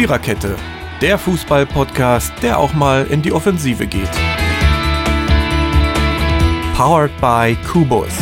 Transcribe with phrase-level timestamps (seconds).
[0.00, 0.56] Viererkette,
[1.02, 4.08] der Fußball-Podcast, der auch mal in die Offensive geht.
[6.74, 8.14] Powered by Kubus.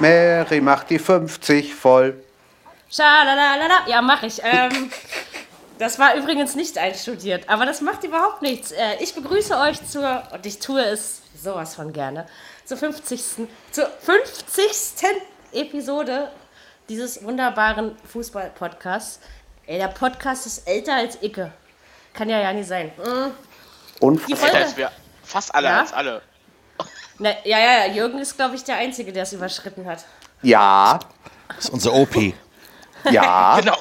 [0.00, 2.22] Mary macht die 50 voll.
[2.90, 3.86] Schalalala.
[3.86, 4.42] Ja, mach ich.
[4.44, 4.90] Ähm,
[5.78, 8.70] das war übrigens nicht einstudiert, aber das macht überhaupt nichts.
[8.70, 12.26] Äh, ich begrüße euch zur, und ich tue es sowas von gerne,
[12.66, 13.48] zur 50.
[13.70, 14.70] zur 50.
[15.54, 16.28] Episode
[16.88, 19.20] dieses wunderbaren Fußball-Podcasts.
[19.66, 21.50] Ey, der Podcast ist älter als Icke.
[22.12, 22.92] Kann ja ja nicht sein.
[22.98, 23.30] Mhm.
[24.00, 24.90] Und Die Folge, Älter als wir.
[25.22, 25.80] Fast alle, Ja?
[25.80, 26.22] als alle.
[27.18, 30.04] Na, ja, ja, Jürgen ist, glaube ich, der Einzige, der es überschritten hat.
[30.42, 30.98] ja,
[31.48, 32.34] Das ist unser OP.
[33.10, 33.76] ja, Genau.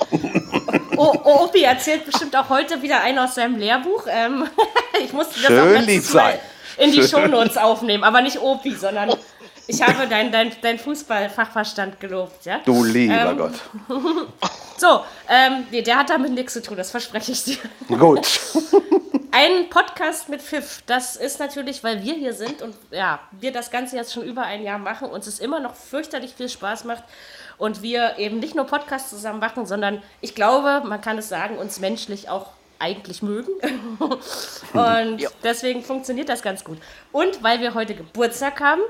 [0.95, 4.05] Oh, Opi erzählt bestimmt auch heute wieder einen aus seinem Lehrbuch.
[4.07, 4.47] Ähm,
[5.03, 6.39] ich musste das auch Schön letztes lieb Mal
[6.77, 7.09] in die Schön.
[7.09, 9.09] Shownotes aufnehmen, aber nicht Opi, sondern
[9.67, 12.59] ich habe dein, dein, dein Fußballfachverstand gelobt, ja?
[12.65, 13.53] du lieber Ähm, Gott.
[14.75, 17.57] So, ähm, nee, der hat damit nichts zu tun, das verspreche ich dir.
[17.87, 18.27] Gut.
[19.31, 23.71] Ein Podcast mit Pfiff, das ist natürlich, weil wir hier sind und ja, wir das
[23.71, 27.03] Ganze jetzt schon über ein Jahr machen, uns es immer noch fürchterlich viel Spaß macht
[27.57, 31.57] und wir eben nicht nur Podcasts zusammen machen, sondern ich glaube, man kann es sagen,
[31.57, 32.47] uns menschlich auch
[32.79, 33.51] eigentlich mögen.
[34.73, 35.29] und Ja.
[35.43, 36.77] deswegen funktioniert das ganz gut.
[37.11, 38.81] Und weil wir heute Geburtstag haben,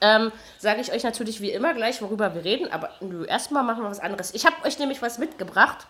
[0.00, 3.82] ähm, sage ich euch natürlich wie immer gleich, worüber wir reden, aber nö, erstmal machen
[3.82, 4.34] wir was anderes.
[4.34, 5.86] Ich habe euch nämlich was mitgebracht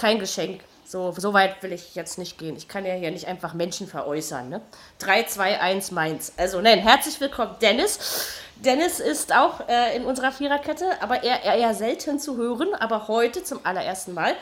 [0.00, 0.62] kein Geschenk.
[0.86, 2.56] So, so weit will ich jetzt nicht gehen.
[2.56, 4.48] Ich kann ja hier nicht einfach Menschen veräußern.
[4.48, 4.60] Ne?
[4.98, 6.32] 3, 2, 1, meins.
[6.36, 8.32] Also, nein, herzlich willkommen, Dennis.
[8.56, 13.44] Dennis ist auch äh, in unserer Viererkette, aber eher, eher, selten zu hören, aber heute
[13.44, 14.34] zum allerersten Mal.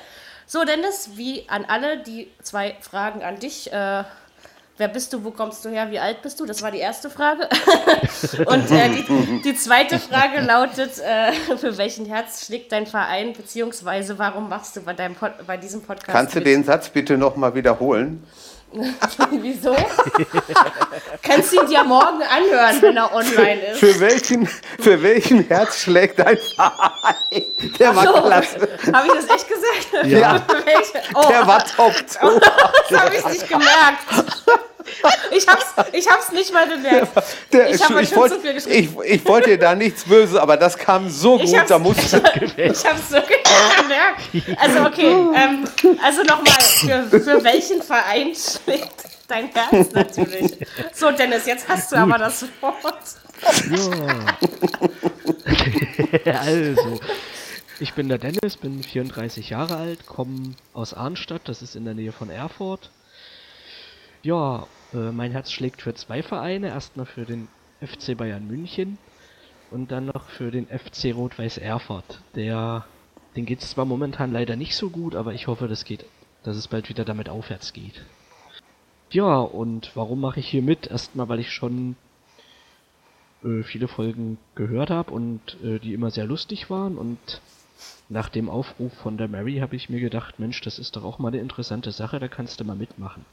[0.46, 3.70] So, Dennis, wie an alle die zwei Fragen an dich.
[3.70, 4.04] Äh,
[4.78, 6.46] wer bist du, wo kommst du her, wie alt bist du?
[6.46, 7.48] Das war die erste Frage.
[8.46, 14.18] Und äh, die, die zweite Frage lautet, äh, für welchen Herz schlägt dein Verein, beziehungsweise
[14.18, 16.46] warum machst du bei, deinem Pod, bei diesem Podcast Kannst du mit?
[16.46, 18.24] den Satz bitte nochmal wiederholen?
[19.30, 19.74] Wieso?
[21.22, 23.78] Kannst du ihn dir morgen anhören, wenn er online ist.
[23.80, 27.44] Für welchen, für welchen Herz schlägt dein Verein?
[27.78, 28.68] Der war So, klasse.
[28.92, 30.06] Habe ich das echt gesagt?
[30.06, 30.42] Ja.
[30.64, 31.02] Welche?
[31.14, 31.94] Oh, Der war top.
[32.06, 32.20] das
[33.00, 34.04] habe ich nicht gemerkt.
[35.30, 37.08] Ich hab's, ich hab's nicht mal bemerkt.
[37.52, 38.96] Der, Ich hab euch ich, viel geschrieben.
[39.04, 42.18] ich, ich wollte dir da nichts Böses, aber das kam so Ich gut, da musste
[42.56, 44.58] ich hab's so gemerkt.
[44.58, 45.64] Also okay, ähm,
[46.02, 50.56] also nochmal, für, für welchen Verein schlägt dein Herz natürlich?
[50.92, 52.74] So Dennis, jetzt hast du aber das Wort.
[56.24, 57.00] also,
[57.78, 61.94] ich bin der Dennis, bin 34 Jahre alt, komme aus Arnstadt, das ist in der
[61.94, 62.90] Nähe von Erfurt.
[64.22, 66.68] Ja, äh, mein Herz schlägt für zwei Vereine.
[66.68, 67.48] Erstmal für den
[67.80, 68.98] FC Bayern München
[69.70, 72.22] und dann noch für den FC Rot-Weiß Erfurt.
[72.34, 72.86] Der,
[73.36, 76.04] den geht es zwar momentan leider nicht so gut, aber ich hoffe, das geht,
[76.42, 78.04] dass es bald wieder damit aufwärts geht.
[79.10, 80.86] Ja, und warum mache ich hier mit?
[80.86, 81.96] Erstmal, weil ich schon
[83.42, 87.40] äh, viele Folgen gehört habe und äh, die immer sehr lustig waren und
[88.08, 91.18] nach dem Aufruf von der Mary habe ich mir gedacht, Mensch, das ist doch auch
[91.18, 93.24] mal eine interessante Sache, da kannst du mal mitmachen.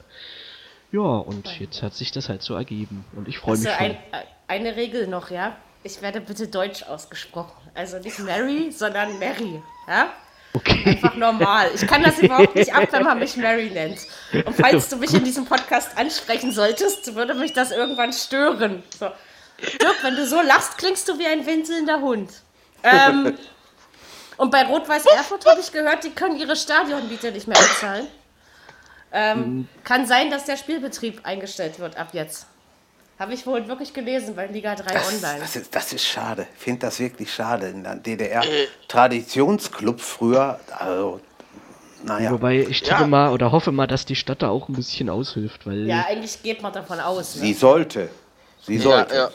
[0.91, 3.78] Ja, und jetzt hat sich das halt so ergeben und ich freue mich schon.
[3.78, 5.56] ein, äh, eine Regel noch, ja?
[5.84, 7.69] Ich werde bitte deutsch ausgesprochen.
[7.75, 9.62] Also nicht Mary, sondern Mary.
[9.88, 10.09] Ja?
[10.53, 10.84] Okay.
[10.85, 11.69] Einfach normal.
[11.75, 14.00] Ich kann das überhaupt nicht ab, wenn man mich Mary nennt.
[14.46, 18.81] Und falls du mich in diesem Podcast ansprechen solltest, würde mich das irgendwann stören.
[18.97, 19.12] So.
[19.81, 22.31] Dirk, wenn du so lachst, klingst du wie ein winselnder Hund.
[22.84, 23.38] Ähm,
[24.38, 28.07] und bei Rot-Weiß Erfurt habe ich gehört, die können ihre Stadionmiete nicht mehr bezahlen.
[29.18, 32.48] Ähm, kann sein, dass der Spielbetrieb eingestellt wird ab jetzt.
[33.18, 35.40] Habe ich wohl wirklich gelesen bei Liga 3 Das, Online.
[35.40, 36.48] das, ist, das ist schade.
[36.58, 37.68] Ich finde das wirklich schade.
[37.70, 38.68] In der DDR Äh.
[38.90, 41.22] Traditionsclub früher, also,
[42.03, 42.30] naja.
[42.31, 43.08] Wobei ich tippe Ja.
[43.08, 46.44] mal oder hoffe mal, dass die Stadt da auch ein bisschen aushilft, weil Ja, eigentlich
[46.44, 47.34] geht man davon aus.
[47.36, 47.56] Sie Ne?
[47.56, 48.09] sollte.
[48.66, 49.16] Sie Ja, sollte.
[49.16, 49.30] ja.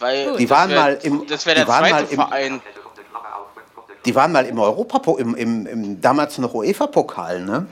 [0.00, 2.16] Weil Die das waren wär- mal im- Das wäre die der waren zweite mal im-
[2.28, 2.62] Verein.
[4.04, 7.66] Die waren mal im Europapokal, im, im, im damals noch UEFA-Pokal, ne?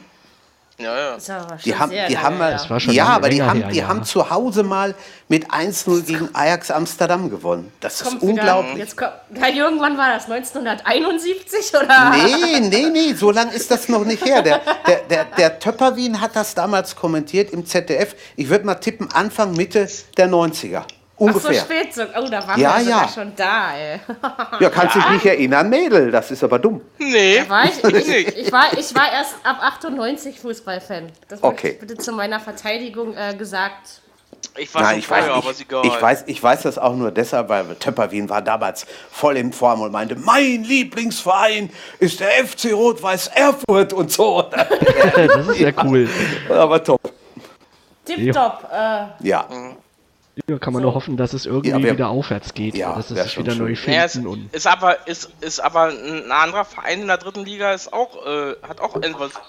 [0.76, 1.56] Ja, ja.
[1.65, 2.59] Die haben, die lange haben mal, her.
[2.59, 3.87] Das war schon ja, lange aber die haben, her, die ja.
[3.87, 4.94] haben zu Hause mal
[5.29, 7.73] mit 1-0 gegen Ajax Amsterdam gewonnen.
[7.79, 8.79] Das ist unglaublich.
[8.79, 10.29] Jetzt kommt, Herr Jürgen, wann war das?
[10.29, 12.11] 1971 oder?
[12.11, 14.43] Nee, nee, nee, so lang ist das noch nicht her.
[14.43, 18.17] Der, der, der, der Töpperwien hat das damals kommentiert im ZDF.
[18.35, 20.82] Ich würde mal tippen, Anfang, Mitte der 90er.
[21.17, 21.55] Ach so Ungefähr.
[21.61, 22.03] spät so.
[22.03, 23.09] Oh, da waren Ja, wir sogar ja.
[23.09, 24.01] schon da, ey.
[24.61, 26.11] ja, kannst dich nicht erinnern, Mädel.
[26.11, 26.81] Das ist aber dumm.
[26.99, 27.39] Nee.
[27.39, 31.13] Da war ich, ich, ich, war, ich war erst ab 98 Fußballfan.
[31.29, 31.71] Das Okay.
[31.75, 34.01] ich bitte zu meiner Verteidigung äh, gesagt
[34.59, 35.27] Ich war Nein, ich weiß,
[35.61, 39.53] ich, ich, weiß, ich weiß das auch nur deshalb, weil Töpperwien war damals voll in
[39.53, 41.71] Form und meinte, mein Lieblingsverein
[42.01, 44.43] ist der FC Rot-Weiß Erfurt und so.
[44.51, 46.09] das ist ja cool.
[46.51, 47.01] Aber top.
[48.05, 48.69] Tipptopp.
[48.73, 49.47] Äh, Ja, Ja,
[50.61, 52.77] kann man nur hoffen, dass es irgendwie Ja, wir- wieder aufwärts geht.
[52.77, 54.53] Ja, dass es sich wieder neu Ja, es finden und.
[54.55, 58.57] ist aber, ist, ist aber ein anderer Verein in der dritten Liga ist auch, äh,
[58.67, 58.97] hat auch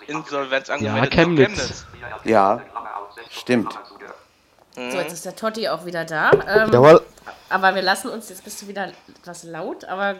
[0.07, 1.11] Insolvenz angemeldet.
[1.11, 1.85] Chemnitz.
[2.23, 2.61] ja,
[3.31, 3.77] stimmt.
[4.75, 6.31] so, jetzt ist der Totti auch wieder da.
[6.47, 7.01] Ähm, Jawohl.
[7.49, 8.91] Aber wir lassen uns, jetzt bist du wieder
[9.21, 10.15] etwas laut, aber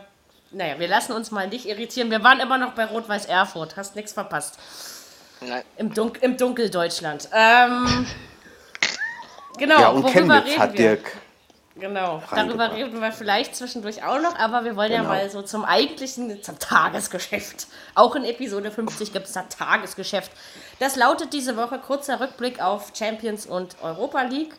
[0.52, 2.10] naja, wir lassen uns mal nicht irritieren.
[2.10, 4.58] Wir waren immer noch bei Rot-Weiß Erfurt, hast nichts verpasst.
[5.42, 5.64] Nein.
[5.78, 7.30] Im, Dunk im Dunkeldeutschland.
[7.34, 8.08] Ähm,
[9.57, 10.78] genau, Ja, und worüber Chemnitz reden hat wir?
[10.96, 11.12] Dirk.
[11.78, 15.10] Genau, darüber reden wir vielleicht zwischendurch auch noch, aber wir wollen ja Genau.
[15.10, 17.68] mal so zum eigentlichen, zum Tagesgeschäft.
[17.96, 20.31] Auch in Episode 50 gibt es da Tagesgeschäft.
[20.80, 24.54] Das lautet diese Woche kurzer Rückblick auf Champions und Europa League.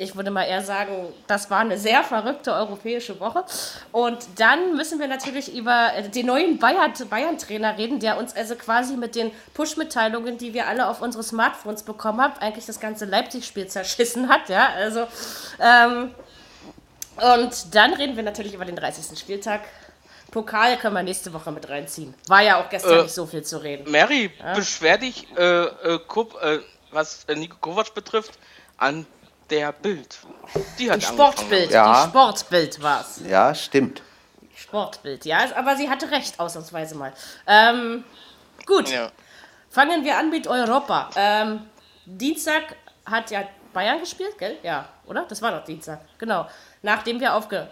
[0.00, 3.44] Ich würde mal eher sagen, das war eine sehr verrückte europäische Woche.
[3.92, 8.54] Und dann müssen wir natürlich über äh, den neuen Bayern- Bayern-Trainer reden, der uns also
[8.54, 13.04] quasi mit den Push-Mitteilungen, die wir alle auf unsere Smartphones bekommen haben, eigentlich das ganze
[13.04, 14.48] Leipzig-Spiel zerschissen hat.
[14.48, 15.06] Ja, also
[15.60, 16.14] ähm,
[17.34, 19.18] und dann reden wir natürlich über den 30.
[19.18, 19.60] Spieltag.
[20.30, 22.14] Pokal können wir nächste Woche mit reinziehen.
[22.26, 23.90] War ja auch gestern Äh, nicht so viel zu reden.
[23.90, 26.60] Mary, beschwer dich, äh, äh, äh,
[26.90, 28.38] was äh, Nico Kovac betrifft,
[28.78, 29.06] an
[29.50, 30.18] der Bild.
[30.78, 31.06] Die hat Die.
[31.06, 32.04] Sportbild, Ja.
[32.04, 33.20] die Sportbild war's.
[33.26, 34.02] Ja, stimmt.
[34.54, 37.12] Sportbild, ja, aber sie hatte recht, ausnahmsweise mal.
[37.46, 38.04] Ähm,
[38.66, 39.10] gut, Ja.
[39.70, 41.10] fangen wir an mit Europa.
[41.16, 41.66] Ähm,
[42.04, 42.76] Dienstag
[43.06, 44.58] hat ja Bayern gespielt, gell?
[44.62, 45.24] Ja, oder?
[45.28, 46.46] Das war doch Dienstag, genau.
[46.82, 47.68] Nachdem wir aufge...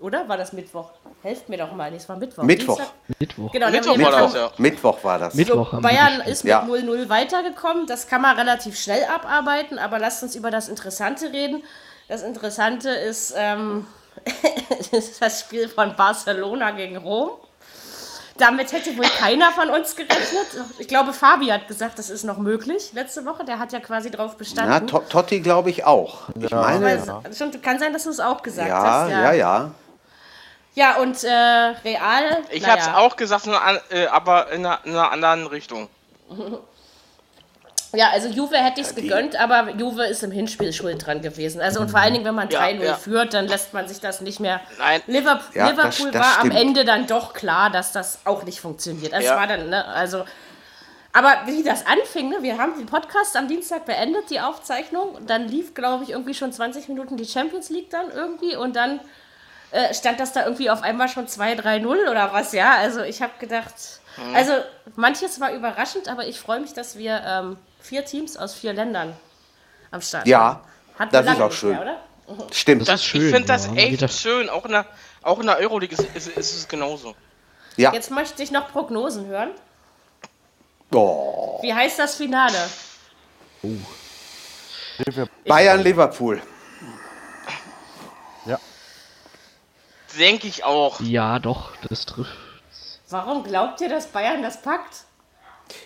[0.00, 0.28] Oder?
[0.28, 0.90] War das Mittwoch?
[1.22, 2.42] Helft mir doch mal, es war Mittwoch.
[2.42, 2.76] Mittwoch.
[2.76, 2.94] Dienstag?
[3.18, 3.52] Mittwoch.
[3.52, 4.50] Genau, Mittwoch war das, Mittwoch- ja.
[4.56, 5.34] Mittwoch war das.
[5.34, 6.62] Mittwoch wir Bayern ist mit Ja.
[6.62, 7.86] 0-0 weitergekommen.
[7.86, 11.62] Das kann man relativ schnell abarbeiten, aber lasst uns über das Interessante reden.
[12.08, 13.86] Das Interessante ist, ähm,
[14.92, 17.30] ist das Spiel von Barcelona gegen Rom.
[18.38, 20.46] Damit hätte wohl keiner von uns gerechnet.
[20.78, 23.44] Ich glaube, Fabi hat gesagt, das ist noch möglich letzte Woche.
[23.44, 24.86] Der hat ja quasi drauf Na, bestanden.
[24.86, 26.30] To- Totti glaube ich auch.
[26.40, 29.10] Ich meine, Weil- Schon, kann sein, dass du es auch gesagt ja, hast.
[29.10, 29.32] ja, ja.
[29.34, 29.70] Ja,
[30.98, 31.28] und äh,
[31.84, 32.38] Real.
[32.50, 32.74] Ich naja.
[32.74, 35.88] hab's auch gesagt, nur an, äh, aber in einer, in einer anderen Richtung.
[37.92, 41.60] Ja, also Juve hätte ich es gegönnt, aber Juve ist im Hinspiel schuld dran gewesen.
[41.60, 42.94] Also und vor allen Dingen, wenn man Ja, 3-0 ja.
[42.94, 44.60] führt, dann lässt man sich das nicht mehr.
[44.78, 45.02] Nein.
[45.08, 46.54] Liverpool, Ja, das- Liverpool das war stimmt.
[46.54, 49.12] am Ende dann doch klar, dass das auch nicht funktioniert.
[49.12, 49.34] Also Ja.
[49.34, 50.24] es war dann, ne, also.
[51.12, 55.08] Aber wie das anfing, ne, wir haben den Podcast am Dienstag beendet, die Aufzeichnung.
[55.16, 58.54] Und dann lief, glaube ich, irgendwie schon 20 Minuten die Champions League dann irgendwie.
[58.54, 59.00] Und dann
[59.72, 62.74] äh, stand das da irgendwie auf einmal schon 2-3-0 oder was, ja.
[62.76, 63.74] Also ich habe gedacht,
[64.16, 64.34] Mhm.
[64.34, 64.52] also
[64.96, 69.14] manches war überraschend, aber ich freue mich, dass wir ähm, vier Teams aus vier Ländern
[69.92, 70.60] am Start Ja, haben.
[70.98, 71.70] Hatten das ist auch schön.
[71.70, 71.96] Mehr, oder?
[72.52, 72.88] Stimmt.
[72.88, 73.22] Das ist schön.
[73.26, 73.74] ich finde das ja.
[73.74, 74.48] echt Wieder- schön.
[74.50, 74.86] Auch in der,
[75.22, 77.14] auch in der Euroleague ist, ist, ist es genauso.
[77.76, 77.92] Ja.
[77.92, 79.50] Jetzt möchte ich noch Prognosen hören.
[80.92, 81.58] Oh.
[81.62, 82.58] Wie heißt das Finale?
[85.46, 86.42] Bayern, Liverpool.
[90.18, 91.00] Denke ich auch.
[91.00, 92.36] Ja, doch, das trifft.
[93.08, 95.04] Warum glaubt ihr, dass Bayern das packt?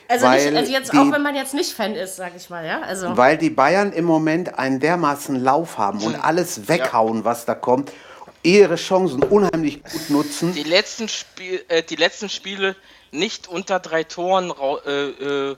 [0.08, 2.48] Also, Weil nicht, also jetzt die- auch wenn man jetzt nicht Fan ist, sag ich
[2.48, 2.80] mal, ja.
[2.82, 7.54] Also Weil die Bayern im Moment einen dermaßen Lauf haben und alles weghauen, was da
[7.54, 7.92] kommt,
[8.42, 10.54] ihre Chancen unheimlich gut nutzen.
[10.54, 12.76] Die letzten, Spiel, äh, die letzten Spiele
[13.10, 14.50] nicht unter drei Toren
[14.86, 14.90] äh,
[15.50, 15.56] äh,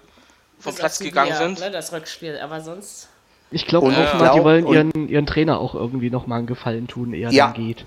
[0.59, 1.61] vom bis Platz gegangen Sevilla, sind.
[1.61, 3.09] Ne, das Rückspiel, aber sonst.
[3.52, 6.88] Ich glaube auch mal, glaub- die wollen ihren, ihren Trainer auch irgendwie nochmal einen Gefallen
[6.88, 7.47] tun, eher Ja.
[7.47, 7.85] dann geht.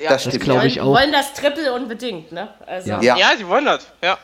[0.00, 0.86] Ja, Das Das glaube wollen, ich auch.
[0.86, 2.48] wollen das Triple unbedingt, ne?
[2.66, 3.00] Also, Ja.
[3.02, 3.16] Ja.
[3.16, 3.86] ja, die wollen das.
[4.02, 4.16] Ja.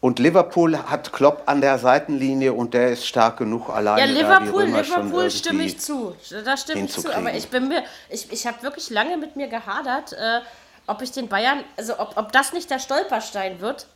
[0.00, 4.00] Und Liverpool hat Klopp an der Seitenlinie und der ist stark genug alleine.
[4.00, 6.16] Ja, die Liverpool, Liverpool stimme ich zu.
[6.44, 7.14] Da stimme ich zu.
[7.14, 10.40] Aber ich bin mir, ich, ich habe wirklich lange mit mir gehadert, äh,
[10.88, 13.86] ob ich den Bayern, also ob, ob das nicht der Stolperstein wird.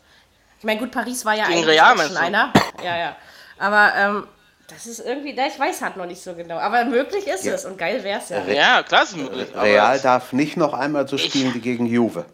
[0.61, 2.52] Ich meine, gut, Paris war ja Gegen eigentlich Real, schon einer.
[2.85, 3.16] Ja, ja.
[3.59, 4.26] Aber ähm,
[4.68, 6.58] das ist irgendwie, ich weiß halt noch nicht so genau.
[6.58, 7.54] Aber möglich ist Ja.
[7.54, 8.44] es und geil wäre es ja.
[8.46, 9.49] ja, klar ist möglich.
[9.54, 12.25] Real darf nicht noch einmal so spielen wie gegen Juve.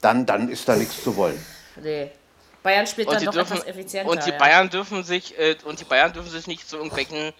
[0.00, 1.44] Dann, dann ist da nichts zu wollen.
[1.82, 2.10] Nee.
[2.62, 4.10] Bayern spielt und dann doch dürfen etwas effizienter.
[4.10, 4.38] und die ja.
[4.38, 7.32] Bayern dürfen sich äh, und die Bayern dürfen sich nicht zu irgendwelchen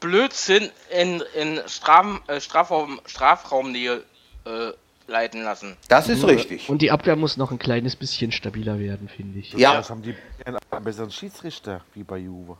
[0.00, 4.02] Blödsinn in, in Straf, äh, Strafraum, Strafraumnähe
[4.46, 4.72] äh,
[5.06, 5.76] leiten lassen.
[5.88, 6.68] Das ist richtig.
[6.70, 9.52] Und die Abwehr muss noch ein kleines bisschen stabiler werden, finde ich.
[9.52, 12.56] Ja, Das haben die Bayern einen besseren Schiedsrichter wie bei Juve.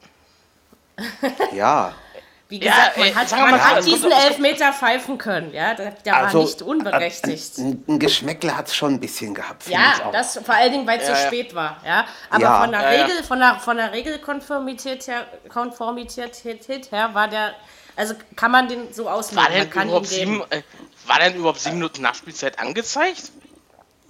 [1.55, 1.95] ja.
[2.49, 5.55] Wie Ja, gesagt, man ey, hat, man mal hat es diesen Elfmeter pfeifen können.
[5.55, 7.57] Ja, der, der Also, war nicht unberechtigt.
[7.57, 9.67] Ein, ein Geschmäckle hat es schon ein bisschen gehabt.
[9.69, 10.13] Ja, auch.
[10.13, 11.27] das vor allen Dingen, weil es Ja, so ja.
[11.29, 11.79] spät war.
[11.87, 12.61] Ja, aber Ja.
[12.61, 13.05] von der Ja, ja.
[13.07, 16.43] Regel, von der von der Regelkonformität her, Konformität
[16.93, 17.55] her war der
[17.97, 19.43] Also kann man den so auslegen.
[19.45, 20.63] War man denn, kann überhaupt sieben, äh,
[21.07, 23.33] war denn überhaupt sieben Minuten Nachspielzeit angezeigt?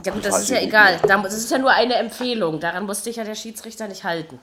[0.04, 0.98] Ja gut, das Weiß ist ja egal.
[1.06, 2.58] Da- Das ist ja nur eine Empfehlung.
[2.58, 4.40] Daran musste sich ja der Schiedsrichter nicht halten.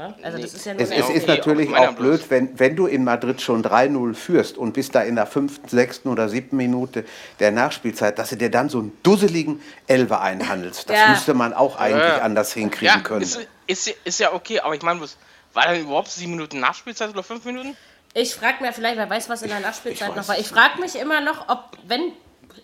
[0.00, 0.14] Ja?
[0.22, 3.04] Also das ist ja nur Es, es ist natürlich auch blöd, wenn, wenn du in
[3.04, 7.04] Madrid schon 3-0 führst und bist da in der fünften, sechsten oder siebten Minute
[7.38, 10.88] der Nachspielzeit, dass du dir dann so einen dusseligen Elfer einhandelst.
[10.88, 11.08] Das Ja.
[11.10, 12.22] müsste man auch eigentlich Ja.
[12.22, 13.22] anders hinkriegen Ja, können.
[13.22, 15.16] ist, ist, ist ja okay, aber ich meine, was-
[15.52, 17.76] war denn überhaupt sieben Minuten Nachspielzeit oder fünf Minuten?
[18.14, 20.38] Ich frage mir vielleicht, wer weiß, was in der Nachspielzeit Ich noch weiß war.
[20.38, 22.12] Ich frage mich immer noch, ob, wenn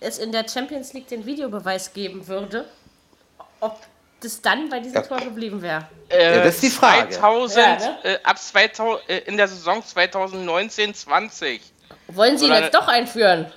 [0.01, 2.65] es in der Champions League den Videobeweis geben würde,
[3.61, 3.79] ob
[4.21, 5.03] das dann bei diesem Ja.
[5.03, 5.87] Tor geblieben wäre.
[6.09, 7.11] Äh, Ja, das ist die Frage.
[7.11, 7.99] 2000, Ja, ne?
[8.05, 11.61] äh, ab 2000, äh, in der Saison 2019-20.
[12.09, 13.53] Wollen Sie ihn Oder- jetzt doch einführen?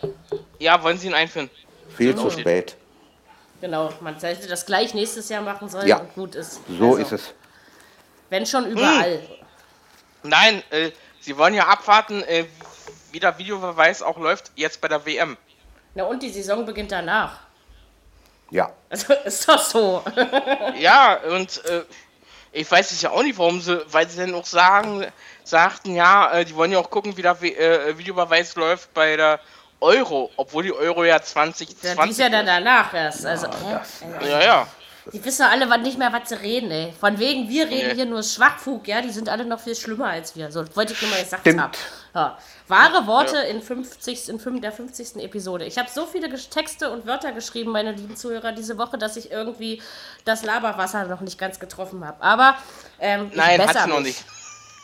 [0.59, 1.49] Ja, wollen Sie ihn einführen?
[1.95, 2.75] Viel zu spät.
[3.61, 5.97] Genau, man hätte das gleich nächstes Jahr machen sollen Ja.
[5.99, 6.61] und gut ist.
[6.67, 7.33] So Also, ist es.
[8.29, 9.21] Wenn schon überall.
[10.23, 12.45] Nein, äh, Sie wollen ja abwarten, äh,
[13.11, 15.35] wie der Videobeweis auch läuft jetzt bei der WM.
[15.95, 17.39] Na und die Saison beginnt danach.
[18.51, 18.71] Ja.
[18.89, 20.03] Also ist doch so.
[20.79, 21.83] Ja, und äh,
[22.51, 25.05] ich weiß es ja auch nicht, warum sie, weil sie dann auch sagen,
[25.43, 29.39] sagten, ja, äh, die wollen ja auch gucken, wie der äh, Videobeweis läuft bei der
[29.81, 33.25] Euro, obwohl die Euro ja 2020 Ja, die ist ja dann danach erst.
[33.25, 33.47] Also,
[34.27, 34.67] Ja, ja.
[35.13, 36.93] die wissen alle nicht mehr, was sie reden, ey.
[36.99, 37.95] Von wegen, wir reden Nee.
[37.95, 40.51] hier nur Schwachfug, ja, die sind alle noch viel schlimmer als wir.
[40.51, 41.61] So, wollte ich nur mal gesagt Stimmt.
[41.61, 41.71] haben.
[42.15, 42.37] Ja.
[42.67, 45.17] Wahre Worte in, 50, in fünf- der 50.
[45.23, 45.65] Episode.
[45.65, 49.31] Ich habe so viele Texte und Wörter geschrieben, meine lieben Zuhörer, diese Woche, dass ich
[49.31, 49.81] irgendwie
[50.25, 52.21] das Laberwasser noch nicht ganz getroffen habe.
[52.23, 52.55] Aber
[52.99, 54.23] ähm, Nein, hat sie noch mich.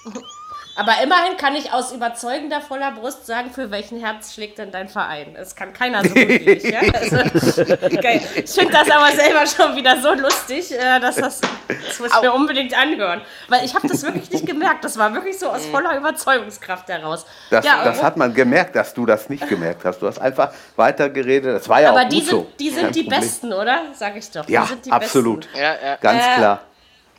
[0.06, 0.16] nicht.
[0.78, 4.90] Aber immerhin kann ich aus überzeugender voller Brust sagen, für welchen Herz schlägt denn dein
[4.90, 5.34] Verein.
[5.34, 6.64] Das kann keiner so gut wie ich.
[6.64, 6.82] Ja?
[6.94, 7.64] Also,
[8.02, 8.22] geil.
[8.36, 12.22] Ich finde das aber selber schon wieder so lustig, äh, dass das, das muss ich
[12.22, 13.22] mir unbedingt anhören.
[13.48, 14.84] Weil ich habe das wirklich nicht gemerkt.
[14.84, 17.26] Das war wirklich so aus voller Überzeugungskraft heraus.
[17.50, 20.00] Das, ja, das hat man gemerkt, dass du das nicht gemerkt hast.
[20.02, 21.56] Du hast einfach weitergeredet.
[21.56, 22.48] Das war ja aber auch die gut sind, so.
[22.60, 23.22] die Kein sind die Problem.
[23.22, 23.82] Besten, oder?
[23.94, 24.50] Sag ich doch.
[24.50, 25.42] Ja, die sind die absolut.
[25.42, 25.58] Besten.
[25.58, 25.96] Ja, ja.
[26.02, 26.62] Ganz Äh, klar.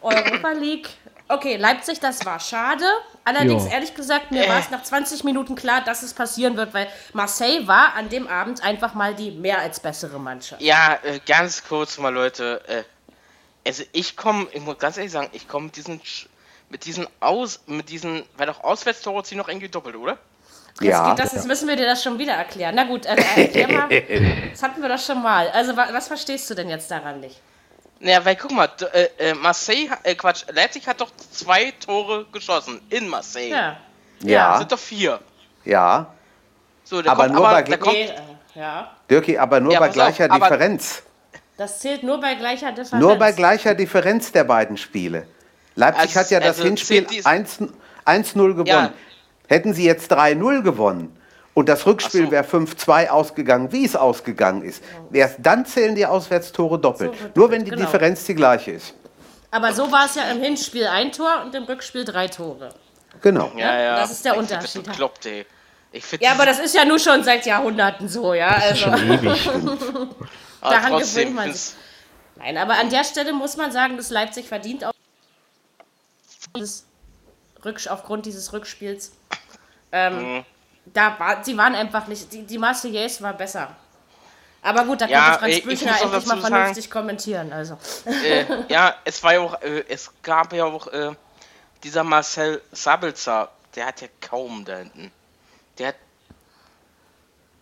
[0.02, 0.88] Europa League.
[1.28, 2.84] Okay, Leipzig, das war schade.
[3.24, 3.72] Allerdings, Ja.
[3.72, 7.66] ehrlich gesagt, mir war es nach 20 Minuten klar, dass es passieren wird, weil Marseille
[7.66, 10.62] war an dem Abend einfach mal die mehr als bessere Mannschaft.
[10.62, 12.62] Ja, äh, ganz kurz mal, Leute.
[12.68, 12.84] Äh,
[13.68, 16.26] also ich komme, ich muss ganz ehrlich sagen, ich komme mit diesen, Sch-
[16.70, 20.18] mit diesen Aus, mit diesen, weil doch Auswärtstore ziehen noch irgendwie doppelt, oder?
[20.80, 21.10] Ja.
[21.14, 22.74] Geht das, jetzt müssen wir dir das schon wieder erklären.
[22.76, 23.88] Na gut, äh, erklär mal.
[24.52, 25.48] Das hatten wir doch schon mal.
[25.50, 27.40] Also, wa was verstehst du denn jetzt daran nicht?
[27.98, 32.80] Naja, weil guck mal, äh, äh, Marseille, äh, Quatsch, Leipzig hat doch zwei Tore geschossen
[32.90, 33.50] in Marseille.
[33.50, 33.76] Ja.
[34.20, 35.20] Ja, Sind doch vier.
[35.64, 36.06] ja.
[36.84, 38.14] So, Aber kommt nur aber, bei- kommt, Nee, äh,
[38.60, 38.92] ja.
[39.10, 41.02] Dirki, aber nur Ja, bei auf, gleicher aber- Differenz.
[41.56, 43.02] Das zählt nur bei gleicher Differenz.
[43.02, 45.26] Nur bei gleicher Differenz der beiden Spiele.
[45.74, 47.58] Leipzig Also- hat ja das also Hinspiel zählt dies- 1
[48.04, 48.66] 1-0 gewonnen.
[48.68, 48.92] Ja.
[49.48, 51.15] Hätten sie jetzt 3-0 gewonnen
[51.56, 52.30] und das Rückspiel so.
[52.30, 57.14] wäre 5-2 ausgegangen, wie es ausgegangen ist, erst dann zählen die Auswärtstore doppelt.
[57.18, 57.82] So Nur wenn die genau.
[57.82, 58.92] Differenz die gleiche ist.
[59.50, 62.74] Aber so war es ja im Hinspiel ein Tor und im Rückspiel drei Tore.
[63.22, 63.50] Genau.
[63.56, 63.96] ja, ja.
[63.96, 64.86] Das ist der Ich Unterschied.
[64.86, 65.46] Das bekloppt, ey.
[65.92, 68.48] Ich Ja, aber das ist ja nur schon seit Jahrhunderten so, ja.
[68.48, 69.48] Also, Schon ewig.
[70.60, 71.74] aber daran trotzdem, gewöhnt man sich.
[72.36, 74.92] Nein, aber an der Stelle muss man sagen, dass Leipzig verdient auch
[76.54, 76.84] dieses
[77.88, 79.12] aufgrund dieses Rückspiels.
[79.90, 80.44] Ähm, Mhm.
[80.92, 83.74] Da war, sie waren einfach nicht, die, die Marseillaise war besser.
[84.62, 87.52] Aber gut, da Ja, konnte Franz ich Büchner endlich mal sagen- vernünftig kommentieren.
[87.52, 87.78] Also.
[88.24, 91.12] äh, ja, es war ja auch, äh, es gab ja auch äh,
[91.84, 95.12] dieser Marcel Sabelzer, der hat ja kaum da hinten.
[95.78, 95.94] Der hat.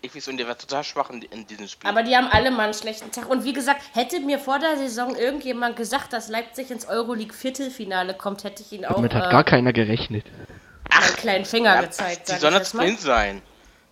[0.01, 1.89] Ich weiß nicht, der war total schwach in, in diesem Spiel.
[1.89, 3.29] Aber die haben alle mal einen schlechten Tag.
[3.29, 8.45] Und wie gesagt, hätte mir vor der Saison irgendjemand gesagt, dass Leipzig ins Euroleague-Viertelfinale kommt,
[8.45, 10.27] hätte ich ihn auch Damit hat äh, gar keiner gerechnet.
[10.91, 12.29] Einen kleinen Finger gezeigt.
[12.31, 13.43] die sollen zufrieden sein.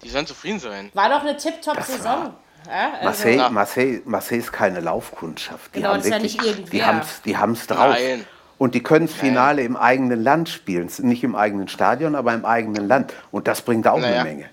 [0.03, 0.91] Die sollen zufrieden sein.
[0.95, 2.35] War doch eine Tip-Top-Saison.
[2.69, 3.51] Ja, also, Marseille, Ja.
[3.51, 5.75] Marseille, Marseille ist keine Laufkundschaft.
[5.75, 6.71] Die Genau, haben ja wirklich, nicht irgendwer.
[6.71, 7.95] die haben's, die haben's drauf.
[7.95, 8.25] Nein.
[8.59, 10.89] Und die können das Finale im eigenen Land spielen.
[10.99, 13.13] Nicht im eigenen Stadion, aber im eigenen Land.
[13.33, 14.21] Und das bringt auch Naja.
[14.21, 14.51] eine Menge.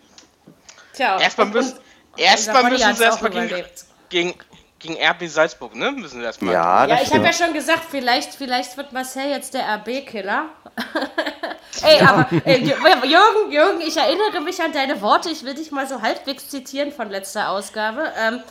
[0.93, 1.77] Tja, Erstmal müssen,
[2.17, 3.85] unser Ronny müssen sie auch erstmal gegen, überlebt.
[4.09, 4.33] gegen,
[4.79, 5.91] gegen RB Salzburg, ne?
[5.91, 6.53] Müssen sie erstmal.
[6.55, 10.45] Ja, das Ja, ich habe ja schon gesagt, vielleicht, vielleicht wird Marcel jetzt der RB-Killer.
[11.83, 15.29] ey, aber Jü- Jürgen, Jürgen, ich erinnere mich an deine Worte.
[15.29, 18.11] Ich will dich mal so halbwegs zitieren von letzter Ausgabe.
[18.19, 18.41] Ähm,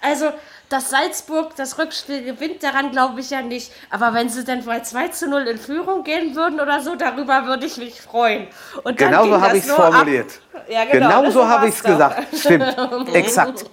[0.00, 0.30] also,
[0.68, 3.70] dass Salzburg das Rückspiel gewinnt, daran glaube ich ja nicht.
[3.90, 7.46] Aber wenn sie dann bei 2 zu 0 in Führung gehen würden oder so, darüber
[7.46, 8.48] würde ich mich freuen.
[8.82, 9.92] Und Genau so habe ich es so ab.
[9.92, 10.40] formuliert.
[10.68, 12.36] Ja, genau, Genau so habe ich es gesagt.
[12.36, 12.74] Stimmt.
[13.14, 13.64] Exakt.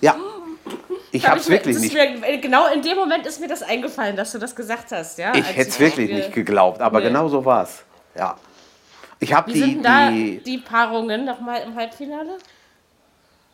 [0.00, 0.16] Ja.
[1.10, 1.94] Ich Hab habe es wirklich nicht.
[1.94, 5.16] Mir, genau in dem Moment ist mir das eingefallen, dass du das gesagt hast.
[5.18, 7.06] Ja, Ich hätte es wirklich nicht geglaubt, aber Nee.
[7.06, 7.82] genau so war es.
[8.14, 8.36] Ja.
[9.20, 12.38] Ich habe Wie die, sind da die, die Paarungen nochmal im Halbfinale?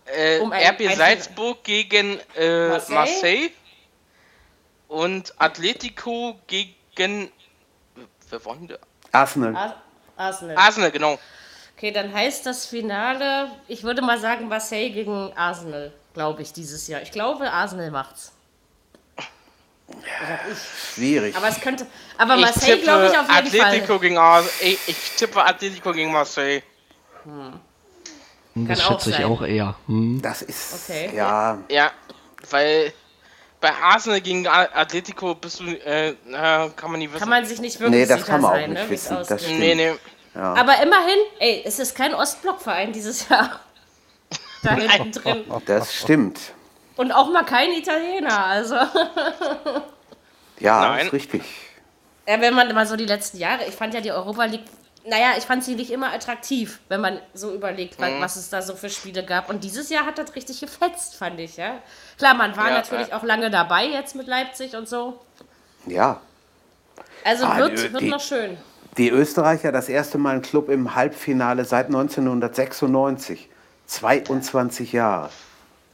[0.07, 2.95] Äh, Um ein- RB ein- Salzburg gegen äh, Marseille?
[2.95, 3.51] Marseille?
[4.89, 7.31] und Atletico gegen.
[8.31, 8.79] Wer war denn der?
[9.13, 9.57] Arsenal.
[9.57, 9.83] Ar
[10.17, 10.57] Arsenal.
[10.57, 11.19] Arsenal, genau.
[11.77, 16.87] Okay, dann heißt das Finale, ich würde mal sagen Marseille gegen Arsenal, glaube ich, dieses
[16.87, 17.03] Jahr.
[17.03, 18.33] Ich glaube, Arsenal macht's.
[20.95, 21.37] Schwierig.
[21.37, 21.87] Aber es könnte.
[22.17, 23.99] Aber Marseille glaube ich auf jeden Atletico Fall.
[24.01, 24.53] gegen Arsenal.
[24.61, 26.63] Ich, ich tippe Atletico gegen Marseille.
[27.25, 27.61] Hm,
[28.55, 29.75] Kann Das auch schätze ich auch eher.
[29.87, 30.21] Hm.
[30.23, 31.11] Das ist, Okay.
[31.15, 31.91] ja, Ja,
[32.51, 32.93] weil
[33.61, 36.15] bei Arsenal gegen Atletico bist du, äh,
[36.77, 37.21] kann man nie wissen.
[37.21, 39.17] Kann man sich nicht wirklich nee, das kann man auch sein, nicht ne, wissen.
[39.29, 39.59] Das stimmt.
[39.59, 39.95] nee, nee.
[40.35, 43.61] Aber immerhin, ey, es ist kein Ostblockverein dieses Jahr.
[44.63, 45.45] Da hinten drin.
[45.67, 46.41] Das stimmt.
[46.97, 48.45] Und auch mal kein Italiener.
[48.47, 48.77] Also,
[50.61, 51.07] Ja, Nein.
[51.07, 51.43] ist richtig.
[52.29, 54.65] ja, wenn man mal so die letzten Jahre, ich fand ja die Europa League,
[55.07, 58.63] naja, ich fand sie nicht immer attraktiv, wenn man so überlegt, wa- was es da
[58.63, 59.51] so für Spiele gab.
[59.51, 61.75] Und dieses Jahr hat das richtig gefetzt, fand ich, ja.
[62.17, 63.17] Klar, man war Ja, natürlich ja.
[63.19, 65.21] auch lange dabei jetzt mit Leipzig und so.
[65.87, 66.21] Ja.
[67.25, 68.57] Also Ah, wird, die- wird die- noch schön.
[68.97, 73.49] Die Österreicher das erste Mal ein Club im Halbfinale seit 1996.
[73.87, 75.29] 22 Jahre.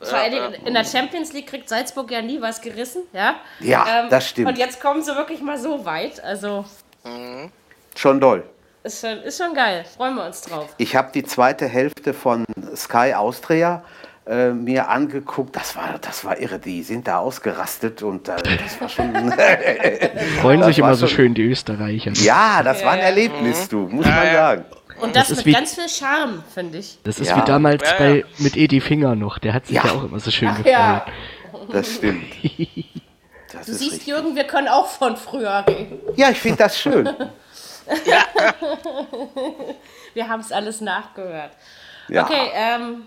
[0.00, 3.36] Vor Dingen in der Champions League kriegt Salzburg ja nie was gerissen, ja.
[3.60, 4.48] Ähm, Ja, das stimmt.
[4.48, 6.22] Und jetzt kommen sie wirklich mal so weit.
[6.24, 6.64] Also
[7.96, 8.44] Schon doll.
[8.82, 9.84] ist schon, ist schon geil.
[9.96, 10.74] Freuen wir uns drauf.
[10.78, 13.84] Ich habe die zweite Hälfte von Sky Austria
[14.26, 15.56] äh, mir angeguckt.
[15.56, 16.58] Das war, das war irre.
[16.58, 19.12] Die sind da ausgerastet und äh, das war schon.
[20.40, 22.12] Freuen sich immer so schon- schön, die Österreicher.
[22.12, 23.04] ja, das war ein Ja.
[23.06, 24.64] Erlebnis, du, muss man sagen.
[25.00, 26.98] Und das, ist mit wie- ganz viel Charme, finde ich.
[27.04, 27.38] Das ist Ja.
[27.38, 27.98] wie damals Ja, ja.
[27.98, 29.38] bei mit Edi Finger noch.
[29.38, 29.92] Der hat sich ja, Ja.
[29.92, 30.66] auch immer so schön gefreut.
[30.66, 31.06] Ja.
[31.72, 32.24] Das stimmt.
[33.52, 34.06] Das Du ist siehst, richtig.
[34.06, 35.98] Jürgen, wir können auch von früher reden.
[36.14, 37.04] Ja, ich finde das schön.
[40.14, 41.50] Wir haben es alles nachgehört.
[42.08, 42.24] Ja.
[42.24, 43.06] Okay, ähm,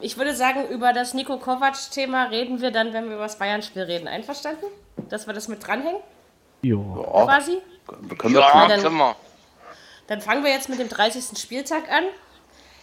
[0.00, 3.82] ich würde sagen, über das Nico Kovac-Thema reden wir dann, wenn wir über das Bayern-Spiel
[3.82, 4.08] reden.
[4.08, 4.66] Einverstanden?
[5.08, 6.00] Dass wir das mit dranhängen.
[6.64, 7.58] Oh, quasi?
[8.18, 9.16] können wir Ja, dann- können wir.
[10.06, 11.38] Dann fangen wir jetzt mit dem 30.
[11.38, 12.04] Spieltag an.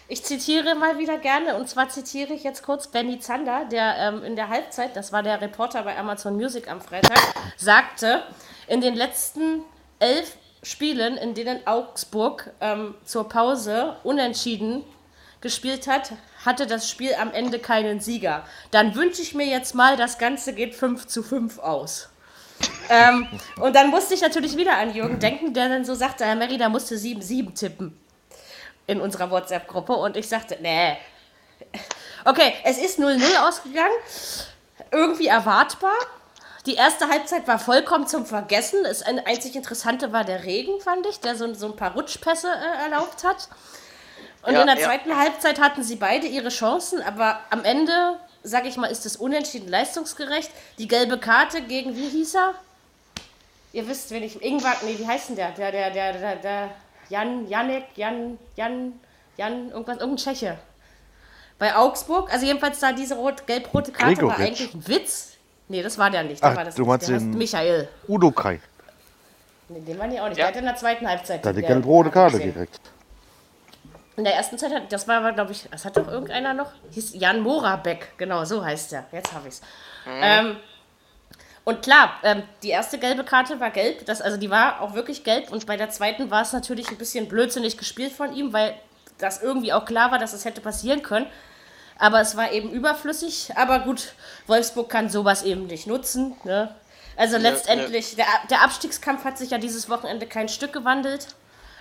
[0.07, 4.23] Ich zitiere mal wieder gerne, und zwar zitiere ich jetzt kurz Benny Zander, der ähm,
[4.23, 7.19] in der Halbzeit, das war der Reporter bei Amazon Music am Freitag,
[7.57, 8.23] sagte,
[8.67, 9.61] in den letzten
[9.99, 14.83] elf Spielen, in denen Augsburg ähm, zur Pause unentschieden
[15.41, 16.11] gespielt hat,
[16.45, 18.43] hatte das Spiel am Ende keinen Sieger.
[18.71, 22.09] Dann wünsche ich mir jetzt mal, das Ganze geht 5 zu 5 aus.
[22.89, 23.27] ähm,
[23.61, 26.57] und dann musste ich natürlich wieder an Jürgen denken, der dann so sagte, Herr Mary,
[26.57, 27.97] da musste 7-7 tippen
[28.87, 29.93] in unserer WhatsApp-Gruppe.
[29.93, 30.97] Und ich sagte, nee.
[32.25, 33.93] Okay, es ist 0-0 ausgegangen.
[34.91, 35.93] Irgendwie erwartbar.
[36.65, 38.83] Die erste Halbzeit war vollkommen zum Vergessen.
[38.83, 42.47] Das ein- einzig Interessante war der Regen, fand ich, der so, so ein paar Rutschpässe
[42.49, 43.47] äh, erlaubt hat.
[44.43, 44.85] Und Ja, in der ja.
[44.85, 49.17] zweiten Halbzeit hatten sie beide ihre Chancen, aber am Ende, sag ich mal, ist es
[49.17, 50.49] unentschieden leistungsgerecht.
[50.77, 52.53] Die gelbe Karte gegen, wie hieß er?
[53.73, 54.41] Ihr wisst, wen ich.
[54.41, 55.51] Ingvar, nee, wie heißt denn der?
[55.51, 56.69] Der, der, der, der, der
[57.09, 58.93] Jan, Janek, Jan, Jan,
[59.37, 60.57] Jan, irgendwas, irgendein Tscheche.
[61.59, 64.39] Bei Augsburg, also jedenfalls da diese rot, gelb-rote Karte war Gregoritsch.
[64.61, 65.33] eigentlich ein Witz.
[65.67, 66.41] Nee, das war der nicht.
[66.41, 66.87] Der Ach, war das du nicht.
[66.89, 67.89] meinst der den- Michael.
[68.07, 68.59] Udo Kai.
[69.67, 70.37] Nee, den waren die auch nicht.
[70.37, 70.45] Ja.
[70.45, 71.45] Der hat in der zweiten Halbzeit.
[71.45, 72.53] Da die gelb-rote Karte gesehen.
[72.53, 72.79] direkt.
[74.19, 76.73] In der ersten Zeit hat, das war aber, glaube ich, das hat doch irgendeiner noch,
[76.91, 79.05] hieß Jan Morabeck, genau, so heißt er.
[79.13, 79.61] Jetzt habe ich es.
[80.05, 80.57] Ähm,
[81.63, 85.23] und klar, ähm, die erste gelbe Karte war gelb, das, also die war auch wirklich
[85.23, 88.75] gelb und bei der zweiten war es natürlich ein bisschen blödsinnig gespielt von ihm, weil
[89.19, 91.27] das irgendwie auch klar war, dass es hätte passieren können.
[91.97, 93.51] Aber es war eben überflüssig.
[93.55, 94.13] Aber gut,
[94.47, 96.35] Wolfsburg kann sowas eben nicht nutzen.
[96.43, 96.75] Ne?
[97.15, 101.27] Also letztendlich, Der, der Abstiegskampf hat sich ja dieses Wochenende kein Stück gewandelt.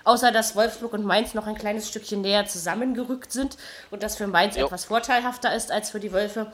[0.05, 3.57] Außer dass Wolfsburg und Mainz noch ein kleines Stückchen näher zusammengerückt sind
[3.91, 4.67] und das für Mainz Jo.
[4.67, 6.51] etwas vorteilhafter ist als für die Wölfe.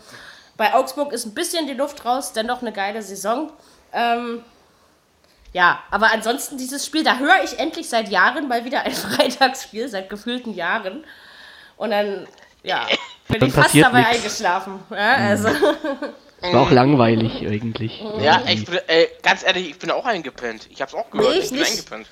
[0.56, 3.50] Bei Augsburg ist ein bisschen die Luft raus, dennoch eine geile Saison.
[3.92, 4.42] Ähm,
[5.52, 9.88] ja, aber ansonsten dieses Spiel, da höre ich endlich seit Jahren mal wieder ein Freitagsspiel,
[9.88, 11.04] seit gefühlten Jahren.
[11.76, 12.26] Und dann,
[12.62, 12.86] ja,
[13.28, 14.16] bin Dann ich fast dabei nix.
[14.16, 14.80] eingeschlafen.
[14.90, 15.48] Ja, also,
[16.52, 18.04] War auch langweilig eigentlich.
[18.20, 20.66] Ja, ich bin, äh, ganz ehrlich, ich bin auch eingepennt.
[20.70, 21.30] Ich hab's auch gehört.
[21.32, 21.70] Nee, ich ich bin nicht.
[21.70, 22.06] eingepennt.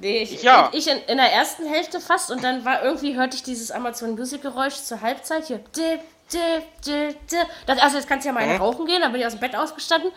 [0.00, 0.70] Nee, ich, Ja.
[0.72, 4.14] ich in, in der ersten Hälfte fast und dann war irgendwie, hörte ich dieses Amazon
[4.14, 5.58] Music Geräusch zur Halbzeit hier.
[5.76, 6.00] Dip,
[6.32, 7.46] dip, dip, dip.
[7.66, 9.40] Das, also jetzt kannst du ja mal eine rauchen gehen, dann bin ich aus dem
[9.40, 10.10] Bett ausgestanden.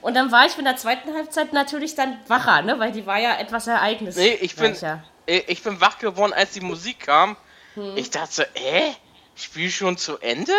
[0.00, 2.78] Und dann war ich in der zweiten Halbzeit natürlich dann wacher, ne?
[2.78, 4.16] weil die war ja etwas Ereignis.
[4.16, 4.76] Nee, ich bin,
[5.26, 7.36] äh, ich bin wach geworden, als die Musik kam.
[7.74, 7.96] Hm.
[7.96, 8.94] Ich dachte so, hä?
[9.34, 10.52] Spiel schon zu Ende?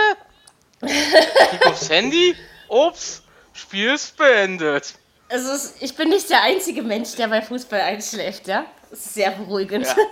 [0.79, 2.35] Klick aufs Handy?
[2.69, 3.21] Ups,
[3.53, 4.95] Spiel ist beendet.
[5.33, 8.65] Also es, ich bin nicht der einzige Mensch, der bei Fußball einschläft, ja.
[8.91, 9.87] Sehr beruhigend.
[9.87, 9.95] Ja.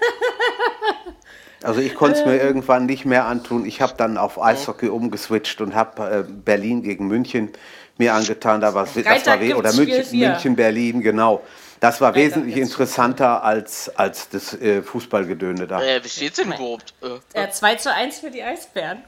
[1.64, 3.68] Also ich konnte es mir irgendwann nicht mehr antun.
[3.68, 7.52] Ich habe dann auf Eishockey umgeswitcht und habe äh, Berlin gegen München
[8.00, 8.62] mir angetan.
[8.62, 10.20] Da war, das war Freitag we- oder München.
[10.20, 11.44] München, Berlin, genau.
[11.80, 15.84] Das war wesentlich gibt's interessanter als, als das äh, Fußballgedöne da.
[15.84, 16.96] Äh, wie steht's denn überhaupt?
[17.36, 19.04] Äh, Äh, 2 zu 1 für die Eisbären.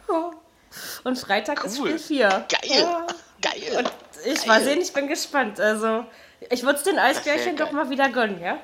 [1.03, 1.97] Und Freitag ist Cool.
[1.97, 2.45] Spiel 4.
[2.49, 2.87] geil!
[3.41, 3.77] Geil!
[3.79, 3.91] Und
[4.25, 5.59] ich mal sehen, ich bin gespannt.
[5.59, 6.05] Also,
[6.49, 8.57] ich würde es den Eisbärchen doch mal wieder gönnen, ja?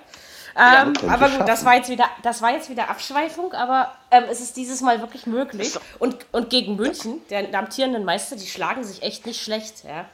[0.58, 4.26] Ähm, könnte aber gut, das war jetzt wieder, das war jetzt wieder Abschweifung, aber ähm,
[4.30, 5.78] es ist dieses Mal wirklich möglich.
[6.00, 10.06] Und, und gegen München, der amtierenden Meister, die schlagen sich echt nicht schlecht, ja.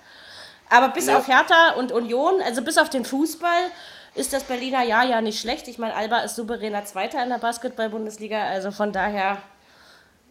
[0.69, 1.17] Aber bis Ja.
[1.17, 3.71] auf Hertha und Union, also bis auf den Fußball,
[4.13, 5.67] ist das Berliner Jahr ja nicht schlecht.
[5.67, 9.38] Ich meine, Alba ist souveräner Zweiter in der Basketball-Bundesliga, also von daher,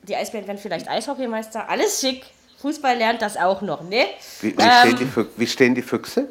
[0.02, 2.24] die Eisbären werden vielleicht Eishockeymeister, alles schick.
[2.64, 4.06] Fußball lernt das auch noch, ne?
[4.40, 6.28] Wie, wie, Ähm, stehen, die Fü- wie stehen die Füchse?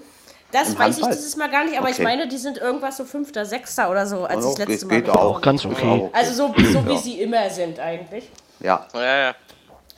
[0.51, 1.11] Das Im weiß ich Handball?
[1.15, 2.03] dieses Mal gar nicht, aber ich Okay.
[2.03, 5.05] meine, die sind irgendwas so Fünfter, Sechster oder so, als ich Oh, das letzte geht,
[5.05, 5.41] Mal geht auch.
[5.41, 6.09] Ganz okay.
[6.11, 8.29] Also so, so wie sie immer sind eigentlich.
[8.61, 8.87] Ja.
[8.95, 9.35] Ja, ja.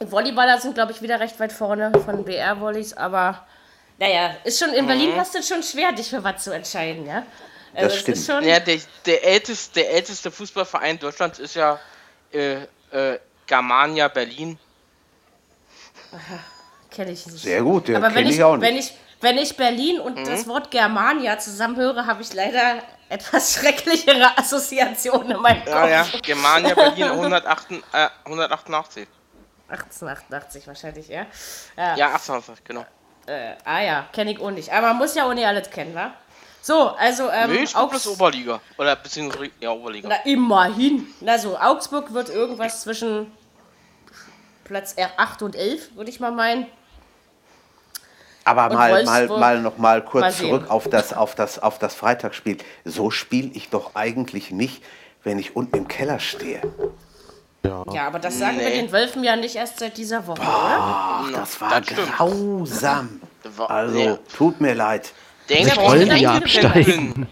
[0.05, 3.45] Volleyballer sind, glaube ich, wieder recht weit vorne von BR-Volleys, aber
[3.97, 7.05] naja, ist schon, in Berlin hast du es schon schwer, dich für was zu entscheiden,
[7.05, 7.23] ja?
[7.73, 8.17] Also Das stimmt.
[8.17, 11.79] Ist schon, Ja, der, der, älteste, der älteste Fußballverein Deutschlands ist ja
[12.33, 12.55] äh,
[12.91, 14.59] äh, Germania Berlin.
[16.91, 17.39] Kenne ich nicht.
[17.43, 18.67] Sehr gut, ja, aber wenn ich, ich auch nicht.
[18.69, 20.25] Wenn ich, wenn ich Berlin und Mhm.
[20.25, 25.67] das Wort Germania zusammenhöre, habe ich leider etwas schrecklichere Assoziationen in meinem Kopf.
[25.73, 26.07] Ja, ja.
[26.21, 29.07] Germania Berlin 108, äh, 188.
[29.69, 31.25] 1888 wahrscheinlich, ja.
[31.77, 32.85] Ja, Ja, 88, genau.
[33.25, 34.71] Äh, ah ja, kenne ich auch nicht.
[34.71, 36.13] Aber man muss ja auch nicht alles kennen, wa?
[36.61, 38.59] So, also, ähm, Nee, ich Augs- das Oberliga.
[38.77, 40.09] Oder beziehungsweise, ja, Oberliga.
[40.09, 41.07] Na, immerhin.
[41.21, 43.31] Na so, Augsburg wird irgendwas zwischen
[44.65, 46.65] Platz 8 und 11, würde ich mal meinen.
[48.43, 51.57] Aber Und mal, mal, Wolfsburg- mal noch mal kurz Mal zurück auf das, auf das,
[51.59, 52.57] auf das Freitagsspiel.
[52.83, 54.83] So spiele ich doch eigentlich nicht,
[55.23, 56.61] wenn ich unten im Keller stehe.
[57.63, 58.81] Ja, aber das sagen wir Nee.
[58.81, 60.47] den Wölfen ja nicht erst seit dieser Woche, oder?
[60.51, 63.21] Ach, das war das grausam.
[63.67, 64.17] Also, ja.
[64.35, 65.13] tut mir leid.
[65.49, 67.13] Denk, Wir ich die ja absteigen.
[67.13, 67.27] bin.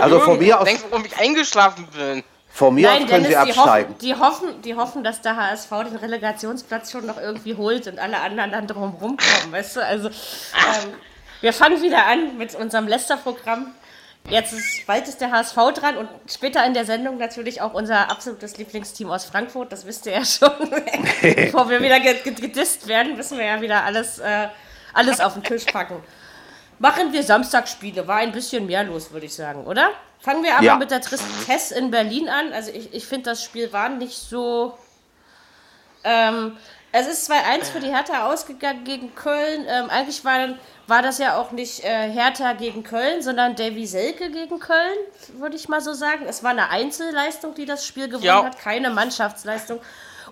[0.00, 2.24] Also von mir aus, Denk, warum ich eingeschlafen bin.
[2.60, 3.88] Von mir Nein, aus können Dennis, Sie die absteigen.
[3.88, 7.98] hoffen, die, hoffen, die hoffen, dass der HSV den Relegationsplatz schon noch irgendwie holt und
[7.98, 9.84] alle anderen dann drum rumkommen, weißt du?
[9.84, 10.92] Also, ähm,
[11.40, 13.74] wir fangen wieder an mit unserem Leicester-Programm.
[14.28, 18.10] Jetzt ist, bald ist der HSV dran und später in der Sendung natürlich auch unser
[18.10, 20.50] absolutes Lieblingsteam aus Frankfurt, das wisst ihr ja schon.
[21.22, 24.48] Bevor wir wieder ge- ge- gedisst werden, müssen wir ja wieder alles, äh,
[24.92, 25.96] alles auf den Tisch packen.
[26.78, 29.88] Machen wir Samstagsspiele, war ein bisschen mehr los, würde ich sagen, oder?
[30.20, 30.76] Fangen wir aber Ja.
[30.76, 32.52] mit der Tristesse in Berlin an.
[32.52, 34.76] Also ich, ich finde, das Spiel war nicht so...
[36.04, 36.56] Ähm,
[36.92, 39.64] es ist 2-1 für die Hertha ausgegangen gegen Köln.
[39.68, 40.48] Ähm, eigentlich war,
[40.88, 44.96] war das ja auch nicht äh, Hertha gegen Köln, sondern Davy Selke gegen Köln,
[45.34, 46.26] würde ich mal so sagen.
[46.26, 48.42] Es war eine Einzelleistung, die das Spiel gewonnen Ja.
[48.44, 49.80] hat, keine Mannschaftsleistung.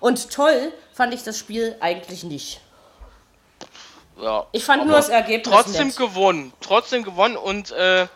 [0.01, 2.59] Und toll fand ich das Spiel eigentlich nicht.
[4.21, 4.45] Ja.
[4.51, 5.95] Ich fand nur das Ergebnis Trotzdem nett.
[5.97, 6.51] gewonnen.
[6.59, 8.07] Trotzdem gewonnen und äh,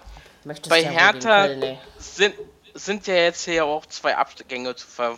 [0.46, 2.36] Möchtest bei ja Hertha Köln, sind,
[2.74, 5.18] sind ja jetzt hier auch zwei Abgänge zu ver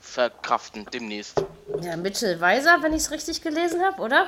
[0.00, 1.42] verkraften demnächst.
[1.80, 4.26] Ja, Mitchell Weiser, wenn ich es richtig gelesen habe, oder?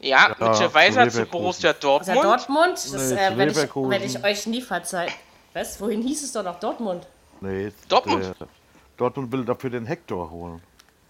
[0.00, 1.30] Ja, Ja, Mitchell zu Weiser zu Leverkusen.
[1.30, 2.24] Borussia Ist er Dortmund.
[2.24, 2.72] Dortmund?
[2.72, 5.12] Das Nee, äh, zu werde ich, werd ich euch nie verzeihen.
[5.52, 5.80] Was?
[5.80, 7.06] Wohin hieß es doch noch Dortmund?
[7.40, 8.24] Nee, Dortmund.
[8.40, 8.48] der-
[8.96, 10.62] Dortmund will dafür den Hector holen.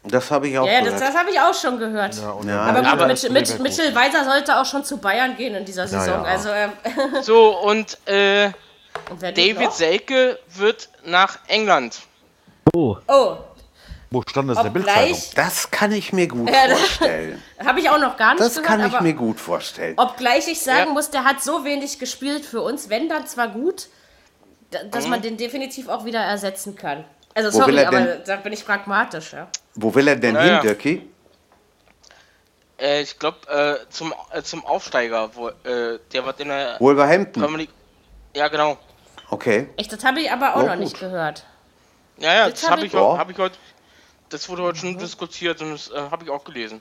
[0.04, 1.02] Das habe ich auch Ja, ja das, gehört.
[1.08, 2.14] das habe ich auch schon gehört.
[2.16, 3.58] Ja, Ja, Aber gut, er mit, mit.
[3.60, 6.22] Mitchell Weiser sollte auch schon zu Bayern gehen in dieser Saison.
[6.24, 6.30] ja.
[6.30, 6.72] Also, ähm,
[7.22, 8.50] So, und äh,
[9.10, 9.72] und David?
[9.72, 11.98] Selke wird nach England.
[12.74, 13.36] Oh, Oh,
[14.10, 15.18] Wo stand das in der Bildzeitung?
[15.36, 17.42] Das kann ich mir gut Ja, das- vorstellen.
[17.64, 19.94] habe ich auch noch gar nicht Das gehört, kann ich aber mir gut vorstellen.
[19.98, 20.92] obgleich ich sagen Ja.
[20.94, 23.88] muss, der hat so wenig gespielt für uns, wenn dann zwar gut,
[24.70, 25.10] da- dass Mhm.
[25.10, 27.04] man den definitiv auch wieder ersetzen kann.
[27.34, 29.48] Also Wo will sorry, er aber denn- da bin ich pragmatisch, ja.
[29.74, 30.54] Wo will er denn Naja.
[30.54, 31.08] hin, Dirki?
[32.78, 35.30] Äh, ich glaube, äh, zum, äh, zum Aufsteiger.
[35.34, 37.42] Wo, äh, der wird in der Wolverhampton.
[37.42, 37.70] Premier League.
[38.34, 38.78] Ja, genau.
[39.30, 39.68] Okay.
[39.76, 40.84] Echt, das habe ich aber auch Ja, noch gut.
[40.84, 41.44] nicht gehört.
[42.18, 43.56] Ja, ja, Das das hab habe ich- ich, hab ich heute.
[44.30, 44.80] Das wurde heute Mhm.
[44.92, 46.80] schon diskutiert und das äh, habe ich auch gelesen.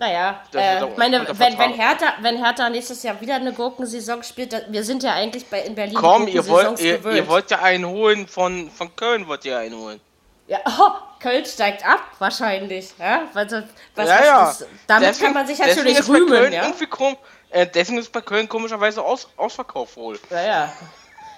[0.00, 1.74] Naja, äh, meine, wenn, wenn.
[1.74, 5.60] Hertha, wenn Hertha nächstes Jahr wieder eine Gurkensaison spielt, da, wir sind ja eigentlich bei,
[5.60, 9.44] in Berlin Komm, ihr wollt, ihr, ihr wollt ja einen holen von, von Köln, wollt
[9.44, 10.00] ihr einen holen.
[10.46, 12.94] Ja, oh, Köln steigt ab, wahrscheinlich.
[12.98, 13.24] Ja?
[13.34, 14.44] Was, was, ja, was, ja.
[14.46, 16.50] das- damit Deswegen- kann man sich natürlich rühmen.
[16.50, 16.72] Ja?
[16.88, 17.18] kom
[17.50, 20.18] äh, deswegen ist bei Köln komischerweise aus ausverkauft wohl.
[20.30, 20.72] Ja, ja.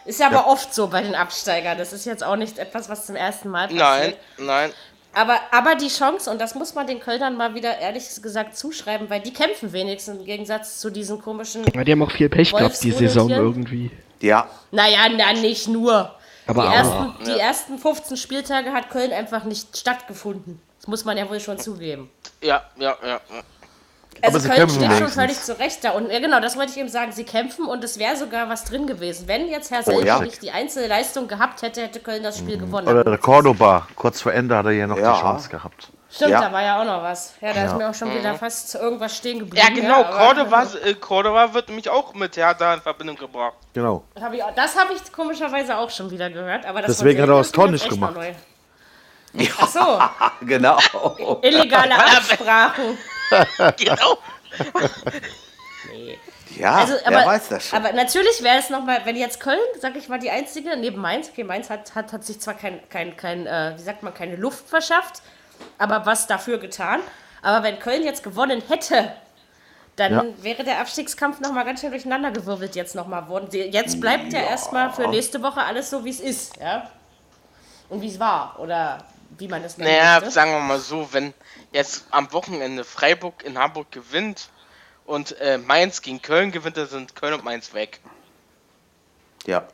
[0.05, 1.79] Ist ja aber oft so bei den Absteigern.
[1.79, 3.81] Das ist jetzt auch nicht etwas, was zum ersten Mal passiert.
[3.81, 4.73] Nein, nein.
[5.15, 9.11] Aber, aber die Chance, und das muss man den Kölnern mal wieder ehrlich gesagt zuschreiben,
[9.11, 11.65] weil die kämpfen wenigstens im Gegensatz zu diesen komischen.
[11.75, 13.91] ja, die haben auch viel Pech gehabt, die Saison irgendwie.
[14.21, 14.49] Ja.
[14.71, 16.15] Naja, na, nicht nur.
[16.47, 16.73] Aber Die auch.
[16.75, 20.61] ersten, die ersten 15 Spieltage hat Köln einfach nicht stattgefunden.
[20.79, 22.11] Das muss man ja wohl schon zugeben.
[22.43, 23.09] Ja, ja, ja.
[23.09, 23.21] ja.
[24.21, 25.91] Also sie Köln kämpfen steht schon völlig zurecht da.
[25.93, 27.13] Und ja, genau, das wollte ich eben sagen.
[27.13, 29.27] Sie kämpfen und es wäre sogar was drin gewesen.
[29.27, 30.21] Wenn jetzt Herr Selke ja.
[30.21, 32.87] nicht die Einzelleistung gehabt hätte, hätte Köln das Spiel gewonnen.
[32.89, 35.15] Oder der Cordoba, kurz vor Ende hat er ja noch Ja.
[35.15, 35.89] die Chance gehabt.
[36.15, 36.43] Stimmt, Ja.
[36.43, 37.33] da war ja auch noch was.
[37.41, 39.67] Ja, da ist mir auch schon wieder fast irgendwas stehen geblieben.
[39.67, 43.55] Ja, genau, aber- Cordoba, äh, Cordoba wird nämlich auch mit Hertha in Verbindung gebracht.
[43.73, 44.05] Genau.
[44.21, 46.67] Hab ich, auch- das habe ich komischerweise auch schon wieder gehört.
[46.67, 48.37] Aber das Deswegen hat er das Selke Tor ist nicht echt noch gemacht.
[49.59, 49.99] Ach so,
[50.47, 50.77] Genau.
[51.41, 52.99] illegale Absprachen.
[53.79, 54.19] Genau.
[56.57, 57.79] Ja, Also, wer aber, weiß das schon.
[57.79, 61.31] aber natürlich wäre es nochmal, wenn jetzt Köln, sag ich mal, die einzige, neben Mainz,
[61.31, 64.37] okay, Mainz hat, hat, hat sich zwar kein, kein, kein äh, wie sagt man, keine
[64.37, 65.23] Luft verschafft,
[65.79, 67.01] aber was dafür getan.
[67.41, 69.13] Aber wenn Köln jetzt gewonnen hätte,
[69.97, 70.25] dann Ja.
[70.45, 73.49] wäre der Abstiegskampf nochmal ganz schön durcheinandergewirbelt jetzt nochmal worden.
[73.51, 76.91] Die- Jetzt bleibt ja, erstmal für nächste Woche alles so, wie es ist, ja.
[77.89, 78.99] Und wie es war, oder
[79.43, 79.91] wie man es nennt.
[79.91, 81.35] Naja, sagen wir mal so, wenn
[81.73, 84.49] jetzt am Wochenende Freiburg in Hamburg gewinnt
[85.05, 88.01] und äh, Mainz gegen Köln gewinnt, dann sind Köln und Mainz weg.
[89.47, 89.67] ja.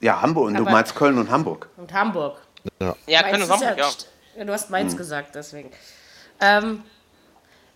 [0.00, 0.46] Ja, Hamburg.
[0.46, 1.68] Und du meinst Köln und Hamburg.
[1.76, 2.40] Und Hamburg.
[2.78, 3.90] Ja, Mainz Köln und Hamburg, ja.
[4.36, 4.44] ja.
[4.44, 5.72] Du hast Mainz gesagt, deswegen.
[6.40, 6.84] Ähm,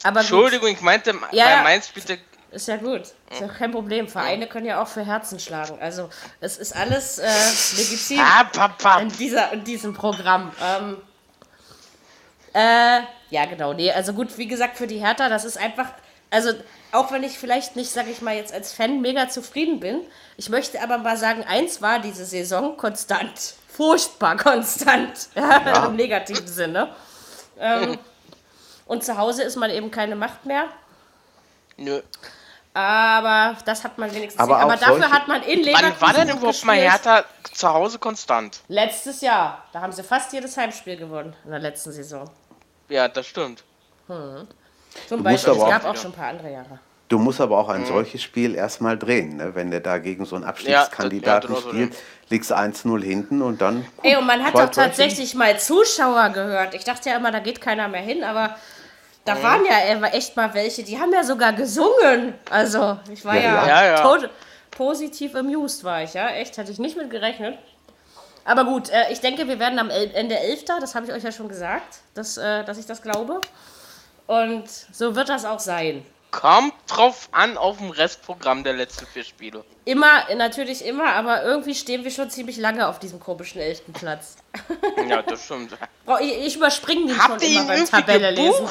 [0.05, 0.31] aber gut.
[0.31, 1.63] Entschuldigung, ich meinte, Ja, bei ja.
[1.65, 2.19] Mainz bitte.
[2.53, 3.01] Ist ja gut.
[3.31, 4.09] Ist ja kein Problem.
[4.09, 5.79] Vereine können ja auch für Herzen schlagen.
[5.81, 6.11] Also
[6.41, 7.29] es ist alles äh,
[7.77, 8.21] legitim
[9.01, 10.53] in, dieser, in diesem Programm.
[10.63, 10.99] Ähm,
[12.53, 13.73] äh, ja, genau.
[13.73, 15.89] Nee, also gut, wie gesagt, für die Hertha, das ist einfach.
[16.31, 16.53] Also,
[16.93, 20.01] auch wenn ich vielleicht nicht, sag ich mal, jetzt als Fan mega zufrieden bin,
[20.39, 23.55] ich möchte aber mal sagen, eins war diese Saison konstant.
[23.69, 25.29] Furchtbar konstant.
[25.35, 26.95] Ja, Im negativen Sinne.
[27.59, 27.99] Ähm,
[28.87, 30.69] und zu Hause ist man eben keine Macht mehr.
[31.77, 32.01] Nö.
[32.75, 34.41] Aber das hat man wenigstens.
[34.41, 36.77] Aber aber dafür solche- hat man in Leverkusen Wann war denn gut überhaupt mal.
[36.77, 38.61] Hertha zu Hause konstant?
[38.69, 39.63] Letztes Jahr.
[39.73, 42.31] Da haben sie fast jedes Heimspiel gewonnen in der letzten Saison.
[42.89, 43.63] Ja, das stimmt.
[44.07, 44.47] Zum
[45.11, 45.53] musst Beispiel.
[45.53, 46.79] Es aber auch- gab auch schon ein paar andere Jahre.
[47.09, 47.75] Du musst aber auch Mhm.
[47.75, 49.55] ein solches Spiel erstmal drehen, ne?
[49.55, 53.61] wenn du da gegen so einen Abstiegskandidaten ja, das- ja, spielst, liegst 1-0 hinten und
[53.61, 53.85] dann.
[54.03, 56.73] Ey, und man hat doch tatsächlich mal Zuschauer gehört.
[56.73, 58.57] Ich dachte ja immer, da geht keiner mehr hin, aber
[59.25, 59.43] da Mhm.
[59.43, 62.35] waren ja echt mal welche, die haben ja sogar gesungen.
[62.51, 63.67] Also, ich war Ja, ja, ja.
[63.67, 64.03] Ja, ja.
[64.03, 64.31] tot-
[64.71, 66.29] positiv amused, war ich, ja.
[66.29, 67.59] Echt, hatte ich nicht mit gerechnet.
[68.45, 70.81] Aber gut, äh, ich denke, wir werden am El Ende 11.
[70.81, 73.41] Das habe ich euch ja schon gesagt, dass, äh, dass ich das glaube.
[74.27, 76.05] Und so wird das auch sein.
[76.33, 79.65] Kommt drauf an auf dem Restprogramm der letzten vier Spiele.
[79.85, 83.83] Immer, natürlich immer, aber irgendwie stehen wir schon ziemlich lange auf diesem komischen 11.
[83.93, 84.37] Platz.
[85.09, 85.77] Ja, das stimmt.
[86.21, 88.67] Ich, ich überspringe den Habt schon immer beim Tabelle lesen.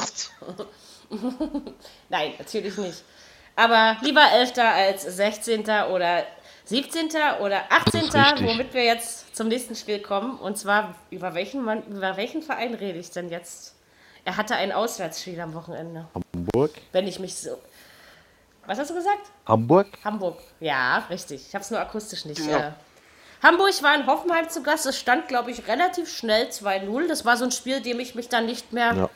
[2.08, 3.04] Nein, natürlich nicht.
[3.54, 4.58] Aber lieber 11.
[4.58, 5.60] als 16.
[5.92, 6.24] oder
[6.64, 7.10] 17.
[7.40, 8.00] oder 18.
[8.00, 8.46] richtig.
[8.46, 10.38] womit wir jetzt zum nächsten Spiel kommen.
[10.38, 13.76] Und zwar, über welchen, Mann, über welchen Verein rede ich denn jetzt?
[14.24, 16.06] Er hatte ein Auswärtsspiel am Wochenende.
[16.34, 16.70] Hamburg?
[16.92, 17.58] Wenn ich mich so.
[18.66, 19.30] Was hast du gesagt?
[19.46, 19.88] Hamburg?
[20.04, 20.38] Hamburg.
[20.60, 21.44] Ja, richtig.
[21.48, 22.38] Ich habe es nur akustisch nicht.
[22.46, 22.58] Ja.
[22.68, 22.72] Äh.
[23.42, 24.86] Hamburg war in Hoffenheim zu Gast.
[24.86, 27.08] Es stand, glaube ich, relativ schnell 2-0.
[27.08, 29.10] Das war so ein Spiel, dem ich mich dann nicht mehr Ja.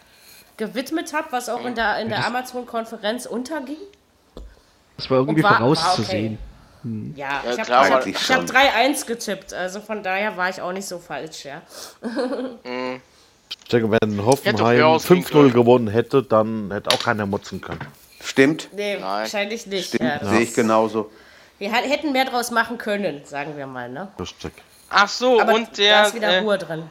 [0.57, 3.77] gewidmet habe, was auch in der, in der Amazon-Konferenz unterging.
[4.97, 6.39] Das war irgendwie war- vorauszusehen.
[7.15, 8.47] Ja, Ja, ich habe klar, hab, hab schon.
[8.47, 9.53] 3-1 getippt.
[9.53, 11.63] Also von daher war ich auch nicht so falsch, ja.
[12.03, 13.01] Denke,
[13.71, 15.53] wenn Hätte Hoffenheim auch ausgehen 5-0 können.
[15.53, 17.81] gewonnen hätte, dann hätte auch keiner mutzen können.
[18.23, 19.03] Stimmt, Nee, Nein.
[19.03, 19.89] wahrscheinlich nicht.
[19.89, 21.11] stimmt, Ja, sehe ich genauso.
[21.59, 24.09] Wir hätten mehr draus machen können, sagen wir mal, ne?
[24.19, 24.53] Lustig.
[24.91, 26.83] Ach so, Aber und da der, ist wieder äh, Ruhe drin.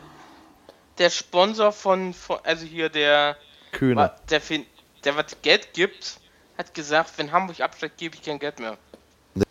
[0.97, 3.37] der Sponsor von, von, also hier der,
[3.71, 4.11] Kühne.
[4.29, 4.65] der, fin-
[5.03, 6.17] der was Geld gibt,
[6.57, 8.77] hat gesagt, wenn Hamburg absteigt, gebe ich kein Geld mehr.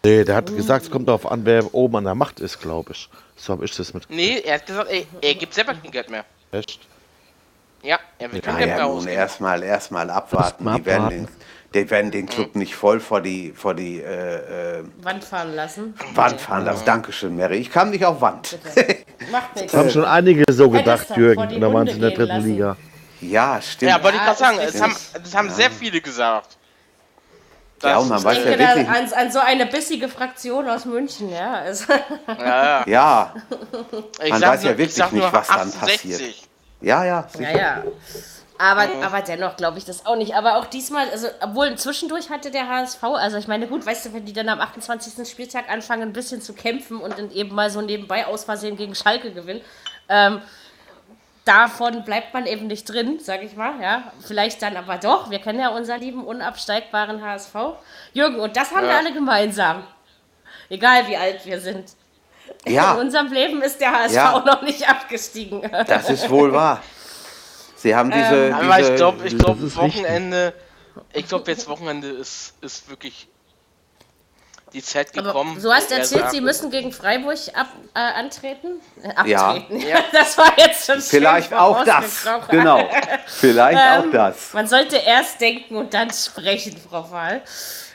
[0.03, 2.93] Nee, der hat gesagt, es kommt darauf an, wer oben an der Macht ist, glaube
[2.93, 3.09] ich.
[3.37, 4.09] So habe ich das mit.
[4.09, 6.25] Nee, er hat gesagt, ey, er gibt selber kein Geld mehr.
[6.53, 6.81] Echt?
[7.85, 10.65] Ja, er Geld Naja, mehr nun erstmal erstmal abwarten.
[10.65, 11.29] Mal Die werden, den,
[11.75, 15.95] die werden den Club nicht voll vor die, vor die äh, äh, Wand fahren lassen.
[16.15, 16.85] Wand fahren lassen.
[16.87, 17.59] Dankeschön, Mary.
[17.59, 18.59] Ich kam nicht auf Wand.
[19.31, 19.73] Macht nichts.
[19.73, 21.61] Das haben schon einige so gedacht, doch Jürgen.
[21.61, 22.47] dann waren sie in der dritten lassen.
[22.53, 22.77] Liga.
[23.21, 23.91] ja, stimmt.
[23.93, 26.57] Ja, wollte ich Ja, gerade sagen, es haben, das haben sehr viele gesagt.
[27.83, 28.89] ja, und man Ich weiß ja denke da wirklich.
[28.89, 31.53] an, an so eine bissige Fraktion aus München, ja.
[31.53, 31.85] Also,
[32.29, 32.85] Ja, ja.
[32.87, 33.35] Ja,
[34.25, 35.81] Ich Man sag weiß ja nur- ich wirklich nicht, was dann 68.
[36.11, 36.35] passiert.
[36.85, 37.05] Ja, ja.
[37.05, 37.57] ja, sicher.
[37.59, 37.83] ja.
[38.57, 40.35] Aber, aber dennoch glaube ich das auch nicht.
[40.37, 44.13] Aber auch diesmal, also, obwohl zwischendurch hatte der HSV, also ich meine, gut, weißt du,
[44.15, 45.29] wenn die dann am 28.
[45.29, 48.95] Spieltag anfangen, ein bisschen zu kämpfen und dann eben mal so nebenbei aus Versehen gegen
[48.95, 49.61] Schalke gewinnen,
[50.09, 50.41] ähm,
[51.45, 54.13] davon bleibt man eben nicht drin, sag ich mal, ja.
[54.21, 55.31] Vielleicht dann aber doch.
[55.31, 57.55] Wir kennen ja unseren lieben, unabsteigbaren HSV.
[58.13, 58.99] Jürgen, und das haben wir Ja.
[58.99, 59.83] alle gemeinsam.
[60.69, 61.91] Egal wie alt wir sind.
[62.67, 62.95] Ja.
[62.95, 64.39] In unserem Leben ist der HSV Ja.
[64.45, 65.63] noch nicht abgestiegen.
[65.87, 66.83] Das ist wohl wahr.
[67.77, 68.47] Sie haben diese.
[68.49, 70.03] Ähm, Aber diese ich glaube, ich glaube, ist richtig.
[70.03, 70.55] Wochenende,
[71.13, 73.29] ich glaube, jetzt Wochenende ist, ist wirklich
[74.73, 75.61] die Zeit Aber gekommen.
[75.63, 78.81] du hast wo er erzählt, sagt, sie müssen gegen Freiburg ab, äh, antreten?
[79.03, 79.51] Äh, Ja.
[79.51, 79.81] abtreten.
[79.87, 79.99] Ja.
[80.13, 82.27] Das war jetzt schon schön Vielleicht auch das.
[82.51, 82.89] Genau.
[83.27, 84.53] Vielleicht auch Ähm, das.
[84.53, 87.43] Man sollte erst denken und dann sprechen, Frau Wahl.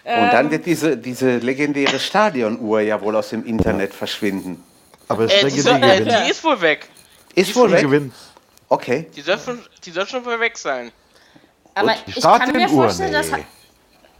[0.03, 0.29] Und Ähm.
[0.31, 4.63] dann wird diese, diese legendäre Stadionuhr ja wohl aus dem Internet verschwinden.
[5.07, 6.87] Aber es Äh, denke die, soll, äh, die ist wohl weg.
[7.35, 7.81] Ist wohl Die weg.
[7.81, 8.13] gewinnt.
[8.69, 9.07] Okay.
[9.15, 10.91] Die soll, schon- die soll schon wohl weg sein.
[11.75, 13.33] Aber ich kann mir vorstellen, dass Nee.
[13.37, 13.45] Ha-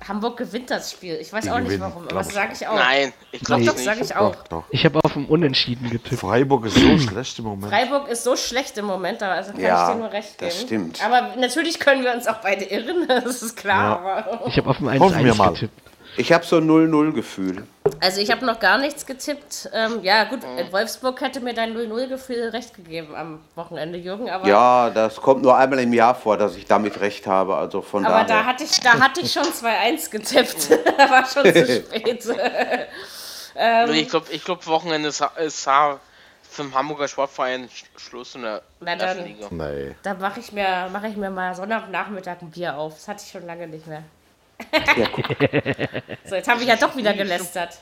[0.08, 1.16] Hamburg gewinnt das Spiel.
[1.22, 2.76] Ich weiß Die auch nicht gewinnen, warum, aber glaub das ich sage ich auch.
[2.76, 3.84] Nein, ich glaube Doch, nicht.
[3.86, 4.36] sage ich auch.
[4.36, 4.64] Doch, doch.
[4.70, 6.20] Ich habe auf ein Unentschieden getippt.
[6.22, 7.72] Freiburg ist so schlecht im Moment.
[7.72, 10.52] Freiburg ist so schlecht im Moment, also kann Ja, ich dir nur recht geben.
[10.52, 11.06] das stimmt.
[11.06, 14.00] Aber natürlich können wir uns auch beide irren, das ist klar.
[14.00, 15.54] Aber Ich habe auf ein Hoffen wir 1-1 mal.
[15.54, 15.89] getippt.
[16.18, 17.64] Ich habe so ein 0-0-Gefühl.
[18.02, 19.70] Also ich habe noch gar nichts getippt.
[19.74, 24.30] Ähm, ja gut, in Wolfsburg hätte mir dein 0-0-Gefühl recht gegeben am Wochenende, Jürgen.
[24.30, 27.56] Aber, Ja, das kommt nur einmal im Jahr vor, dass ich damit recht habe.
[27.56, 28.46] Also von aber da daher.
[28.48, 30.72] hatte ich, da hatte ich schon 2-1 getippt.
[30.98, 32.26] da war schon zu spät.
[33.62, 33.92] Ähm.
[33.92, 38.62] ich glaube, ich glaub, Wochenende ist, ist für den Hamburger Sportverein Sch- Schluss in der
[38.80, 39.26] Na dann.
[39.26, 39.48] Liga.
[39.50, 39.96] Nee.
[40.04, 42.94] Da mache ich, mir- mach ich mir mal Sonntagnachmittag ein Bier auf.
[42.94, 44.04] Das hatte ich schon lange nicht mehr.
[44.96, 45.08] Ja.
[46.26, 47.80] So, jetzt habe ich ja doch wieder gelästert.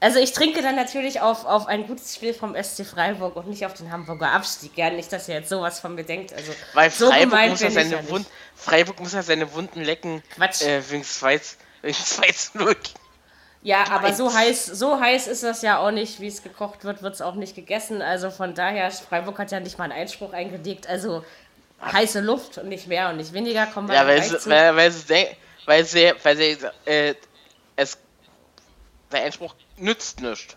[0.00, 3.66] Also ich trinke dann natürlich auf, auf ein gutes Spiel vom SC Freiburg und nicht
[3.66, 4.76] auf den Hamburger Abstieg.
[4.76, 6.32] Gern nicht, dass ihr jetzt sowas von mir denkt.
[6.32, 8.08] Also Weil so Freiburg, muss ja seine ja.
[8.08, 10.22] Wund, Freiburg muss ja seine Wunden lecken.
[10.36, 10.62] Quatsch.
[10.62, 11.40] Äh, wegen 2
[11.82, 12.76] wegen 2 zu 0.
[13.62, 17.02] Ja, aber so heiß, so heiß ist das ja auch nicht, wie es gekocht wird,
[17.02, 18.00] wird es auch nicht gegessen.
[18.00, 20.86] Also von daher, Freiburg hat ja nicht mal einen Einspruch eingelegt.
[20.86, 21.24] Also
[21.80, 23.66] heiße Luft und nicht mehr und nicht weniger.
[23.66, 24.50] Kommen wir Ja, weil zu.
[24.50, 25.26] weil, weil sie,
[25.66, 27.14] weil sie, weil sie, äh,
[27.76, 27.98] es,
[29.12, 30.56] der Einspruch nützt nichts.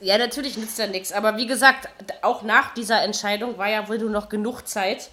[0.00, 1.12] Ja, natürlich nützt ja nichts.
[1.12, 1.88] Aber wie gesagt,
[2.22, 5.10] auch nach dieser Entscheidung war ja wohl nur noch genug Zeit,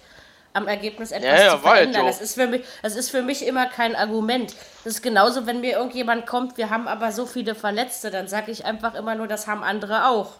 [0.52, 2.06] am Ergebnis etwas Ja, ja, zu verändern.
[2.06, 4.54] Das ist, für mich, das ist für mich immer kein Argument.
[4.84, 8.50] Das ist genauso, wenn mir irgendjemand kommt, wir haben aber so viele Verletzte, dann sage
[8.50, 10.32] ich einfach immer nur, das haben andere auch.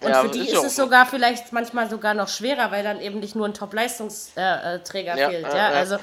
[0.00, 0.84] Und Ja, für die ist ist, es so.
[0.84, 5.28] sogar vielleicht manchmal sogar noch schwerer, weil dann eben nicht nur ein Top-Leistungsträger Träger Ja,
[5.30, 5.52] fehlt.
[5.52, 5.68] ja.
[5.70, 5.98] Also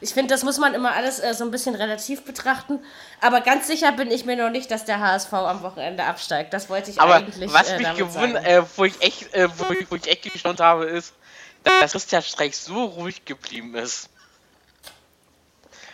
[0.00, 2.80] ich finde, das muss man immer alles äh, so ein bisschen relativ betrachten.
[3.20, 6.52] Aber ganz sicher bin ich mir noch nicht, dass der HSV am Wochenende absteigt.
[6.52, 9.72] Das wollte ich Aber eigentlich was äh, mich gewundert, äh, wo ich echt, äh, wo,
[9.72, 11.14] ich, wo ich echt gestaunt habe, ist,
[11.62, 14.08] dass Christian Streich so ruhig geblieben ist.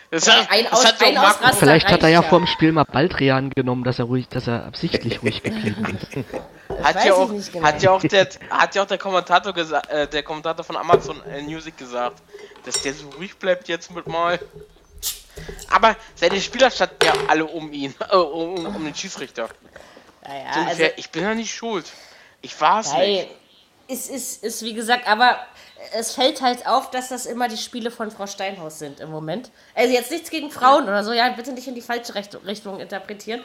[0.09, 2.27] Das, hat- ein das Aus- hat ein Vielleicht hat er ja ja.
[2.27, 6.25] vor dem Spiel mal Baldrian genommen, dass er ruhig, dass er absichtlich ruhig geblieben ist.
[6.83, 7.65] hat ja auch, genau.
[7.65, 11.21] hat ja auch der, hat ja auch der Kommentator gesagt, äh, der Kommentator von Amazon
[11.25, 12.21] äh, Music gesagt,
[12.65, 14.39] dass der so ruhig bleibt jetzt mit mal.
[15.69, 19.49] Aber seine Spieler standen ja alle um ihn, äh, um, um den Schiedsrichter.
[20.23, 21.85] Ja, So ja, also, ungefähr, ich bin ja nicht schuld.
[22.41, 23.29] Ich war es nicht.
[23.87, 25.37] es ist, ist wie gesagt, aber
[25.93, 29.51] es fällt halt auf, dass das immer die Spiele von Frau Steinhaus sind im Moment.
[29.75, 32.79] Also jetzt nichts gegen Frauen oder so, ja, bitte nicht in die falsche Recht Richtung
[32.79, 33.43] interpretieren,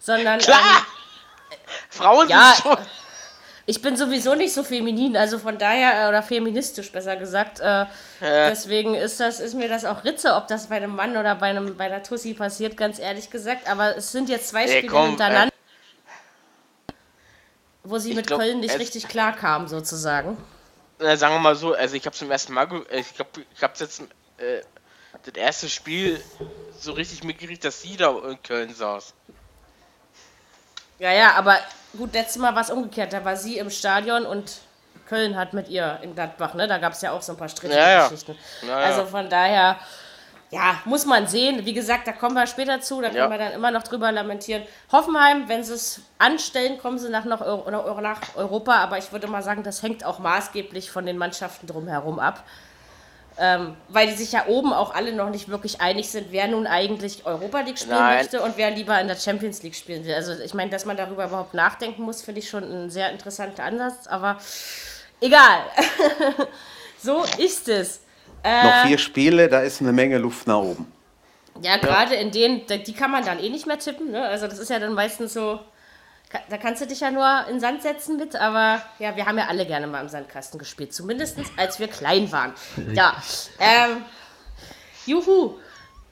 [0.00, 0.58] sondern Klar!
[0.58, 1.05] Ähm,
[1.90, 2.86] Frauen ja, sind schon.
[3.66, 7.86] ich bin sowieso nicht so feminin, also von daher, äh, oder feministisch besser gesagt, äh,
[8.20, 11.50] deswegen ist das, ist mir das auch Ritze, ob das bei einem Mann oder bei,
[11.50, 14.92] einem, bei einer Tussi passiert, ganz ehrlich gesagt, aber es sind jetzt zwei Ey, Spiele
[14.92, 15.52] komm, hintereinander,
[17.82, 20.36] wo sie ich mit glaub, Köln nicht richtig klar kam, sozusagen.
[21.00, 23.62] äh, sagen wir mal so, also ich habe zum ersten Mal, äh, ich glaube, ich
[23.62, 24.02] habe jetzt
[24.38, 24.62] äh,
[25.24, 26.20] das erste Spiel
[26.78, 29.14] so richtig mitgekriegt, dass sie da in Köln saß.
[30.98, 31.56] Ja, ja, aber
[31.96, 33.12] gut, letztes Mal war es umgekehrt.
[33.12, 34.52] Da war sie im Stadion und
[35.08, 36.66] Köln hat mit ihr in Gladbach, ne?
[36.66, 38.08] Da gab es ja auch so ein paar strittige Ja, ja.
[38.08, 38.36] Geschichten.
[38.66, 38.76] Ja.
[38.78, 39.76] Also von daher,
[40.50, 41.64] ja, muss man sehen.
[41.64, 44.62] Wie gesagt, da kommen wir später zu, da können wir dann immer noch drüber lamentieren.
[44.90, 49.42] Hoffenheim, wenn sie es anstellen, kommen sie nach, nach- nach Europa, aber ich würde mal
[49.42, 52.42] sagen, das hängt auch maßgeblich von den Mannschaften drumherum ab.
[53.38, 56.66] Ähm, weil die sich ja oben auch alle noch nicht wirklich einig sind, wer nun
[56.66, 58.18] eigentlich Europa League spielen Nein.
[58.18, 60.14] möchte und wer lieber in der Champions League spielen will.
[60.14, 63.64] Also ich meine, dass man darüber überhaupt nachdenken muss, finde ich schon ein sehr interessanter
[63.64, 64.38] Ansatz, aber
[65.20, 65.60] egal.
[67.02, 68.00] so ist es.
[68.42, 70.90] Noch vier Spiele, da ist eine Menge Luft nach oben.
[71.62, 74.12] Ja, gerade in denen, die kann man dann eh nicht mehr tippen.
[74.12, 74.22] Ne?
[74.22, 75.60] Also das ist ja dann meistens so,
[76.50, 79.38] da kannst du dich ja nur in den Sand setzen mit, aber ja, wir haben
[79.38, 82.52] ja alle gerne mal im Sandkasten gespielt, zumindest als wir klein waren.
[82.92, 83.14] Ja,
[83.58, 84.02] ähm,
[85.06, 85.54] juhu.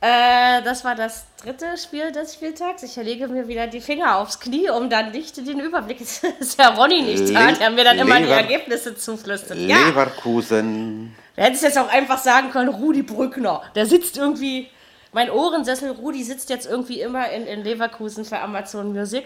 [0.00, 2.82] Äh, das war das dritte Spiel des Spieltags.
[2.82, 5.98] Ich lege mir wieder die Finger aufs Knie, um dann nicht den Überblick.
[6.22, 9.56] Das ist ja Ronny nicht da, der mir dann immer die Lever- Ergebnisse zuflüstert.
[9.56, 11.14] Ja, Leverkusen.
[11.36, 13.62] Du hättest jetzt auch einfach sagen können, Rudi Brückner.
[13.74, 14.68] Der sitzt irgendwie
[15.12, 19.24] mein Ohrensessel Rudi sitzt jetzt irgendwie immer in, in Leverkusen für Amazon Music.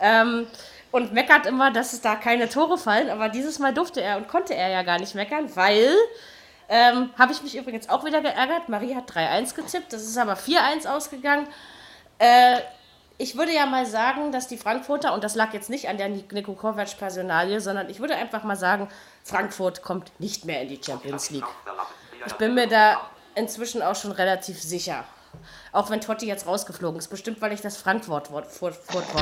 [0.00, 0.46] Ähm,
[0.92, 4.28] und meckert immer, dass es da keine Tore fallen, aber dieses Mal durfte er und
[4.28, 5.94] konnte er ja gar nicht meckern, weil,
[6.68, 10.34] ähm, habe ich mich übrigens auch wieder geärgert, Marie hat 3-1 getippt, das ist aber
[10.36, 11.48] 4-1 ausgegangen.
[12.18, 12.60] Äh,
[13.18, 16.08] ich würde ja mal sagen, dass die Frankfurter, und das lag jetzt nicht an der
[16.08, 18.88] Niko Kovac-Personalie, sondern ich würde einfach mal sagen,
[19.24, 21.44] Frankfurt kommt nicht mehr in die Champions League.
[22.26, 23.00] Ich bin mir da
[23.34, 25.04] inzwischen auch schon relativ sicher.
[25.76, 27.08] Auch wenn Totti jetzt rausgeflogen ist.
[27.08, 28.48] Bestimmt, weil ich das Frankfurt-Wort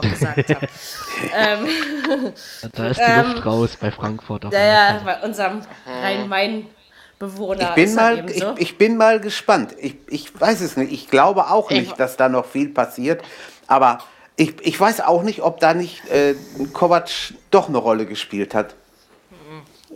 [0.02, 0.68] gesagt habe.
[1.36, 2.32] ähm,
[2.72, 4.44] Da ist die Luft raus bei Frankfurt.
[4.52, 7.70] Ja, bei unserem Rhein-Main-Bewohner.
[7.70, 9.74] Ich bin, ist mal, ich, ich bin mal gespannt.
[9.78, 10.92] Ich, ich weiß es nicht.
[10.92, 13.24] Ich glaube auch Ich- nicht, dass da noch viel passiert.
[13.66, 13.98] Aber
[14.36, 16.36] ich, ich weiß auch nicht, ob da nicht äh,
[16.72, 17.08] Kovac
[17.50, 18.76] doch eine Rolle gespielt hat.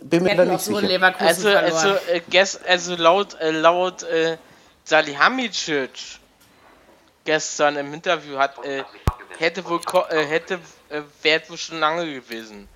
[0.01, 0.89] Bin mir da nicht sicher.
[1.19, 4.35] Also, also, äh, gest, also laut, äh, laut äh,
[4.83, 6.19] Salihamidzic
[7.33, 8.83] gestern im Interview hat, äh,
[9.37, 10.55] hätte wohl, Ko äh, hätte,
[10.89, 12.67] äh, wäre wohl schon lange gewesen.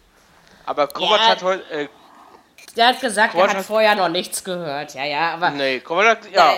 [0.65, 1.27] Aber Kovac Ja.
[1.29, 1.87] hat heute, äh,
[2.77, 4.93] Der hat gesagt, er Kovac hat hat- vorher noch nichts gehört.
[4.93, 5.49] Ja, ja, aber.
[5.49, 6.57] nee, Kovac hat, ja, Äh,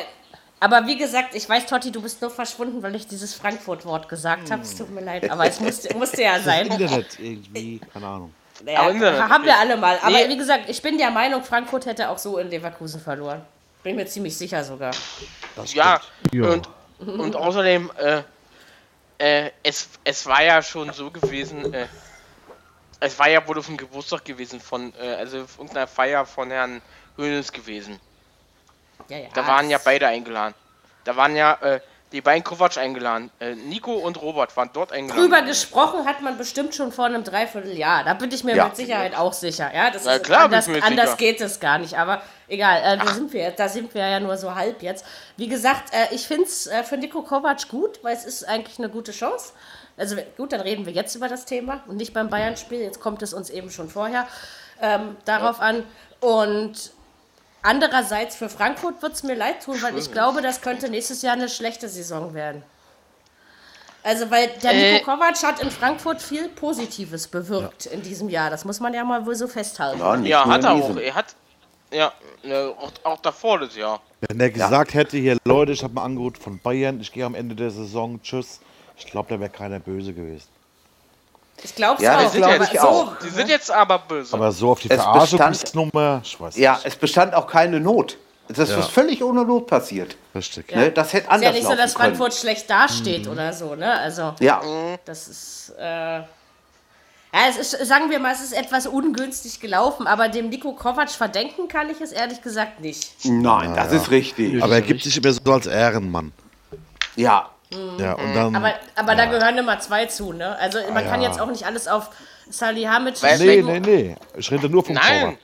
[0.62, 4.50] Aber wie gesagt, ich weiß, Totti, du bist nur verschwunden, weil ich dieses Frankfurt-Wort gesagt
[4.52, 4.62] habe.
[4.64, 6.68] Es tut mir leid, aber es musste, musste ja sein.
[6.68, 8.34] Internet irgendwie, keine Ahnung.
[8.66, 9.98] Ja, Aber Internet, haben wir alle mal.
[10.02, 10.30] Aber Nee.
[10.30, 13.42] wie gesagt, ich bin der Meinung, Frankfurt hätte auch so in Leverkusen verloren.
[13.84, 14.92] Bin mir ziemlich sicher sogar.
[15.74, 16.00] ja,
[16.34, 16.44] Ja.
[16.50, 16.68] und,
[17.00, 18.24] und außerdem, äh,
[19.18, 21.88] äh, es, es war ja schon so gewesen, äh,
[23.00, 26.50] es war ja wohl auf dem Geburtstag gewesen von, äh, also auf irgendeiner Feier von
[26.52, 26.82] Herrn
[27.18, 28.00] Hönes gewesen.
[29.10, 30.56] Ja, ja, Da waren ja beide eingeladen.
[31.04, 31.82] Da waren ja äh,
[32.12, 33.30] die beiden Kovac eingeladen.
[33.40, 35.22] Äh, Nico und Robert waren dort eingeladen.
[35.24, 38.04] Drüber gesprochen hat man bestimmt schon vor einem Dreivierteljahr.
[38.04, 38.66] Da bin ich mir Ja.
[38.66, 39.72] mit Sicherheit auch sicher.
[39.74, 41.18] Ja, das Na ist, klar bin anders, anders sicher.
[41.18, 41.98] geht es gar nicht.
[41.98, 45.06] Aber egal, äh, da, sind wir, da sind wir ja nur so halb jetzt.
[45.36, 48.78] Wie gesagt, äh, ich finde es äh, für Nico Kovac gut, weil es ist eigentlich
[48.80, 49.52] eine gute Chance.
[49.98, 52.80] Also gut, dann reden wir jetzt über das Thema und nicht beim Bayern-Spiel.
[52.82, 54.28] Jetzt kommt es uns eben schon vorher
[54.82, 55.84] ähm, darauf an.
[56.20, 56.92] Und
[57.66, 61.34] andererseits für Frankfurt wird es mir leid tun, weil ich glaube, das könnte nächstes Jahr
[61.34, 62.64] eine schlechte Saison werden.
[64.04, 64.94] Also, weil der Äh.
[64.94, 68.52] Nico Kovac hat in Frankfurt viel Positives bewirkt in diesem Jahr.
[68.52, 70.00] Das muss man ja mal wohl so festhalten.
[70.00, 70.96] Ja, Ja, hat er auch.
[70.96, 71.36] Er hat.
[71.92, 72.14] Ja,
[72.44, 74.02] ne, auch, auch davor das Jahr.
[74.22, 77.36] Wenn er gesagt hätte, hier Leute, ich habe mal Angebot von Bayern, ich gehe am
[77.36, 78.60] Ende der Saison, tschüss.
[78.98, 80.48] Ich glaube, da wäre keiner böse gewesen.
[81.64, 82.32] Ich glaube es Ja, auch.
[82.34, 83.16] glaub ich so, auch.
[83.24, 84.34] Die sind jetzt aber böse.
[84.34, 86.22] Aber so auf die Es Verarschungsnummer,
[86.56, 88.18] Ja, es bestand auch keine Not.
[88.48, 88.78] Das Ja.
[88.80, 90.16] ist völlig ohne Not passiert.
[90.36, 90.72] Richtig.
[90.76, 90.92] Ne?
[90.92, 92.16] Das hätte ist ja anders nicht so, laufen dass können.
[92.16, 93.92] Frankfurt schlecht dasteht oder so, ne?
[94.00, 94.62] Also, Ja,
[95.06, 95.74] das ist.
[95.80, 95.84] Äh,
[97.38, 101.10] ja, es ist, sagen wir mal, es ist etwas ungünstig gelaufen, aber dem Nico Kovac
[101.10, 103.12] verdenken kann ich es ehrlich gesagt nicht.
[103.26, 104.62] nein, das ist richtig.
[104.62, 106.32] Aber er gibt sich immer so als Ehrenmann.
[107.16, 107.50] Ja,
[107.98, 108.56] Ja, und dann.
[108.56, 110.58] Aber, aber da gehören immer zwei zu, ne?
[110.60, 111.30] Also man kann ja.
[111.30, 112.10] jetzt auch nicht alles auf
[112.50, 114.16] Salihamidzic Weil- nee, nee, nee.
[114.38, 115.38] Ich rede nur vom Nein.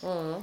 [0.00, 0.40] Kovac.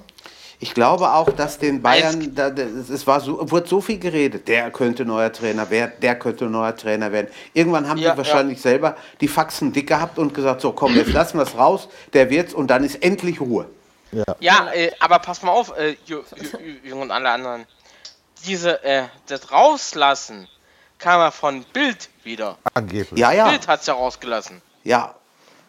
[0.60, 4.72] ich glaube auch, dass den Bayern, da, es war so, wurde so viel geredet, der
[4.72, 7.28] könnte neuer Trainer werden, der könnte neuer Trainer werden.
[7.54, 11.14] Irgendwann haben Ja, die wahrscheinlich selber die Faxen dick gehabt und gesagt, so komm, jetzt
[11.14, 13.66] lassen wir es raus, der wird's und dann ist endlich Ruhe.
[14.40, 15.96] Ja, äh, aber pass mal auf, äh,
[16.84, 17.66] Jung und alle anderen.
[18.46, 20.48] Diese, äh, das Rauslassen
[21.02, 22.58] kam ja von Bild wieder.
[22.74, 23.20] Angeblich.
[23.20, 24.62] Ja, ja, Bild hat's ja rausgelassen.
[24.84, 25.14] ja.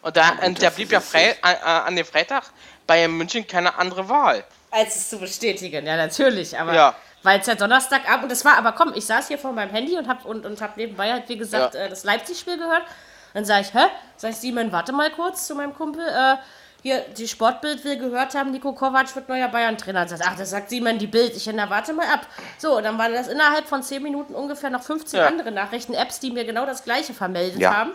[0.01, 2.43] Und da, und der blieb ja es frei, äh, äh, an dem Freitag
[2.85, 4.43] Bayern München keine andere Wahl.
[4.69, 6.59] Als es zu bestätigen, ja, natürlich.
[6.59, 6.93] Aber Ja.
[7.21, 9.97] weil es ja Donnerstagabend und das war, aber komm, ich saß hier vor meinem Handy
[9.97, 11.81] und hab, und, und hab nebenbei halt, wie gesagt, Ja.
[11.85, 12.83] äh, das Leipzig-Spiel gehört.
[13.33, 13.85] Dann sag ich, hä?
[14.17, 16.05] Sag ich, Simon, warte mal kurz zu meinem Kumpel.
[16.05, 16.35] Äh,
[16.83, 20.01] hier, die Sportbild will gehört haben, Nico Kovac wird neuer Bayern-Trainer.
[20.01, 21.35] Und sagt, ach, das sagt Simon die Bild.
[21.35, 22.27] Ich, na, warte mal ab.
[22.57, 25.27] So, und dann waren das innerhalb von 10 Minuten ungefähr noch 15 Ja.
[25.27, 27.73] andere Nachrichten-Apps, die mir genau das Gleiche vermeldet Ja.
[27.75, 27.91] haben.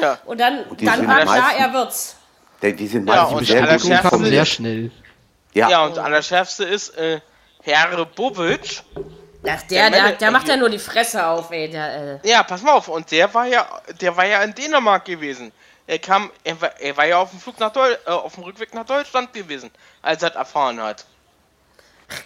[0.00, 0.18] Ja.
[0.26, 2.16] Und dann, die dann war klar, er wird's.
[2.62, 4.90] Die, die sind Ja, meistens und sehr gut Schärfste- sehr schnell.
[5.54, 7.20] Ja, Ja, und allerschärfste ist, äh,
[7.62, 8.82] Herr Bobic.
[9.48, 11.70] Ach, der, der, Melle- der macht ja nur die Fresse auf, ey.
[11.70, 13.66] Der, äh, Ja, pass mal auf, und der war ja,
[14.00, 15.50] der war ja in Dänemark gewesen.
[15.88, 18.44] Er kam, er war, er war ja auf dem Flug nach Deu äh, auf dem
[18.44, 19.70] Rückweg nach Deutschland gewesen,
[20.02, 21.06] als er das erfahren hat.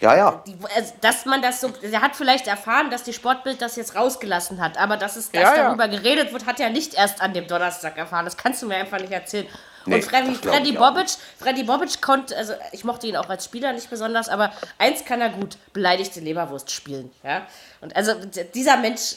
[0.01, 0.43] ja, ja.
[0.75, 4.61] also, dass man das so, der hat vielleicht erfahren, dass die Sportbild das jetzt rausgelassen
[4.61, 5.63] hat, aber dass es dass Ja, ja.
[5.63, 8.25] darüber geredet wird, hat er nicht erst an dem Donnerstag erfahren.
[8.25, 9.47] Das kannst du mir einfach nicht erzählen.
[9.85, 13.71] Nee, und Freddy, Freddy Bobic, Freddy Bobic konnte, also ich mochte ihn auch als Spieler
[13.71, 17.11] nicht besonders, aber eins kann er gut, beleidigte Leberwurst spielen.
[17.23, 17.47] Ja?
[17.79, 18.13] Und also
[18.53, 19.15] dieser Mensch,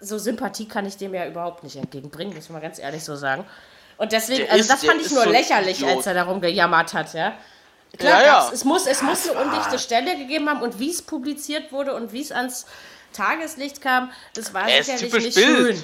[0.00, 3.44] so Sympathie kann ich dem ja überhaupt nicht entgegenbringen, muss man ganz ehrlich so sagen.
[3.96, 5.96] Und deswegen, Der also ist- das fand ich ist nur so lächerlich, Idiot.
[5.96, 7.32] als er darum gejammert hat, ja.
[7.98, 8.50] Klar, Ja, ja.
[8.52, 12.12] es muss, es muss eine undichte Stelle gegeben haben und wie es publiziert wurde und
[12.12, 12.66] wie es ans
[13.14, 15.76] Tageslicht kam, das war ist sicherlich nicht Bild.
[15.78, 15.82] schön.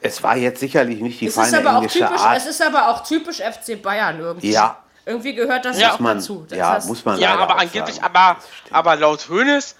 [0.00, 2.36] Es war jetzt sicherlich nicht die Es ist, feine aber auch englische typisch, Art.
[2.36, 4.50] es ist aber auch typisch FC Bayern irgendwie.
[4.50, 4.78] Ja.
[5.06, 5.88] Irgendwie gehört das Ja.
[5.88, 6.44] ja auch man, dazu.
[6.48, 8.14] Das ja, heißt, muss man Ja, aber auch angeblich, sagen.
[8.14, 8.36] aber,
[8.70, 9.76] aber laut Hönes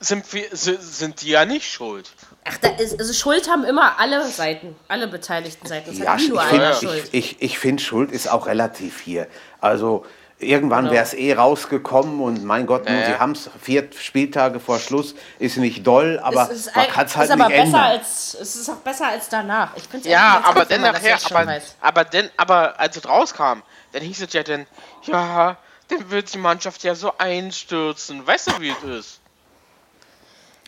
[0.00, 2.10] sind, wir, sind die ja nicht schuld.
[2.48, 5.90] Ach, da ist, also Schuld haben immer alle Seiten, alle beteiligten Seiten.
[5.90, 7.08] Es Ja, hat ich nie nur finde, einer ich, Schuld.
[7.12, 9.26] ich, ich find, Schuld ist auch relativ hier.
[9.60, 10.04] Also
[10.38, 10.92] irgendwann Genau.
[10.94, 15.14] wäre es eh rausgekommen und mein Gott, nun, sie haben es vier Spieltage vor Schluss,
[15.38, 17.82] ist nicht doll, aber es ist, man kann es halt ist aber nicht besser ändern.
[17.84, 19.70] als es ist auch besser als danach.
[19.76, 21.76] Ich find's Ja, aber gut, dann das nachher, aber, weiß.
[21.80, 24.66] aber dann, aber als es rauskam, dann hieß es ja dann,
[25.04, 25.56] ja,
[25.88, 28.26] dann wird die Mannschaft ja so einstürzen.
[28.26, 29.20] Weißt du, wie es ist?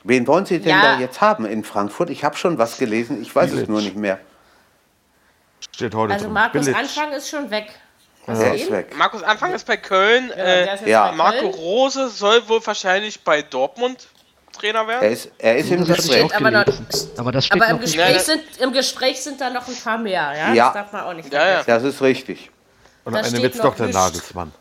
[0.05, 0.94] Wen wollen Sie denn Ja.
[0.94, 2.11] da jetzt haben in Frankfurt?
[2.11, 3.68] Ich habe schon was gelesen, ich weiß es Bilic.
[3.68, 4.18] nur nicht mehr.
[5.72, 6.34] Steht heute Also drin.
[6.34, 6.76] Markus Bilic.
[6.78, 7.66] Anfang ist schon weg.
[8.26, 8.94] Er du ist weg.
[8.96, 10.28] Markus Anfang ist bei Köln.
[10.28, 11.09] Ja, äh, ja.
[11.11, 11.55] bei Marco Köln.
[11.55, 14.07] Rose soll wohl wahrscheinlich bei Dortmund
[14.53, 15.12] Trainer Er werden.
[15.12, 16.34] ist, er ist im Das Gespräch.
[16.36, 16.64] Aber noch-.
[17.16, 17.94] Aber das Aber im noch nicht.
[17.94, 20.53] Gespräch, Ja, sind, im Gespräch sind da noch ein paar mehr, ja?
[20.53, 20.64] Ja.
[20.66, 21.62] Das darf man auch nicht Ja, ja.
[21.62, 21.84] vergessen.
[21.84, 22.51] Das ist richtig.
[23.05, 23.94] Und am Ende wird es doch der nicht.
[23.94, 24.53] Nagelsmann.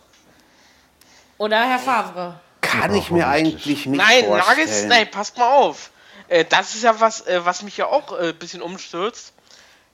[1.38, 2.40] Oder Herr Favre.
[2.68, 4.58] Kann ich mir eigentlich nicht Nein, vorstellen.
[4.58, 5.92] Nagels, nein, passt mal auf.
[6.28, 9.34] Äh, das ist ja was, äh, was mich ja auch äh, ein bisschen umstürzt.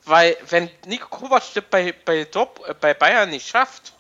[0.06, 3.94] Weil, wenn Nico Kovac das bei, bei, äh, bei Bayern nicht schafft,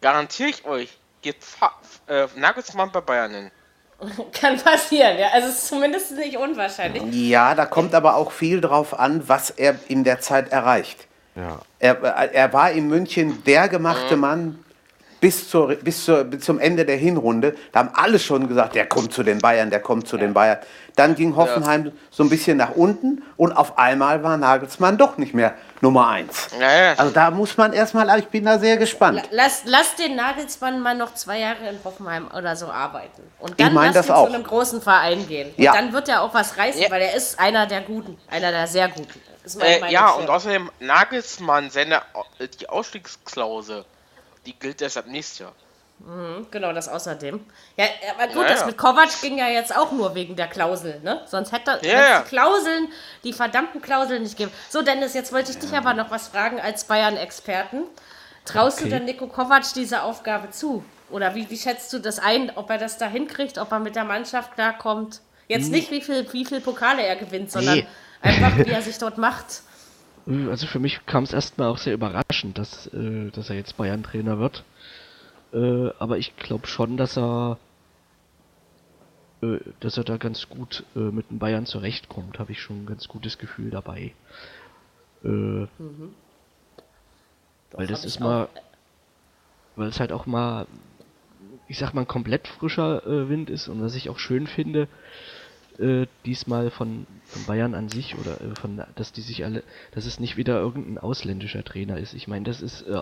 [0.00, 0.88] garantiere ich euch,
[1.20, 1.72] geht Fa
[2.06, 3.50] äh, Nagelsmann bei Bayern hin.
[4.32, 5.28] Kann passieren, ja.
[5.32, 7.02] Also es ist zumindest nicht unwahrscheinlich.
[7.14, 11.06] Ja, da kommt aber auch viel drauf an, was er in der Zeit erreicht.
[11.34, 11.60] Ja.
[11.78, 14.61] Er, er war in München der gemachte Mann
[15.22, 17.54] bis, zur, bis, zur, bis zum Ende der Hinrunde.
[17.70, 20.58] Da haben alle schon gesagt, der kommt zu den Bayern, der kommt zu den Bayern.
[20.96, 25.32] Dann ging Hoffenheim so ein bisschen nach unten und auf einmal war Nagelsmann doch nicht
[25.32, 26.48] mehr Nummer eins.
[26.60, 26.94] Ja, ja.
[26.96, 29.22] Also da muss man erstmal, ich bin da sehr gespannt.
[29.30, 33.22] Lass, lass den Nagelsmann mal noch zwei Jahre in Hoffenheim oder so arbeiten.
[33.38, 34.26] Und Ich dann mein lass das ihn auch.
[34.28, 35.50] zu einem großen Verein gehen.
[35.56, 35.72] Und Ja.
[35.72, 36.90] dann wird er auch was reißen, Ja.
[36.90, 38.18] weil er ist einer der Guten.
[38.28, 39.20] Einer der sehr Guten.
[39.60, 40.20] Äh, ja, für.
[40.22, 42.02] und außerdem Nagelsmann, seine,
[42.60, 43.84] die Ausstiegsklausel,
[44.46, 45.52] die gilt erst ab nächstes Jahr.
[46.50, 47.38] Genau, das außerdem.
[47.76, 47.84] Ja,
[48.16, 48.66] aber gut, Ja, das ja.
[48.66, 51.22] mit Kovac ging ja jetzt auch nur wegen der Klausel, ne?
[51.26, 52.88] Sonst hätte Ja, die Klauseln,
[53.22, 54.50] die verdammten Klauseln nicht geben.
[54.68, 57.84] So, Dennis, jetzt wollte ich dich aber noch was fragen als Bayern-Experten.
[58.44, 58.90] Traust du Okay.
[58.94, 60.84] denn Nico Kovac diese Aufgabe zu?
[61.08, 63.94] Oder wie, wie schätzt du das ein, ob er das da hinkriegt, ob er mit
[63.94, 65.20] der Mannschaft klarkommt?
[65.46, 67.86] Jetzt nicht, wie viel, wie viel Pokale er gewinnt, sondern Nee.
[68.22, 69.46] einfach, wie er sich dort macht.
[70.26, 74.38] Also für mich kam es erstmal auch sehr überraschend, dass, äh, dass er jetzt Bayern-Trainer
[74.38, 74.64] wird.
[75.52, 77.58] Äh, aber ich glaube schon, dass er
[79.42, 82.38] äh, dass er da ganz gut äh, mit den Bayern zurechtkommt.
[82.38, 84.12] Habe ich schon ein ganz gutes Gefühl dabei.
[85.24, 85.66] Äh,
[87.72, 88.48] weil das hab ist mal,
[89.76, 90.66] weil es halt auch mal,
[91.66, 94.88] ich sag mal, ein komplett frischer äh, Wind ist und was ich auch schön finde,
[95.78, 99.62] äh, diesmal von, von Bayern an sich oder äh, von, dass die sich alle,
[99.94, 102.14] dass es nicht wieder irgendein ausländischer Trainer ist.
[102.14, 103.00] Ich meine, das ist, äh,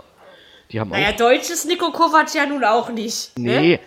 [0.73, 3.39] die haben Naja, auch, Deutsch ist Nico Kovac ja nun auch nicht.
[3.39, 3.61] Ne?
[3.61, 3.81] nee,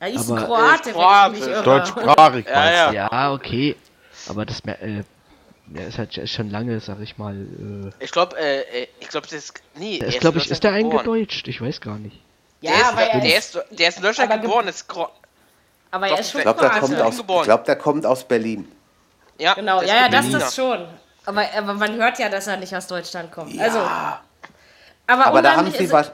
[0.00, 1.34] Er ist aber- ein Kroate, Äh, wenn Kroate.
[1.34, 1.62] ich mich irre.
[1.64, 2.92] Deutschsprachig Ja, ja.
[2.92, 3.76] ja, okay,
[4.28, 5.02] aber das, mer- äh,
[5.74, 8.36] er ist halt schon lange, sag ich mal, äh, Ich glaube,
[9.00, 9.54] ich glaube, das ist.
[9.76, 11.48] Nee, der er ist, glaube ich, ist der eingedeutscht?
[11.48, 12.20] Ich weiß gar nicht.
[12.60, 15.08] Ja, der, ist, aber er der, ist, ist, der ist in Deutschland geboren, ist Kro
[15.94, 17.40] aber Doch, er ist schon Ich glaube, der, kommt aus- Geboren.
[17.40, 18.70] ich glaub, der kommt aus Berlin.
[19.38, 20.86] Ja, Genau, ist ja, ja, das ist schon.
[21.26, 23.52] Aber, aber man hört ja, dass er nicht aus Deutschland kommt.
[23.54, 23.62] Ja.
[23.64, 23.78] Also,
[25.06, 26.04] aber, Aber da haben sie, ist- wa-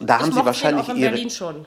[0.00, 1.64] da ich haben sie wahrscheinlich auch in ihre, Berlin schon.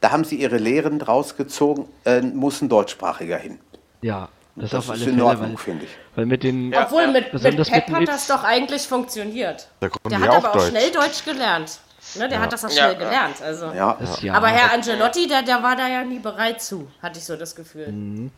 [0.00, 3.58] da haben sie ihre Lehren draus gezogen, äh, muss ein Deutschsprachiger hin.
[4.02, 5.90] Ja, das, Das auf alle ist in Fälle, Ordnung, weil, finde ich.
[6.14, 6.84] weil mit den, Ja.
[6.84, 9.68] Obwohl mit, mit Pep hat das doch eigentlich funktioniert.
[9.80, 10.68] Der Der ja hat auch aber auch Deutsch.
[10.68, 11.78] schnell Deutsch gelernt.
[12.16, 12.98] Ne, der hat das auch Ja, schnell ja.
[12.98, 13.42] gelernt.
[13.42, 13.66] Also.
[13.66, 13.98] Ja, ja.
[14.22, 17.36] ja, Aber Herr Angelotti, der, der war da ja nie bereit zu, hatte ich so
[17.36, 17.88] das Gefühl.
[17.88, 18.30] Mhm.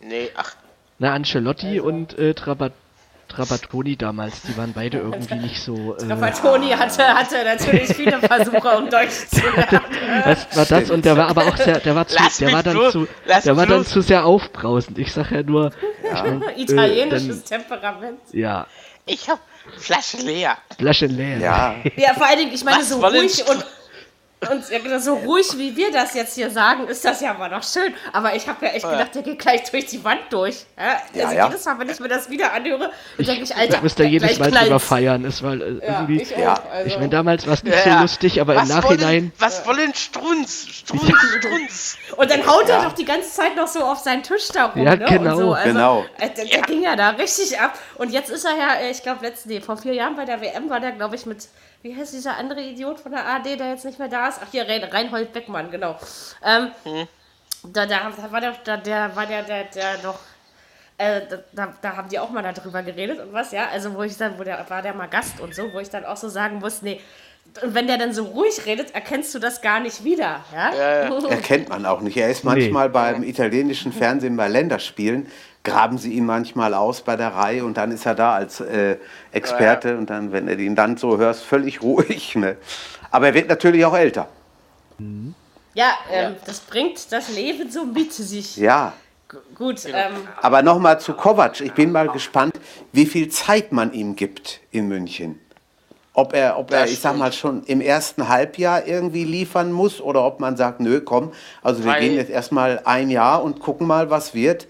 [0.00, 0.54] Nee, ach,
[0.98, 1.84] Na, Ancelotti Also.
[1.84, 2.72] und äh, Trabat
[3.26, 5.96] Trapattoni damals, die waren beide irgendwie nicht so.
[5.96, 9.80] Äh, Aber Toni hatte, hatte natürlich viele Versuche, um Deutsch zu lernen.
[10.24, 12.62] das war das und der war aber auch sehr, der war zu, Lass der war
[12.62, 14.98] dann zu, lass der war dann zu sehr aufbrausend.
[14.98, 15.72] Ich sag ja nur,
[16.02, 18.20] ich mein, äh, Italienisches dann, Temperament.
[18.32, 18.66] ja,
[19.06, 19.40] ich hab
[19.78, 20.56] Flasche leer.
[20.78, 21.38] Flasche leer.
[21.38, 21.74] ja.
[21.96, 23.64] Ja, vor allen Dingen, ich meine, Was so wollen ruhig und,
[24.50, 27.48] und ja, genau, so ruhig, wie wir das jetzt hier sagen, ist das ja mal
[27.50, 27.94] noch schön.
[28.12, 30.64] Aber ich habe ja echt gedacht, der geht gleich durch die Wand durch.
[30.78, 31.46] Ja, also ja.
[31.48, 34.38] jedes Mal, wenn ich mir das wieder anhöre, denke ich, Alter, Ich muss da jedes
[34.38, 34.66] Mal knallt's.
[34.66, 35.24] drüber feiern.
[35.24, 36.22] Es war äh, Ja, irgendwie.
[36.22, 36.30] ich.
[36.30, 36.54] Ja.
[36.72, 36.86] Also.
[36.88, 37.96] Ich meine, damals war es nicht Ja.
[37.96, 39.00] so lustig, aber im was Nachhinein.
[39.00, 40.66] Wollen, was wollen Strunz?
[40.70, 41.02] Strunz,
[41.38, 41.96] Strunz.
[42.16, 44.82] und dann haut er doch die ganze Zeit noch so auf seinen Tisch da rum.
[44.84, 45.04] Ja, ne?
[45.06, 45.32] genau.
[45.32, 45.52] Und so.
[45.52, 46.04] also, Genau.
[46.18, 47.78] äh, Der, der ging ja da richtig ab.
[47.96, 50.40] Und jetzt ist er ja, äh, ich glaube, letzten, nee, vor vier Jahren bei der
[50.40, 51.48] WM war der, glaube ich, mit,
[51.84, 54.40] wie heißt dieser andere Idiot von der AD, der jetzt nicht mehr da ist?
[54.42, 55.96] Ach, hier, Rein- Reinhold Beckmann, genau.
[56.42, 56.70] Ähm,
[57.62, 60.18] da, da, da war der, da, der war der, der, der noch
[60.96, 63.68] äh, da, da, da haben die auch mal darüber geredet und was, ja.
[63.70, 66.06] Also wo ich dann, wo der war der mal Gast und so, wo ich dann
[66.06, 67.00] auch so sagen muss, nee,
[67.62, 70.70] und wenn der dann so ruhig redet, erkennst du das gar nicht wieder, ja.
[71.32, 72.16] Erkennt man auch nicht.
[72.16, 75.30] Er ist manchmal beim italienischen Fernsehen bei Länderspielen,
[75.64, 78.96] graben sie ihn manchmal aus bei der Reihe und dann ist er da als äh,
[79.32, 82.36] Experte und dann, wenn du ihn dann so hörst, völlig ruhig.
[82.36, 82.56] Ne?
[83.10, 84.28] Aber er wird natürlich auch älter.
[85.74, 88.56] Ja, ähm, das bringt das Leben so mit sich.
[88.58, 88.92] Ja.
[89.28, 91.60] G- Gut, ähm, Aber nochmal zu Kovac.
[91.60, 92.54] Ich bin mal gespannt,
[92.92, 95.40] wie viel Zeit man ihm gibt in München.
[96.12, 100.24] Ob er, ob er ich sag mal, schon im ersten Halbjahr irgendwie liefern muss oder
[100.24, 103.86] ob man sagt, nö, komm, also wir Weil- gehen jetzt erstmal ein Jahr und gucken
[103.88, 104.68] mal, was wird.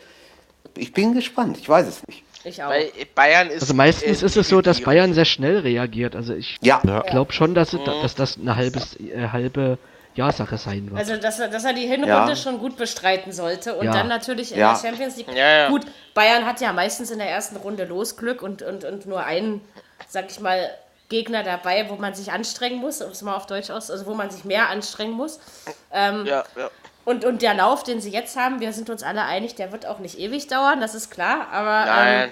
[0.76, 2.22] Ich bin gespannt, ich weiß es nicht.
[2.44, 2.68] ich auch.
[2.70, 3.62] Weil Bayern ist.
[3.62, 4.80] Also meistens äh, ist es so, dass.
[4.80, 6.14] Bayern sehr schnell reagiert.
[6.16, 9.78] Also ich Ja, glaube schon, dass, es- dass das eine halbes, äh, halbe
[10.16, 10.98] Jahrsache sein wird.
[10.98, 12.36] Also, dass er, dass er die Hinrunde Ja.
[12.36, 13.92] schon gut bestreiten sollte und Ja.
[13.92, 14.72] dann natürlich in Ja.
[14.74, 15.28] der Champions League.
[15.34, 15.68] Ja, ja.
[15.68, 15.82] Gut,
[16.14, 19.60] Bayern hat ja meistens in der ersten Runde Losglück und, und, und nur einen,
[20.08, 20.70] sag ich mal,
[21.08, 24.14] Gegner dabei, wo man sich anstrengen muss, um es mal auf Deutsch aus, also wo
[24.14, 25.38] man sich mehr anstrengen muss.
[25.92, 26.44] Ja, ja.
[27.04, 29.86] Und, und der Lauf, den sie jetzt haben, wir sind uns alle einig, der wird
[29.86, 32.22] auch nicht ewig dauern, das ist klar, aber Nein.
[32.24, 32.30] ähm,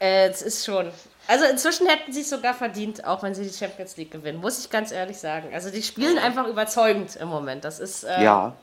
[0.00, 0.90] äh, es ist schon.
[1.28, 4.58] Also inzwischen hätten sie es sogar verdient, auch wenn sie die Champions League gewinnen, muss
[4.58, 5.50] ich ganz ehrlich sagen.
[5.54, 7.64] Also die spielen einfach überzeugend im Moment.
[7.64, 8.54] Das ist, äh, ja,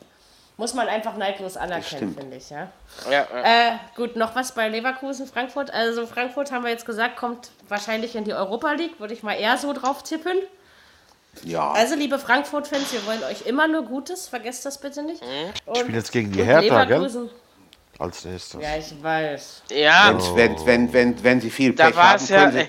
[0.60, 2.68] muss man einfach neidlos anerkennen, finde ich, ja.
[3.10, 3.44] ja, ja.
[3.44, 5.72] Äh, gut, noch was bei Leverkusen, Frankfurt.
[5.72, 9.36] Also Frankfurt haben wir jetzt gesagt, kommt wahrscheinlich in die Europa League, würde ich mal
[9.36, 10.38] eher so drauf tippen.
[11.44, 11.72] Ja.
[11.72, 15.22] Also, liebe Frankfurt-Fans, wir wollen euch immer nur Gutes, vergesst das bitte nicht.
[15.66, 17.30] Und, Spielt jetzt gegen die Hertha, gell?
[18.00, 18.62] Als nächstes.
[18.62, 19.64] Ja, ich weiß.
[19.72, 20.10] ja.
[20.10, 22.40] Wenn's, wenn, wenn, wenn, wenn sie viel Da Pech haben, ja.
[22.40, 22.68] können sie, äh,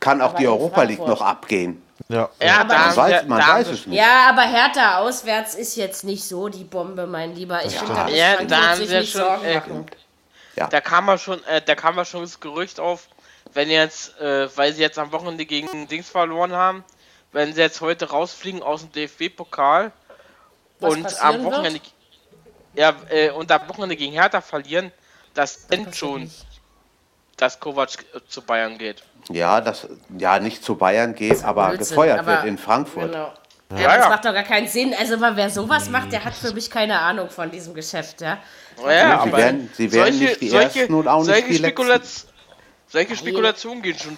[0.00, 1.20] kann auch die Europa League Frankfurt.
[1.20, 1.82] noch abgehen.
[2.08, 2.28] Ja.
[2.42, 3.96] Ja, Man weiß, man weiß es nicht.
[3.96, 7.64] Ja, aber Hertha auswärts ist jetzt nicht so die Bombe, mein Lieber.
[7.64, 9.86] Ich finde, da Ja, da Frankfurt haben sich ja nicht schon, Sorgen äh, machen.
[10.56, 13.08] Da kam man schon, äh, da kam man schon das Gerücht auf,
[13.52, 16.84] wenn jetzt, äh, weil sie jetzt am Wochenende gegen Dings verloren haben,
[17.34, 19.92] wenn sie jetzt heute rausfliegen aus dem DFB-Pokal
[20.80, 21.80] und am Wochenende,
[22.74, 24.92] ja, äh, und am Wochenende gegen Hertha verlieren,
[25.34, 26.30] das denkt schon,
[27.36, 29.02] dass Kovac äh, zu Bayern geht.
[29.30, 33.10] Ja, das ja nicht zu Bayern geht, aber Blödsinn, gefeuert aber- wird in Frankfurt.
[33.12, 33.32] Genau.
[33.72, 34.08] Ja, Ja, das ja.
[34.10, 34.94] macht doch gar keinen Sinn.
[34.96, 38.38] Also, aber wer sowas macht, der hat für mich keine Ahnung von diesem Geschäft, ja.
[38.86, 41.82] Ja, sie werden- sie werden nicht die Ersten und auch nicht solche die Letzten.
[41.82, 42.26] Spekulaz-
[42.86, 44.16] Solche Spekulationen gehen schon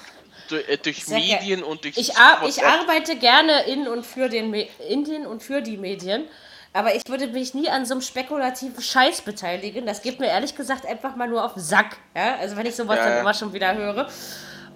[0.51, 4.29] durch, äh, durch Sehr Medien und durch Ich, ar ich arbeite gerne in und für
[4.29, 6.25] den Me in den und für die Medien,
[6.73, 9.87] aber ich würde mich nie an so einem spekulativen Scheiß beteiligen.
[9.87, 11.97] Das geht mir ehrlich gesagt einfach mal nur auf den Sack.
[12.15, 12.37] Ja?
[12.37, 14.09] Also wenn ich sowas Ja, dann immer schon wieder höre.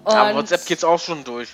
[0.03, 1.49] Und, Ja, WhatsApp geht's auch schon durch.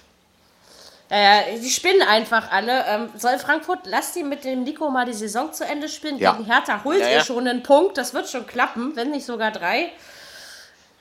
[1.09, 2.85] Ja, ja, die spinnen einfach alle.
[2.85, 6.17] Ähm, soll Frankfurt, lasst die mit dem Nico mal die Saison zu Ende spielen.
[6.17, 6.33] Ja.
[6.33, 7.97] Gegen Hertha holt Ja, ihr schon einen Punkt.
[7.97, 9.91] Das wird schon klappen, wenn nicht sogar drei.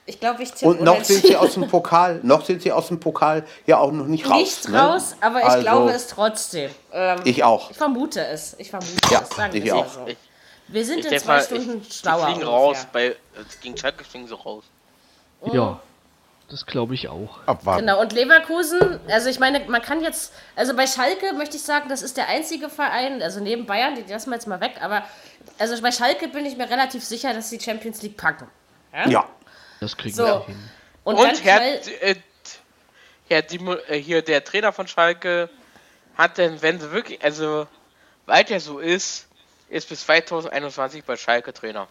[0.09, 2.89] Ich glaube, ich tippe Und noch sind sie aus dem Pokal, noch sind sie aus
[2.89, 4.39] dem Pokal ja auch noch nicht raus.
[4.39, 4.81] Nicht ne?
[4.81, 6.71] raus, aber ich Also, glaube es trotzdem.
[6.93, 7.71] Ähm, Ich auch.
[7.73, 8.55] Ich vermute es.
[8.59, 9.37] Ich vermute Ja, es.
[9.37, 9.93] Sagen ich auch.
[9.93, 10.07] so.
[10.07, 10.17] Ich,
[10.69, 12.27] Wir sind ich in zwei mal, Stunden ich, die schlauer.
[12.27, 12.87] fliegen raus.
[12.93, 13.15] Bei, äh,
[13.63, 14.63] gegen Schalke fliegen sie raus.
[15.53, 15.81] Ja,
[16.51, 17.39] das glaube ich auch.
[17.47, 17.81] Abwarten.
[17.81, 21.89] Genau, und Leverkusen, also ich meine, man kann jetzt, also bei Schalke möchte ich sagen,
[21.89, 25.03] das ist der einzige Verein, also neben Bayern, die lassen wir jetzt mal weg, aber
[25.59, 28.47] also bei Schalke bin ich mir relativ sicher, dass sie Champions League packen.
[29.09, 29.27] Ja,
[29.81, 30.25] Das kriegen So.
[30.25, 30.71] wir hin.
[31.05, 31.61] Und, Und Herr,
[32.03, 32.17] äh,
[33.29, 35.49] Herr Dimo, äh, hier der Trainer von Schalke
[36.17, 37.67] hat denn, wenn sie wirklich, also
[38.27, 39.27] weiter so ist,
[39.69, 41.87] ist bis 2021 bei Schalke Trainer.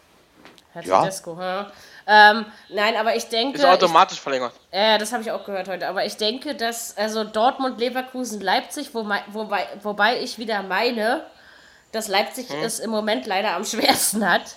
[0.72, 1.00] Herr Ja.
[1.02, 1.70] Tedesco, ja.
[2.08, 4.52] Ähm, nein, aber ich denke, Ist automatisch verlängert.
[4.70, 8.40] ich, äh, das habe ich auch gehört heute, aber ich denke, dass also Dortmund, Leverkusen,
[8.40, 11.26] Leipzig, wobei, wobei, wobei ich wieder meine,
[11.92, 12.62] dass Leipzig Hm.
[12.62, 14.56] es im Moment leider am schwersten hat.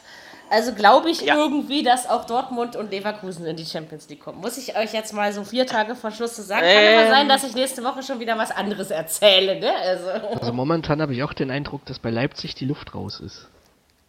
[0.50, 1.36] Also glaube ich Ja.
[1.36, 4.40] irgendwie, dass auch Dortmund und Leverkusen in die Champions League kommen.
[4.42, 6.62] Muss ich euch jetzt mal so vier Tage vor Schluss so sagen?
[6.66, 7.10] Kann aber Ähm.
[7.10, 9.72] sein, dass ich nächste Woche schon wieder was anderes erzähle, ne?
[9.76, 13.48] Also Also momentan habe ich auch den Eindruck, dass bei Leipzig die Luft raus ist.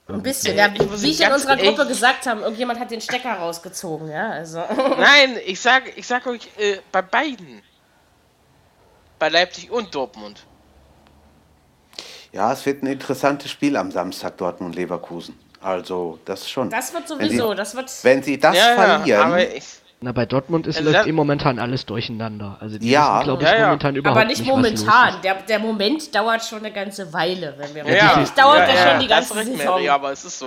[0.08, 0.56] ein bisschen.
[0.56, 4.30] Ja, wie ich in unserer Gruppe gesagt habe, irgendjemand hat den Stecker rausgezogen, ja?
[4.30, 4.58] Also.
[4.98, 7.62] Nein, ich sag, ich sag euch, äh, bei beiden.
[9.20, 10.46] Bei Leipzig und Dortmund.
[12.32, 15.38] ja, es wird ein interessantes Spiel am Samstag Dortmund-Leverkusen.
[15.60, 16.70] Also, das schon.
[16.70, 17.90] Das wird Wenn sie- sowieso, das wird.
[18.02, 19.64] Wenn sie das Ja, ja, verlieren, aber ich,
[20.02, 22.56] Na, bei Dortmund ist, Also läuft eh momentan alles durcheinander.
[22.58, 23.22] Also die Ja.
[23.22, 23.66] glaube ich, Ja, ja.
[23.66, 25.20] momentan überhaupt Aber nicht nicht, momentan.
[25.22, 28.90] Der, der Moment dauert schon eine ganze Weile, wenn wir ja, Eigentlich dauert ja, ja,
[28.92, 29.56] schon die ganze Saison.
[29.58, 30.46] Mary, aber es ist so.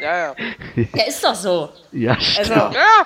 [0.00, 0.34] Ja, ja.
[0.94, 1.68] Ja, ist doch so.
[1.92, 2.48] Ja, Also, stimmt.
[2.74, 3.04] Ja,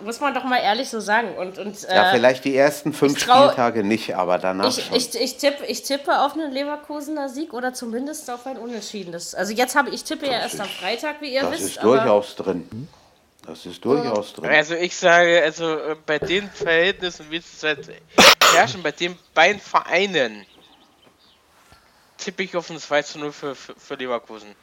[0.00, 1.34] muss man doch mal ehrlich so sagen.
[1.36, 4.96] Und, und ja, äh, vielleicht die ersten fünf trau- Spieltage nicht, aber danach ich, schon.
[4.96, 9.34] ich, ich, tippe, ich tippe auf einen Leverkusener Sieg oder zumindest auf ein Unentschiedenes.
[9.34, 11.62] Also jetzt habe ich tippe ja erst am Freitag, wie ihr das wisst.
[11.62, 12.88] ist aber durchaus drin.
[13.46, 14.50] Das ist durchaus drin.
[14.50, 17.88] Also ich sage, also äh, bei den Verhältnissen, wie es halt
[18.54, 20.44] herrschen, bei den beiden Vereinen,
[22.18, 24.54] tippe ich auf ein 2 zu 0 für, für, für Leverkusen.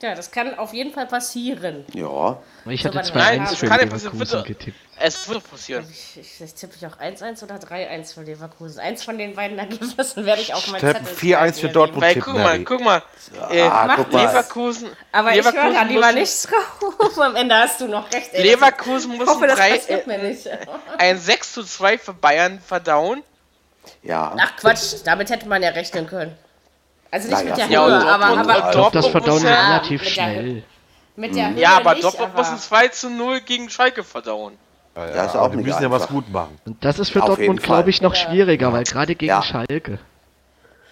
[0.00, 1.84] Ja, das kann auf jeden Fall passieren.
[1.92, 4.78] Ja, Ich So, hatte warte, 2-1 nein, für das kann ja Leverkusen getippt.
[5.00, 5.86] Es wird passieren.
[5.90, 8.78] Ich, ich, ich tippe ich auch 1-1 oder 3-1 für Leverkusen.
[8.80, 12.02] Eins von den beiden Ergebnissen werde ich mein Steppen Zettel 4-1 schreiben, für Dortmund.
[12.02, 13.02] Weil Tipp, guck mal, guck mal.
[13.50, 14.26] Äh, Ah, guck mal.
[14.26, 14.88] Leverkusen.
[15.10, 17.18] Aber ich höre Leverkusen da lieber nichts drauf.
[17.18, 18.30] Am Ende hast du noch recht.
[18.34, 18.42] Ey.
[18.42, 20.48] Leverkusen muss hoffe, drei, äh, mir nicht.
[20.98, 23.22] ein 6 zu 2 für Bayern verdauen.
[24.02, 24.34] ja.
[24.38, 26.36] Ach Quatsch, damit hätte man ja rechnen können.
[27.10, 29.06] Also nicht Na mit ja, der Ja, Höhe, aber, Dortmund- aber und Ich glaube, das
[29.06, 30.62] verdauen ja- relativ mit der- schnell.
[31.16, 34.04] mit der Höhe Ja, aber nicht, Dortmund muss aber ein 2 zu 0 gegen Schalke
[34.04, 34.54] verdauen.
[34.96, 36.14] Ja, Das ist ja, auch aber die müssen ja was einfach.
[36.14, 36.58] gut machen.
[36.66, 39.42] Und das ist für Auf Dortmund, glaube ich, noch schwieriger, weil gerade gegen Ja.
[39.42, 39.98] Schalke.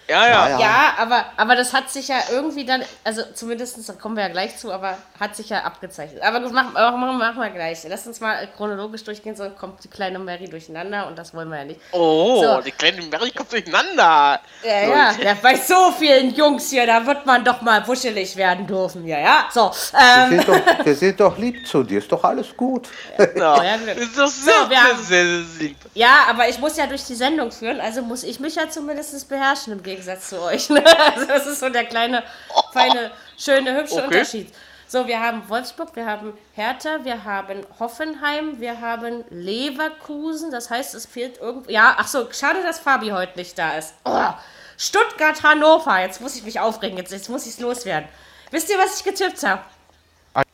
[0.07, 0.49] Ja, ja.
[0.49, 0.93] Ja, ja.
[0.99, 4.57] Aber, aber das hat sich ja irgendwie dann, also zumindest, da kommen wir ja gleich
[4.57, 6.21] zu, aber hat sich ja abgezeichnet.
[6.23, 7.83] Aber gut, machen, machen, machen, machen wir gleich.
[7.87, 11.57] Lass uns mal chronologisch durchgehen, sonst kommt die kleine Mary durcheinander und das wollen wir
[11.57, 11.79] ja nicht.
[11.91, 12.61] Oh, So.
[12.61, 14.39] die kleine Mary kommt durcheinander.
[14.63, 18.65] Ja, ja, ja, bei so vielen Jungs hier, da wird man doch mal wuschelig werden
[18.65, 19.05] dürfen.
[19.05, 19.71] Ja, ja, so.
[19.91, 22.87] Wir Ähm, sind, doch, wir sind doch lieb zu dir, ist doch alles gut.
[23.17, 23.87] Ja, Ja, gut.
[23.97, 25.77] ist doch sehr, wir haben- sehr, sehr lieb.
[25.93, 29.27] ja, aber ich muss ja durch die Sendung führen, also muss ich mich ja zumindest
[29.29, 30.69] beherrschen im Gegensatz zu euch.
[30.69, 30.83] Ne?
[31.15, 32.23] Also das ist so der kleine,
[32.71, 34.05] feine, schöne, hübsche Okay.
[34.05, 34.53] Unterschied.
[34.87, 40.51] So, wir haben Wolfsburg, wir haben Hertha, wir haben Hoffenheim, wir haben Leverkusen.
[40.51, 41.69] Das heißt, es fehlt irgendwo.
[41.69, 43.95] Ja, ach so, schade, dass Fabi heute nicht da ist.
[44.05, 44.29] Oh,
[44.77, 45.99] Stuttgart, Hannover.
[45.99, 46.97] Jetzt muss ich mich aufregen.
[46.97, 48.07] Jetzt, jetzt muss ich es loswerden.
[48.51, 49.61] Wisst ihr, was ich getippt habe?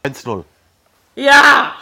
[0.03, 0.43] 1-0.
[1.15, 1.75] Ja!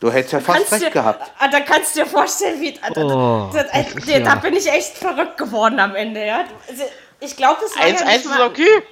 [0.00, 1.30] Du hättest ja fast recht dir, gehabt.
[1.38, 2.72] Ah, da kannst du dir vorstellen, wie.
[2.72, 6.44] da- da- Oh, da, ist da, ja- bin ich echt verrückt geworden am Ende, ja.
[6.68, 6.82] Also,
[7.20, 8.82] Ich glaube, das war 1 ja 1 nicht ist okay.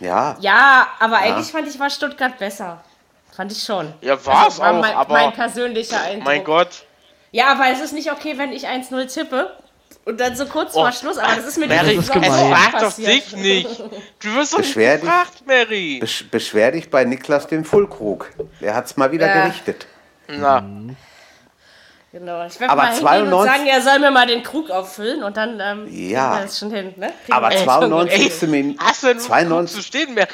[0.00, 2.82] Ja, Ja, aber eigentlich fand ich war Stuttgart besser.
[3.34, 3.92] Fand ich schon.
[4.02, 6.24] Ja, war's war auch, mein, aber- mein persönlicher Eindruck.
[6.26, 6.84] Mein Gott.
[7.30, 9.56] Ja, aber es ist nicht okay, wenn ich 1-0 tippe
[10.04, 12.82] und dann so kurz vor Oh, Schluss, aber das ist mir Mary, es auch fragt
[12.82, 13.80] doch dich nicht.
[14.20, 15.00] Du wirst doch nicht Beschwer dich.
[15.04, 15.98] gefragt, Mary.
[16.00, 18.30] besch beschwer dich bei Niklas dem Fullkrug.
[18.60, 19.46] Der hat's mal wieder Ja.
[19.46, 19.86] gerichtet.
[20.28, 20.64] Na,
[22.12, 22.46] Genau.
[22.46, 25.24] Ich werde Aber mal hingehen und 92 sagen, er soll mir mal den Krug auffüllen
[25.24, 26.30] und dann ähm, Ja.
[26.30, 26.94] kriegen wir das schon hin.
[26.96, 27.12] Ne?
[27.30, 28.32] Aber wir das schon 92.
[28.40, 28.50] hin.
[28.50, 30.28] Min hast du denn zu 92, stehen, Mary?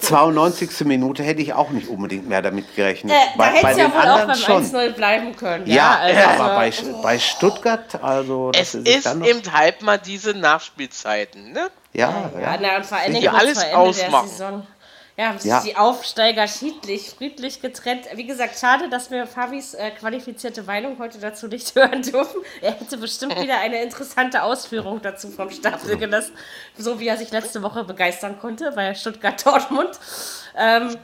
[0.00, 0.80] 92.
[0.84, 3.12] Minute hätte ich auch nicht unbedingt mehr damit gerechnet.
[3.12, 4.64] Äh, da hätte es ja wohl auch beim schon.
[4.64, 5.66] 1-0 bleiben können.
[5.66, 6.72] Ja, Ja, also, aber bei,
[7.02, 11.68] bei Stuttgart, also das Es ist dann noch, eben halt mal diese Nachspielzeiten, ne?
[11.94, 12.58] ja, Ja, ja.
[12.60, 14.66] na, und vor allen Die Dingen alles vor Ende ausmachen.
[15.18, 15.60] Ja, Ja.
[15.62, 18.04] die Aufsteiger schiedlich, friedlich getrennt.
[18.14, 22.40] Wie gesagt, schade, dass wir Fabis äh, qualifizierte Meinung heute dazu nicht hören dürfen.
[22.62, 26.32] Er hätte bestimmt wieder eine interessante Ausführung dazu vom Stapel gelassen,
[26.76, 29.98] so wie er sich letzte Woche begeistern konnte bei Stuttgart-Dortmund.
[30.56, 30.96] Ähm,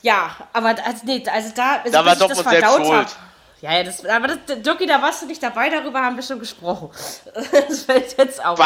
[0.00, 2.88] ja, aber also, nee, also da, also Da war Dortmund selbst schuld.
[2.92, 3.16] hab-
[3.60, 6.38] Ja, ja, das, aber das, Dirki, da warst du nicht dabei, darüber haben wir schon
[6.38, 6.90] gesprochen.
[7.68, 8.58] Das fällt jetzt auf.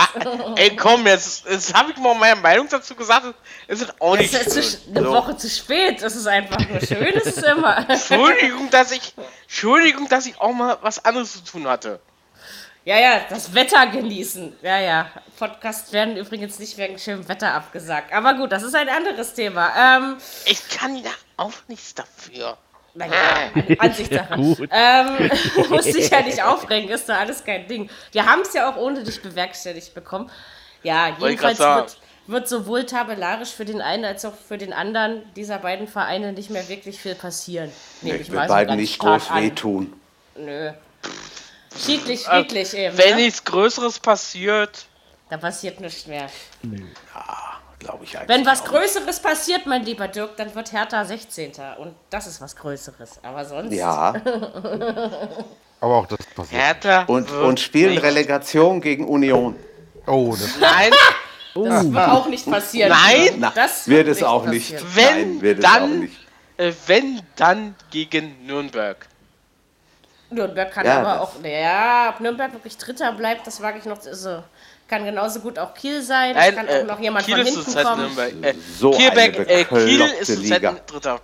[0.56, 3.34] Ey, komm, jetzt, jetzt habe ich mal meine Meinung dazu gesagt.
[3.66, 4.96] Es ist auch Es nicht ist zu, schön.
[4.96, 5.12] eine So.
[5.12, 6.02] Woche zu spät.
[6.02, 7.10] Das ist einfach nur schön.
[7.14, 7.78] Das ist immer.
[7.88, 9.14] Entschuldigung, dass ich,
[9.44, 11.98] Entschuldigung, dass ich auch mal was anderes zu tun hatte.
[12.84, 14.56] Ja, ja, das Wetter genießen.
[14.60, 15.06] Ja, ja.
[15.38, 18.12] Podcasts werden übrigens nicht wegen schönem Wetter abgesagt.
[18.12, 19.72] Aber gut, das ist ein anderes Thema.
[19.78, 22.58] Ähm, Ich kann ja auch nichts dafür.
[22.94, 24.68] Naja, Ansichtssache.
[24.70, 25.30] Ähm,
[25.70, 27.90] muss dich ja nicht aufregen, ist doch alles kein Ding.
[28.12, 30.30] Wir haben es ja auch ohne dich bewerkstelligt bekommen.
[30.82, 35.58] Ja, jedenfalls wird, wird sowohl tabellarisch für den einen als auch für den anderen dieser
[35.58, 37.70] beiden Vereine nicht mehr wirklich viel passieren.
[38.02, 39.42] Nehme ich will beiden nicht groß an.
[39.42, 39.92] wehtun.
[40.36, 40.72] Nö.
[41.76, 42.98] Schiedlich, friedlich eben.
[42.98, 43.22] Wenn ne?
[43.22, 44.86] nichts Größeres passiert,
[45.30, 46.28] Da passiert nichts mehr.
[47.82, 48.28] Glaube ich eigentlich.
[48.28, 48.66] Wenn was auch.
[48.66, 51.52] Größeres passiert, mein lieber Dirk, dann wird Hertha 16.
[51.78, 53.20] Und das ist was Größeres.
[53.22, 53.72] Aber sonst.
[53.74, 54.14] Ja,
[55.80, 56.60] Aber auch das passiert.
[56.62, 59.56] Hertha und, wird und spielen nicht- Relegation gegen Union.
[60.06, 60.92] Oh, das Nein,
[61.54, 62.90] Das wird auch nicht passieren.
[62.90, 63.34] Nein.
[63.38, 64.72] Na, das wird es auch nicht.
[64.72, 64.86] passieren.
[64.94, 66.16] Wenn, Nein, wird es auch dann- nicht.
[66.58, 69.06] äh, wenn dann gegen Nürnberg.
[70.30, 71.32] Nürnberg kann Ja, aber auch.
[71.44, 73.98] Ja, ob Nürnberg wirklich Dritter bleibt, das wage ich noch.
[74.06, 74.42] Also,
[74.92, 76.36] kann genauso gut auch Kiel sein.
[76.36, 78.02] Es Nein, kann äh, auch noch jemand Kiel von ist hinten kommen.
[78.14, 78.32] Nürnberg.
[78.42, 81.20] Äh, So Kielbeck, eine äh, Kiel ist zurzeit Dritter.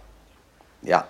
[0.82, 1.06] Ja,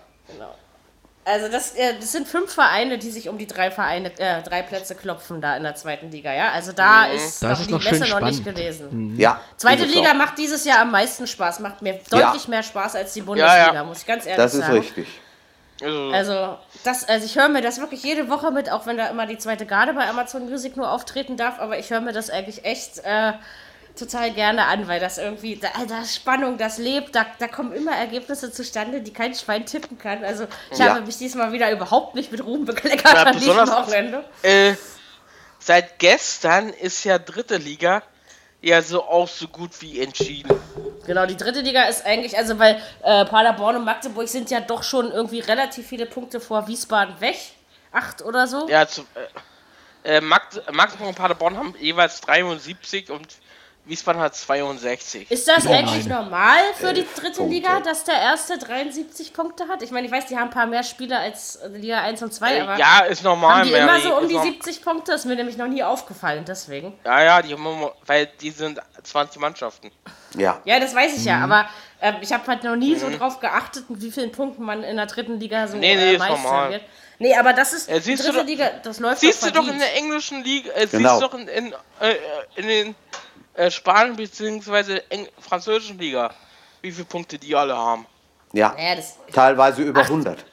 [1.25, 4.63] Also das, äh, das sind fünf Vereine, die sich um die drei Vereine, äh, drei
[4.63, 6.51] Plätze klopfen da in der zweiten Liga, ja.
[6.53, 8.45] Also da ist noch ist es die noch Messe noch nicht spannend.
[8.45, 9.15] gelesen.
[9.19, 9.41] ja.
[9.57, 10.15] Zweite ist Liga auch.
[10.15, 13.75] macht dieses Jahr am meisten Spaß, macht mir deutlich mehr Spaß als die Ja, Bundesliga,
[13.75, 13.85] ja.
[13.85, 14.79] muss ich ganz ehrlich Das ist sagen.
[14.79, 15.07] richtig.
[15.83, 19.07] Also, Also, das, also ich höre mir das wirklich jede Woche mit, auch wenn da
[19.09, 22.31] immer die zweite Garde bei Amazon Music nur auftreten darf, aber ich höre mir das
[22.31, 23.33] eigentlich echt äh,
[23.99, 27.73] total gerne an, weil das irgendwie, da, da ist Spannung, das lebt, da, da kommen
[27.73, 30.25] immer Ergebnisse zustande, die kein Schwein tippen kann.
[30.25, 30.95] Also ich Ja.
[30.95, 34.25] habe mich diesmal wieder überhaupt nicht mit Ruhm bekleckert Ja, an diesem Wochenende.
[34.43, 34.75] Äh,
[35.59, 38.03] seit gestern ist ja dritte Liga
[38.61, 40.59] ja so auch so gut wie entschieden.
[41.07, 44.83] Genau, die dritte Liga ist eigentlich, also weil äh, Paderborn und Magdeburg sind ja doch
[44.83, 47.37] schon irgendwie relativ viele Punkte vor Wiesbaden weg.
[47.93, 48.69] Acht oder so.
[48.69, 49.07] Ja, zu,
[50.05, 53.27] äh, äh, Magd Magdeburg und Paderborn haben jeweils 73 und
[53.89, 55.31] Wiesbaden hat 62.
[55.31, 56.23] Ist das Oh, eigentlich meine.
[56.25, 57.45] normal für die dritte Punkte.
[57.55, 59.83] Liga, dass der erste 73 Punkte hat?
[59.83, 62.33] Ich meine, ich weiß, die haben ein paar mehr Spieler als äh, Liga 1 und
[62.35, 64.01] 2, aber Äh, ja, ist normal, haben die immer Mary.
[64.03, 65.13] so um die norm- 70 Punkte?
[65.13, 66.99] Ist mir nämlich noch nie aufgefallen, deswegen.
[67.05, 69.91] Ja, ja, die haben immer, weil die sind 20 Mannschaften.
[70.37, 70.61] Ja.
[70.65, 71.27] Ja, das weiß ich Mhm.
[71.29, 71.69] ja, aber
[72.03, 74.97] ähm, ich habe halt noch nie so drauf geachtet, mit wie vielen Punkten man in
[74.97, 76.71] der dritten Liga so Nee, nee, äh, ist Meister normal.
[76.73, 76.83] wird.
[77.21, 79.79] Nee, aber das ist du dritte doch- Liga, das läuft Siehst du doch doch in
[79.79, 81.19] der englischen Liga, äh, Genau.
[81.19, 82.15] siehst du doch in, in, äh,
[82.55, 82.95] in den
[83.59, 85.01] äh, Spanien bzw.
[85.09, 86.33] Eng französischen Liga,
[86.81, 88.07] wie viele Punkte die alle haben.
[88.53, 88.73] Ja.
[88.73, 90.45] Naja, das, Teilweise über 100.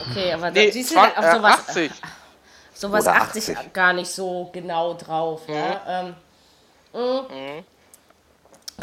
[0.00, 1.92] okay, aber Nee, da, siehst du, 20, auf äh, sowas, 80.
[2.72, 3.72] sowas Oder achte ich 80.
[3.72, 5.42] gar nicht so genau drauf.
[5.48, 6.14] Ja?
[6.94, 7.64] Ähm, mm.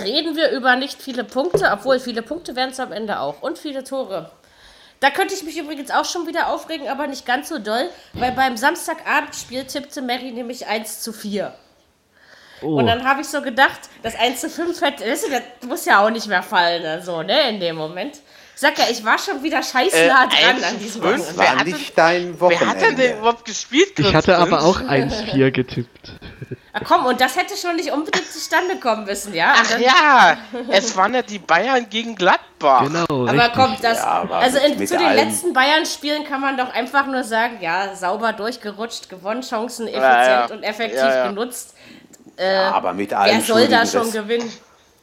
[0.01, 3.41] Reden wir über nicht viele Punkte, obwohl viele Punkte werden es am Ende auch.
[3.41, 4.29] Und viele Tore.
[4.99, 8.31] Da könnte ich mich übrigens auch schon wieder aufregen, aber nicht ganz so doll, weil
[8.31, 11.53] beim Samstagabendspiel tippte Mary nämlich 1 zu 4.
[12.63, 15.41] Oh, Und dann habe ich so gedacht, das 1 zu 5 hätte, weißt du, das
[15.67, 18.15] muss ja auch nicht mehr fallen, also, ne, in dem Moment.
[18.55, 21.01] Ich sag ja, ich war schon wieder scheiß Äh, nah dran 1 an zu diesem
[21.01, 21.19] 5?
[21.19, 21.37] Wochenende.
[21.37, 23.17] Wer War hat nicht dein Wer hat denn denn Wochenende.
[23.19, 23.99] überhaupt gespielt?
[23.99, 26.13] ich hatte aber auch 1-4 getippt.
[26.71, 29.53] Ah, komm, und das hätte schon nicht unbedingt zustande kommen müssen, ja?
[29.55, 30.37] Ach ja,
[30.69, 32.83] es waren ja die Bayern gegen Gladbach.
[32.83, 33.53] Genau, Aber richtig.
[33.53, 37.23] komm, das, Ja, aber also in, zu den letzten Bayern-Spielen kann man doch einfach nur
[37.23, 40.53] sagen, ja, sauber durchgerutscht, gewonnen, Chancen effizient Ja, ja.
[40.53, 41.25] und effektiv Ja,
[42.37, 42.53] genutzt.
[42.53, 44.53] Ja, aber mit Wer allem, soll da schuldigen schon Res- gewinnen?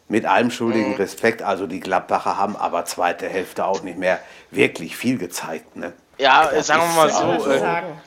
[0.09, 4.21] mit allem schuldigen Respekt, also die Gladbacher haben aber zweite Hälfte auch nicht mehr
[4.51, 5.77] wirklich viel gezeigt.
[5.77, 5.93] Ne?
[6.19, 7.61] Ja, äh, sagen wir mal so, äh,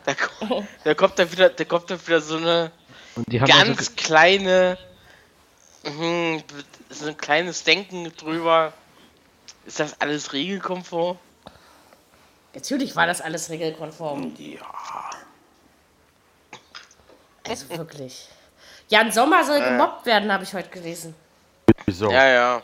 [0.06, 2.72] da, ko- da kommt da wieder, da kommt da wieder so eine
[3.16, 4.78] Und die haben also ganz kleine,
[5.84, 6.44] mhm,
[6.90, 8.74] so ein kleines Denken drüber.
[9.66, 11.18] Ist das alles regelkonform?
[12.54, 14.34] Natürlich war das alles regelkonform.
[14.38, 14.58] Ja.
[17.48, 18.28] Also wirklich.
[18.94, 21.16] Jan Sommer soll gemobbt werden, habe ich heute gelesen.
[21.88, 22.12] Wieso?
[22.12, 22.62] Ja, ja.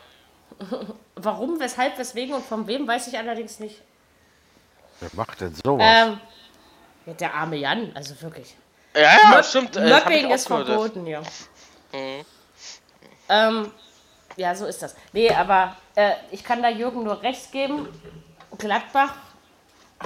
[1.16, 3.82] Warum, weshalb, weswegen und von wem, weiß ich allerdings nicht.
[5.00, 5.84] Wer macht denn sowas?
[5.84, 6.20] Ähm,
[7.06, 8.54] ja, der arme Jan, also wirklich.
[8.94, 9.76] Ja, ja, Mob- stimmt.
[9.76, 11.20] Äh, auch ist verboten, ja.
[13.28, 13.72] Ähm,
[14.36, 14.94] ja, so ist das.
[15.12, 17.88] Nee, aber äh, ich kann da Jürgen nur recht geben.
[18.56, 19.14] Gladbach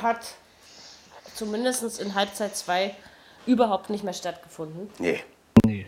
[0.02, 0.20] hat
[1.34, 2.96] zumindest in Halbzeit 2
[3.44, 4.90] überhaupt nicht mehr stattgefunden.
[4.98, 5.22] Nee.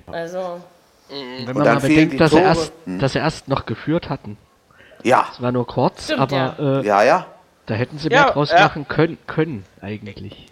[0.07, 0.61] Also,
[1.09, 2.49] Wenn Und man dann mal bedenkt, dass, er Tore.
[2.49, 4.37] erst, dass er erst noch geführt hatten.
[5.03, 7.27] Ja, Es war nur kurz, Stimmt, aber äh, ja, ja.
[7.67, 8.61] da hätten sie Ja, mehr draus ja.
[8.61, 10.47] machen können, können eigentlich.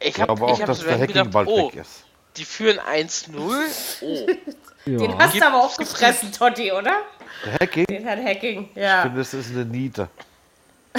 [0.00, 2.04] Ich Ich glaube ich auch, dass der gedacht, Hacking bald oh, weg ist.
[2.36, 3.28] die führen 1-0.
[4.02, 4.26] Oh.
[4.86, 5.18] den Ja.
[5.18, 6.92] hast du aber auch gefressen, Totti, oder?
[7.44, 7.84] Der Hacking?
[7.86, 9.02] Den hat Hacking, Ich ja.
[9.02, 10.08] finde, das ist eine Niete.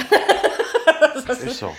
[1.28, 1.74] ist so.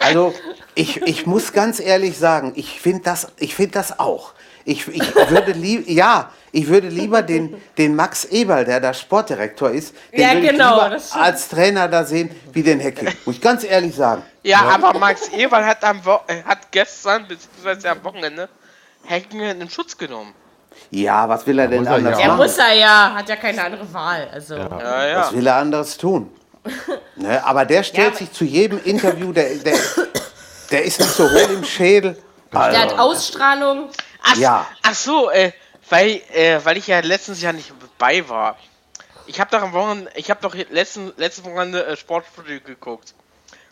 [0.00, 0.34] Also,
[0.74, 4.32] ich, ich muss ganz ehrlich sagen, ich finde das, ich find das auch.
[4.66, 9.70] Ich, ich würde lieb, ja, ich würde lieber den, den Max Eberl, der da Sportdirektor
[9.70, 13.08] ist, den Ja, würde genau, ich lieber als Trainer da sehen, wie den Hecking.
[13.26, 14.22] Muss ich ganz ehrlich sagen.
[14.42, 18.48] Ja, aber Max Eberl hat, am Wo äh, hat gestern, beziehungsweise am Wochenende,
[19.08, 20.32] Hacken in Schutz genommen.
[20.90, 22.18] Ja, was will er denn er anders ja.
[22.18, 22.38] Der machen?
[22.46, 24.28] muss er ja, hat ja keine andere Wahl.
[24.32, 25.20] Also, Ja, ja.
[25.20, 26.30] Was will er anderes tun?
[27.16, 29.76] Ne, aber der stellt Ja, sich zu jedem Interview, der, der,
[30.70, 32.16] der ist nicht so hohl im Schädel.
[32.52, 33.88] der hat Also, Ausstrahlung.
[34.24, 34.66] Ach, Ja.
[34.82, 35.52] ach so, äh,
[35.90, 38.58] weil, äh, weil ich ja letztens Jahr nicht bei war.
[39.26, 43.14] Ich habe doch am Wochenende, ich habe doch letzten, letztes Wochenende äh, Sportstudio geguckt.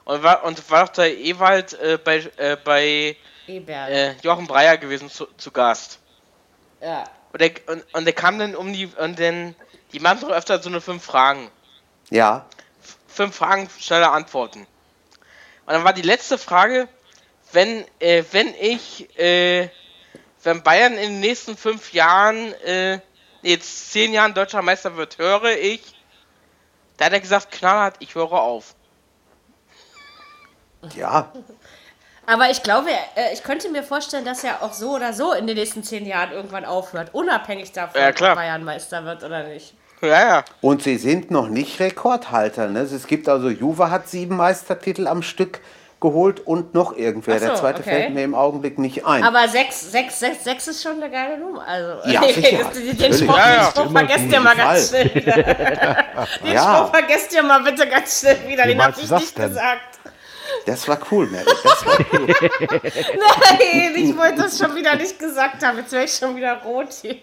[0.05, 3.17] Und war, und war doch der Ewald äh, bei, äh, bei
[3.49, 6.01] äh, Jochen Breyer gewesen zu, zu Gast.
[6.81, 7.05] Ja.
[7.33, 9.55] Und der, und, und der kam dann um die, und dann,
[9.93, 11.51] die machen doch öfter so eine fünf Fragen.
[12.11, 12.47] ja,
[13.09, 14.61] Fünf Fragen, schnelle Antworten.
[15.67, 16.89] Und dann war die letzte Frage,
[17.53, 19.69] wenn, äh, wenn ich, äh,
[20.45, 23.01] wenn Bayern in den nächsten fünf Jahren, äh,
[23.43, 25.83] jetzt zehn Jahren deutscher Meister wird, höre ich,
[26.97, 28.75] da hat er gesagt, knallhart, ich höre auf.
[30.95, 31.31] ja.
[32.25, 35.47] Aber ich glaube, äh, ich könnte mir vorstellen, dass er auch so oder so in
[35.47, 38.33] den nächsten zehn Jahren irgendwann aufhört, unabhängig davon, Ja, klar.
[38.33, 39.75] ob Bayern Meister wird oder nicht.
[40.01, 40.45] Ja, ja.
[40.61, 42.69] Und sie sind noch nicht Rekordhalter.
[42.69, 42.81] Ne?
[42.81, 45.61] Es gibt also, Juve hat sieben Meistertitel am Stück.
[46.03, 47.39] Geholt und noch irgendwer.
[47.39, 47.91] So, der zweite okay.
[47.91, 49.25] fällt mir im Augenblick nicht ein.
[49.25, 51.67] Aber 6, 6, 6, 6 ist schon eine geile Nummer.
[51.67, 53.15] Also, Ja, sicher, den.
[53.15, 53.65] Spruch, Ja, ja.
[53.65, 54.67] den Spruch vergesst ihr mal Fall.
[54.67, 55.33] ganz schnell wieder.
[56.45, 56.77] Den Ja.
[56.77, 58.65] Spruch vergesst ihr mal bitte ganz schnell wieder.
[58.65, 59.49] Wie Den hab meinst du ich nicht denn?
[59.49, 59.92] gesagt.
[60.67, 61.45] Das war cool, Mary.
[61.65, 62.27] Das war cool.
[62.93, 65.79] Nein, ich wollte das schon wieder nicht gesagt haben.
[65.79, 67.17] Jetzt wäre ich schon wieder rot hier.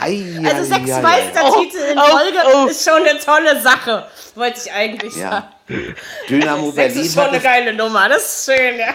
[0.00, 1.00] Hei, Also sechs hei.
[1.02, 2.66] Meistertitel in oh, Folge oh.
[2.66, 4.08] ist schon eine tolle Sache.
[4.34, 5.30] Wollte ich eigentlich Ja.
[5.68, 5.96] sagen.
[6.28, 8.08] Dynamo Sechs Berlin ist schon eine geile Nummer.
[8.08, 8.94] Das ist schön, ja.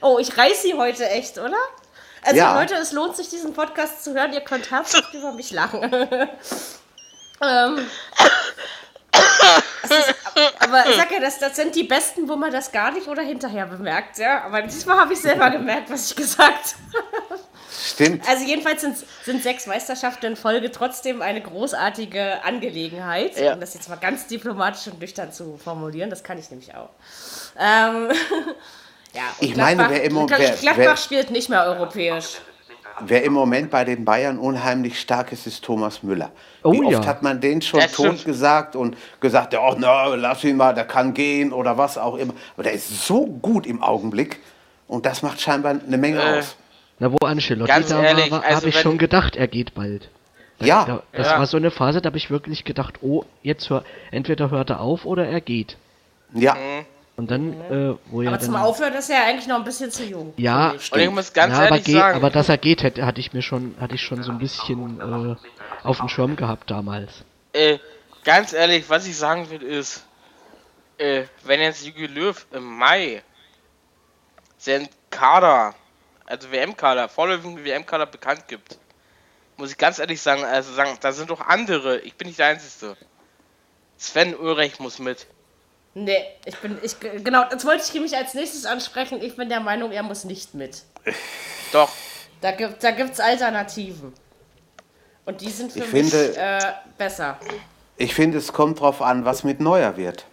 [0.00, 1.56] Oh, ich reiß sie heute echt, oder?
[2.22, 2.54] Also Ja.
[2.58, 4.32] Leute, es lohnt sich, diesen Podcast zu hören.
[4.32, 5.82] Ihr könnt herzlich über mich lachen.
[7.42, 7.86] ähm,
[9.84, 10.14] ist,
[10.60, 13.22] aber ich sag ja, das, das sind die besten, wo man das gar nicht oder
[13.22, 14.18] hinterher bemerkt.
[14.18, 14.44] Ja?
[14.44, 17.40] Aber diesmal habe ich selber gemerkt, was ich gesagt habe.
[17.84, 18.28] stimmt.
[18.28, 23.36] Also jedenfalls sind, sind sechs Meisterschaften in Folge trotzdem eine großartige Angelegenheit.
[23.38, 23.54] Ja.
[23.54, 26.10] Um das jetzt mal ganz diplomatisch und nüchtern zu formulieren.
[26.10, 26.90] Das kann ich nämlich auch.
[27.58, 28.10] Ähm,
[29.14, 32.38] ja, Ich meine, Gladbach- wer immer- Gladbach wer- Gladbach wer- spielt nicht mehr europäisch.
[33.06, 36.30] Wer im Moment bei den Bayern unheimlich stark ist, ist Thomas Müller.
[36.62, 37.06] Oh Wie oft ja.
[37.06, 40.84] hat man den schon Das tot gesagt und gesagt, ja, na, lass ihn mal, der
[40.84, 42.34] kann gehen oder was auch immer.
[42.54, 44.40] Aber der ist so gut im Augenblick
[44.86, 46.56] und das macht scheinbar eine Menge Äh, aus.
[46.98, 50.08] Na, wo Ancelotti Ganz da ehrlich, war, also habe ich schon gedacht, er geht bald.
[50.60, 51.38] Ja, Da, das Ja.
[51.38, 54.80] war so eine Phase, da habe ich wirklich gedacht, oh, jetzt hör, entweder hört er
[54.80, 55.76] auf oder er geht.
[56.34, 56.54] ja.
[56.54, 56.84] Mhm.
[57.18, 59.90] Und dann, äh, wo er Aber dann, zum Aufhören ist er eigentlich noch ein bisschen
[59.90, 60.32] zu jung.
[60.36, 60.92] Ja, finde ich.
[60.92, 63.20] Und ich muss ganz ja, aber, ehrlich geht, sagen, aber dass er geht, hätte, hatte
[63.20, 65.36] ich mir schon, hatte ich schon so ein bisschen äh,
[65.82, 67.24] auf dem Schirm gehabt damals.
[67.54, 67.78] äh,
[68.22, 70.06] ganz ehrlich, was ich sagen will ist,
[70.98, 73.24] äh, wenn jetzt Jürgen Löw im Mai
[74.56, 75.74] seinen Kader,
[76.24, 78.78] also WM-Kader, vorläufigen WM-Kader bekannt gibt,
[79.56, 82.46] muss ich ganz ehrlich sagen, also sagen, da sind doch andere, ich bin nicht der
[82.46, 82.96] Einzige.
[83.96, 85.26] Sven Ulreich muss mit.
[85.94, 89.20] Nee, ich bin, ich, genau, das wollte ich nämlich als nächstes ansprechen.
[89.22, 90.82] Ich bin der Meinung, er muss nicht mit.
[91.72, 91.90] Doch,
[92.40, 94.12] Da gibt da gibt's Alternativen.
[95.24, 96.60] Und die sind für Ich mich finde- äh,
[96.96, 97.38] besser.
[97.96, 100.24] Ich finde, es kommt drauf an, was mit Neuer wird.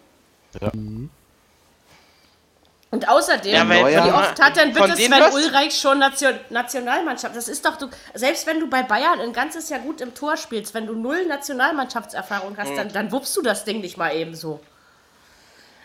[2.91, 5.33] Und außerdem, Ja, wie oft hat denn bitte Sven was?
[5.33, 7.35] Ulreich schon Nation Nationalmannschaft?
[7.35, 10.37] Das ist doch, du, selbst wenn du bei Bayern ein ganzes Jahr gut im Tor
[10.37, 12.75] spielst, wenn du null Nationalmannschaftserfahrung hast, Mhm.
[12.77, 14.61] dann, dann wuppst du das Ding nicht mal eben so.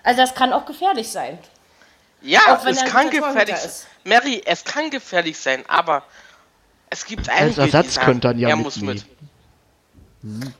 [0.03, 1.39] Also das kann auch gefährlich sein.
[2.23, 3.87] ja, Auch wenn es kann gefährlich sein.
[4.05, 6.03] Mary, es kann gefährlich sein, aber
[6.89, 9.05] es gibt einige, Ersatz die sagen, könnte er ja er muss mit.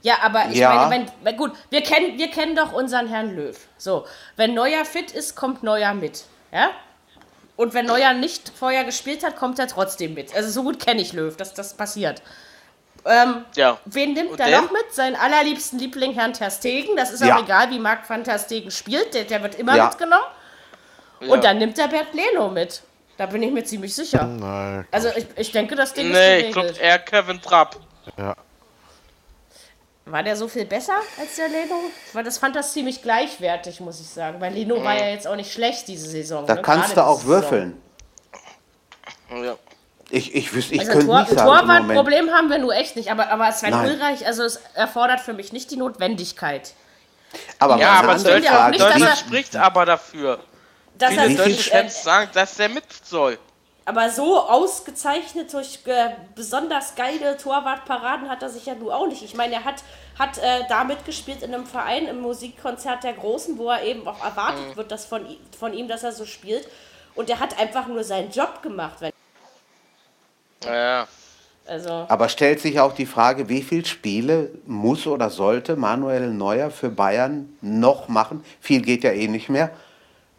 [0.01, 0.87] Ja, aber ich Ja.
[0.87, 3.55] meine, wenn, wenn, gut, wir kennen, wir kennen doch unseren Herrn Löw.
[3.77, 6.23] So, wenn Neuer fit ist, kommt Neuer mit.
[6.51, 6.71] Ja?
[7.57, 10.33] Und wenn Neuer nicht vorher gespielt hat, kommt er trotzdem mit.
[10.35, 12.23] Also so gut kenne ich Löw, dass das passiert.
[13.05, 13.77] Ähm, Ja.
[13.85, 14.61] wen nimmt er der?
[14.61, 14.93] noch mit?
[14.93, 16.95] Seinen allerliebsten Liebling, Herrn Ter Stegen.
[16.95, 17.37] Das ist Ja.
[17.37, 19.13] auch egal, wie Marc van Ter Stegen spielt.
[19.13, 19.87] Der, der wird immer Ja.
[19.87, 20.23] mitgenommen.
[21.21, 21.27] Ja.
[21.33, 22.81] Und dann nimmt er Bert Leno mit.
[23.17, 24.23] Da bin ich mir ziemlich sicher.
[24.25, 24.87] Nein.
[24.91, 26.75] Also ich, ich denke, das Ding Nee, ist ich geregelt.
[26.75, 27.75] glaube eher Kevin Trapp.
[28.17, 28.35] Ja.
[30.05, 31.75] War der so viel besser als der Leno?
[32.13, 34.41] Weil das fand das ziemlich gleichwertig, muss ich sagen.
[34.41, 36.45] Weil Leno war ja jetzt auch nicht schlecht diese Saison.
[36.47, 36.61] Da ne?
[36.63, 37.41] kannst Gerade du auch diese Saison.
[37.51, 37.81] würfeln.
[39.43, 39.55] Ja.
[40.11, 41.47] Ich, ich, wüs- ich Also könnte Tor, nicht sagen.
[41.49, 43.09] Torwartproblem haben wir nur echt nicht.
[43.09, 43.91] Aber, aber Sven Nein.
[43.91, 46.73] Ulreich, also es erfordert für mich nicht die Notwendigkeit.
[47.59, 50.39] Aber Ja, aber ja er- spricht aber dafür.
[50.97, 53.37] Dass Viele er, viel deutsche sich, äh, Fans sagen, dass der mit soll.
[53.85, 59.23] aber so ausgezeichnet durch äh, besonders geile Torwartparaden hat er sich ja nun auch nicht.
[59.23, 59.75] Ich meine, er hat,
[60.19, 64.23] hat äh, da mitgespielt in einem Verein im Musikkonzert der Großen, wo er eben auch
[64.23, 65.25] erwartet wird, dass von,
[65.57, 66.67] von ihm, dass er so spielt.
[67.15, 68.97] Und er hat einfach nur seinen Job gemacht.
[68.99, 69.11] Wenn,
[70.65, 71.07] Ja.
[71.67, 76.69] also Aber stellt sich auch die Frage, wie viele Spiele muss oder sollte Manuel Neuer
[76.71, 78.43] für Bayern noch machen?
[78.59, 79.71] Viel geht ja eh nicht mehr.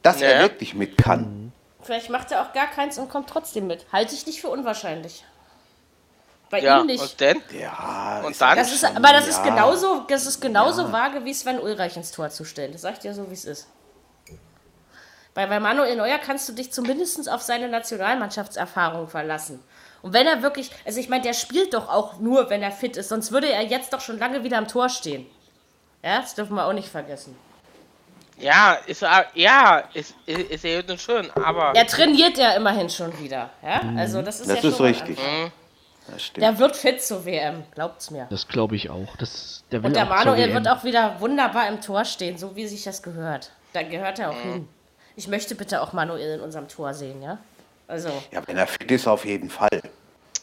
[0.03, 0.29] Dass Ja.
[0.29, 1.53] er wirklich mit kann.
[1.83, 3.87] Vielleicht macht er auch gar keins und kommt trotzdem mit.
[3.93, 5.25] Halte ich nicht für unwahrscheinlich.
[6.51, 7.01] Bei Ja, ihm nicht.
[7.03, 7.41] und denn?
[7.59, 8.51] Ja, Und ist dann?
[8.51, 9.45] aber Das ist, aber das ist ja.
[9.45, 12.73] genauso, das ist genauso vage, wie Sven Ulreich ins Tor zu stellen.
[12.73, 13.66] Das sagt ja so, wie es ist.
[15.35, 19.62] Bei, bei Manuel Neuer kannst du dich zumindest auf seine Nationalmannschaftserfahrung verlassen.
[20.03, 22.97] Und wenn er wirklich, also ich meine, der spielt doch auch nur, wenn er fit
[22.97, 25.26] ist, sonst würde er jetzt doch schon lange wieder am Tor stehen.
[26.03, 27.37] Ja, das dürfen wir auch nicht vergessen.
[28.39, 32.55] Ja, ist er- ja, ist, ist, ist ja gut und schön, aber Er trainiert ja
[32.55, 33.51] immerhin schon wieder.
[33.62, 35.18] Ja, also das ist Das ja ist schon richtig.
[35.18, 35.53] Anfang.
[36.09, 36.43] Das stimmt.
[36.43, 38.26] Der wird fit zur WM, glaubt's mir.
[38.30, 39.16] Das glaube ich auch.
[39.18, 40.55] Das, der will Und der auch zur Manuel WM.
[40.55, 43.51] wird auch wieder wunderbar im Tor stehen, so wie sich das gehört.
[43.72, 44.68] Da gehört er auch hin.
[45.17, 47.39] Ich möchte bitte auch Manuel in unserem Tor sehen, ja?
[47.89, 49.69] Also, Ja, wenn er fit ist, auf jeden Fall.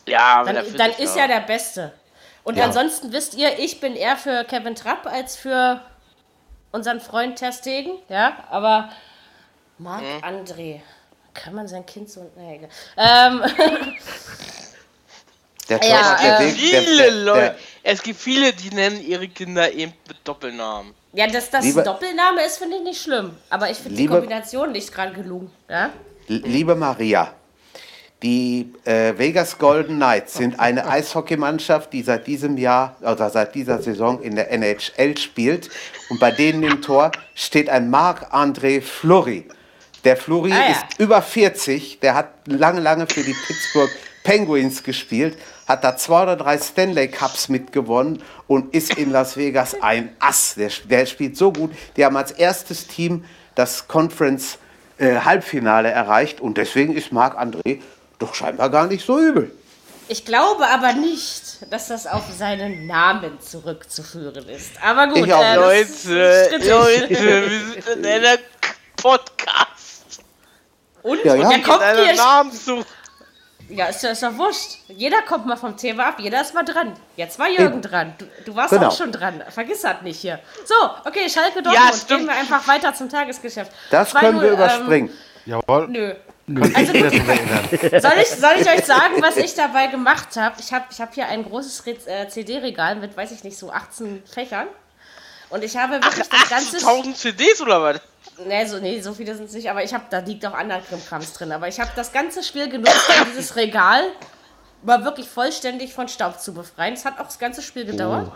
[0.08, 1.24] ja, wenn er dann, fit dann ist ja.
[1.24, 1.92] er der Beste.
[2.44, 2.66] Und Ja.
[2.66, 5.82] ansonsten wisst ihr, ich bin eher für Kevin Trapp als für
[6.72, 8.38] unseren Freund Ter Stegen, ja?
[8.50, 8.90] Aber
[9.80, 10.82] Marc-André.
[11.34, 12.30] Kann man sein Kind so.
[12.36, 12.70] Nee, egal.
[12.98, 13.44] Ähm,
[15.70, 17.40] Der, Ja, der Weg- der- Viele der- Leute.
[17.42, 20.94] der- Es gibt viele, die nennen ihre Kinder eben mit Doppelnamen.
[21.14, 23.32] ja, dass das Liebe- ein Doppelname ist, finde ich nicht schlimm.
[23.50, 25.50] Aber ich finde die Kombination nicht gerade gelungen.
[25.70, 25.90] Ja?
[26.28, 27.34] Liebe Maria,
[28.22, 33.82] die äh, Vegas Golden Knights sind eine Eishockeymannschaft, die seit diesem Jahr oder seit dieser
[33.82, 35.70] Saison in der NHL spielt.
[36.10, 39.48] Und bei denen im Tor steht ein Marc-André Fleury.
[40.04, 40.72] Der Fleury Ah, ja.
[40.72, 43.90] ist über 40, der hat lange, lange für die Pittsburgh
[44.30, 49.82] Penguins gespielt, hat da zwei oder drei Stanley Cups mitgewonnen und ist in Las Vegas
[49.82, 50.54] ein Ass.
[50.54, 51.72] Der, der spielt so gut.
[51.98, 53.26] Die haben als erstes Team
[53.56, 54.60] das Conference
[55.00, 57.82] äh, Halbfinale erreicht und deswegen ist Marc-André
[58.20, 59.50] doch scheinbar gar nicht so übel.
[60.10, 64.74] Ich glaube aber nicht, dass das auf seinen Namen zurückzuführen ist.
[64.84, 66.70] Aber gut, Ich auch äh, das Leute.
[66.70, 67.50] Leute, wir
[67.84, 68.38] sind in einer
[68.96, 70.22] Podcast.
[71.02, 71.50] Und, Ja, und ja.
[71.50, 72.86] dann kommt Deinen ihr.
[73.70, 74.78] Ja, ist ja, ist wurscht.
[74.88, 76.94] Jeder kommt mal vom Thema ab, jeder ist mal dran.
[77.16, 77.82] Jetzt war Jürgen Eben.
[77.82, 78.14] dran.
[78.18, 78.88] Du, du warst Genau.
[78.88, 79.44] auch schon dran.
[79.50, 80.40] Vergiss das nicht hier.
[80.66, 80.74] So,
[81.06, 81.96] okay, Schalke Dortmund.
[81.96, 82.20] stimmt.
[82.22, 83.72] Gehen wir einfach weiter zum Tagesgeschäft.
[83.92, 85.10] Das 2-0, können wir ähm, überspringen.
[85.46, 85.88] Jawohl.
[85.88, 86.14] Nö.
[86.48, 86.92] Nö, Also.
[88.00, 90.56] Soll ich, soll ich euch sagen, was ich dabei gemacht habe?
[90.60, 94.24] Ich habe ich hab hier ein großes äh, CD-Regal mit, weiß ich nicht, so 18
[94.26, 94.68] Fächern.
[95.52, 96.78] Und ich habe Ach, wirklich das ganze...
[96.78, 98.02] 18.000 CDs oder was?
[98.46, 100.82] Nee, so, nee, so viele sind es nicht, aber ich habe, da liegt auch anderer
[100.82, 101.52] Krimkrams drin.
[101.52, 104.04] Aber ich habe das ganze Spiel genutzt, um dieses Regal
[104.84, 106.94] mal wirklich vollständig von Staub zu befreien.
[106.94, 108.32] Es hat auch das ganze Spiel gedauert.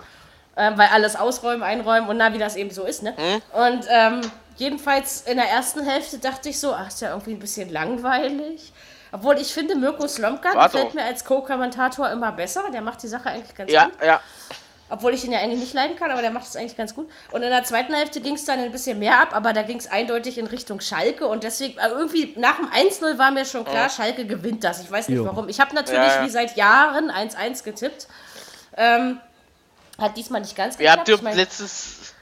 [0.56, 3.16] Ähm, weil alles ausräumen, einräumen und na, wie das eben so ist, ne?
[3.54, 4.22] Und ähm,
[4.58, 8.72] jedenfalls in der ersten Hälfte dachte ich so, ach, ist ja irgendwie ein bisschen langweilig.
[9.12, 12.64] Obwohl ich finde, Mirko Slomka gefällt mir als Co-Kommentator immer besser.
[12.72, 13.94] Der macht die Sache eigentlich ganz Ja, gut.
[14.06, 14.22] ja.
[14.94, 17.10] Obwohl ich ihn ja eigentlich nicht leiden kann, aber der macht es eigentlich ganz gut.
[17.32, 19.80] Und in der zweiten Hälfte ging es dann ein bisschen mehr ab, aber da ging
[19.80, 21.26] es eindeutig in Richtung Schalke.
[21.26, 24.82] Und deswegen, äh, irgendwie nach dem 1-0 war mir schon klar, Schalke gewinnt das.
[24.84, 25.26] Ich weiß nicht Jo.
[25.26, 25.50] warum.
[25.50, 26.26] Ich habe natürlich Ja, ja.
[26.26, 28.08] wie seit Jahren 1-1 getippt.
[28.78, 29.20] Ähm,
[29.98, 31.10] hat diesmal nicht ganz Wir habt geklappt.
[31.10, 32.14] ihr Ich mein, letztes.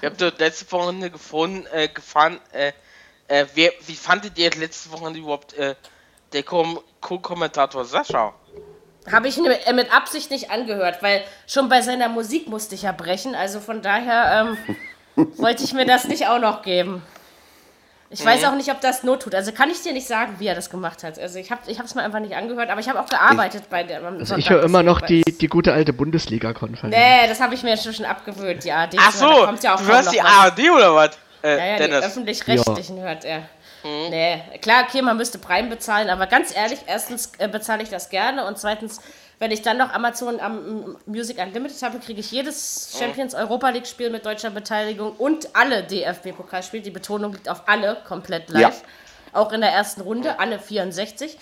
[0.00, 2.38] Wir habt ihr letzte Wochenende gefunden, äh, gefahren.
[2.52, 2.72] Äh,
[3.28, 5.74] äh, wer, wie fandet ihr letzte Wochenende überhaupt äh,
[6.34, 8.34] der Kom- Co-Kommentator Sascha?
[9.12, 12.92] Habe ich äh, mit Absicht nicht angehört, weil schon bei seiner Musik musste ich ja
[12.92, 13.34] brechen.
[13.34, 14.56] Also von daher
[15.16, 17.02] ähm, wollte ich mir das nicht auch noch geben.
[18.10, 19.34] Ich weiß auch nicht, ob das Not tut.
[19.34, 21.18] Also kann ich dir nicht sagen, wie er das gemacht hat.
[21.18, 23.82] Also ich habe ich es mir einfach nicht angehört, aber ich habe auch gearbeitet bei
[23.82, 24.04] der.
[24.04, 26.94] Also Sonntag, ich höre immer noch die, die gute alte Bundesliga-Konferenz.
[26.94, 28.96] Nee, das habe ich mir schon abgewöhnt, die ARD.
[28.98, 30.20] Ach so, kommt ja auch du hörst die.
[30.20, 31.10] ARD oder was?
[31.42, 32.04] Äh, Ja, ja, die Dennis.
[32.04, 33.42] öffentlich-rechtlichen hört er.
[33.84, 38.08] Nee, klar, okay, man müsste Prime bezahlen, aber ganz ehrlich, erstens äh, bezahle ich das
[38.08, 38.98] gerne und zweitens,
[39.38, 43.86] wenn ich dann noch Amazon am Music Unlimited habe, kriege ich jedes Champions Europa League
[43.86, 46.82] Spiel mit deutscher Beteiligung und alle DFB-Pokalspiele.
[46.82, 48.62] Die Betonung liegt auf alle komplett live.
[48.62, 48.72] Ja.
[49.38, 51.36] Auch in der ersten Runde, alle 64.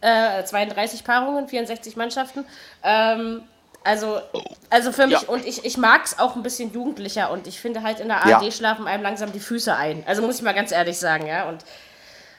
[0.00, 2.46] Äh, 32 Paarungen, 64 Mannschaften.
[2.82, 3.42] Ähm,
[3.84, 4.20] also,
[4.68, 5.28] also für mich, Ja.
[5.28, 8.18] und ich, ich mag es auch ein bisschen jugendlicher und ich finde halt in der
[8.26, 8.38] Ja.
[8.38, 10.04] ARD schlafen einem langsam die Füße ein.
[10.06, 11.48] Also muss ich mal ganz ehrlich sagen, ja.
[11.48, 11.64] Und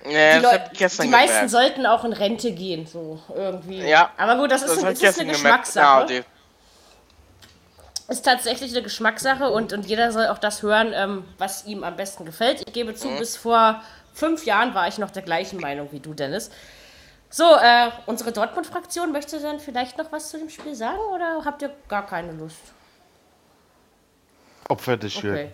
[0.06, 3.20] Ja, die, das Leu- hab ich gestern die meisten sollten auch in Rente gehen, so
[3.36, 3.82] irgendwie.
[3.88, 4.12] Ja.
[4.18, 5.32] Aber gut, das ist, Das ein, das ich ist eine.
[5.32, 6.14] Geschmackssache.
[6.14, 6.22] Ja,
[8.08, 11.96] ist tatsächlich eine Geschmackssache und, und jeder soll auch das hören, ähm, was ihm am
[11.96, 12.62] besten gefällt.
[12.68, 13.20] Ich gebe zu, Mhm.
[13.20, 13.82] bis vor
[14.14, 16.52] fünf Jahren war ich noch der gleichen Meinung wie du, Dennis.
[17.34, 21.62] So, äh, unsere Dortmund-Fraktion möchte dann vielleicht noch was zu dem Spiel sagen oder habt
[21.62, 22.60] ihr gar keine Lust?
[24.78, 25.50] Fertig wird.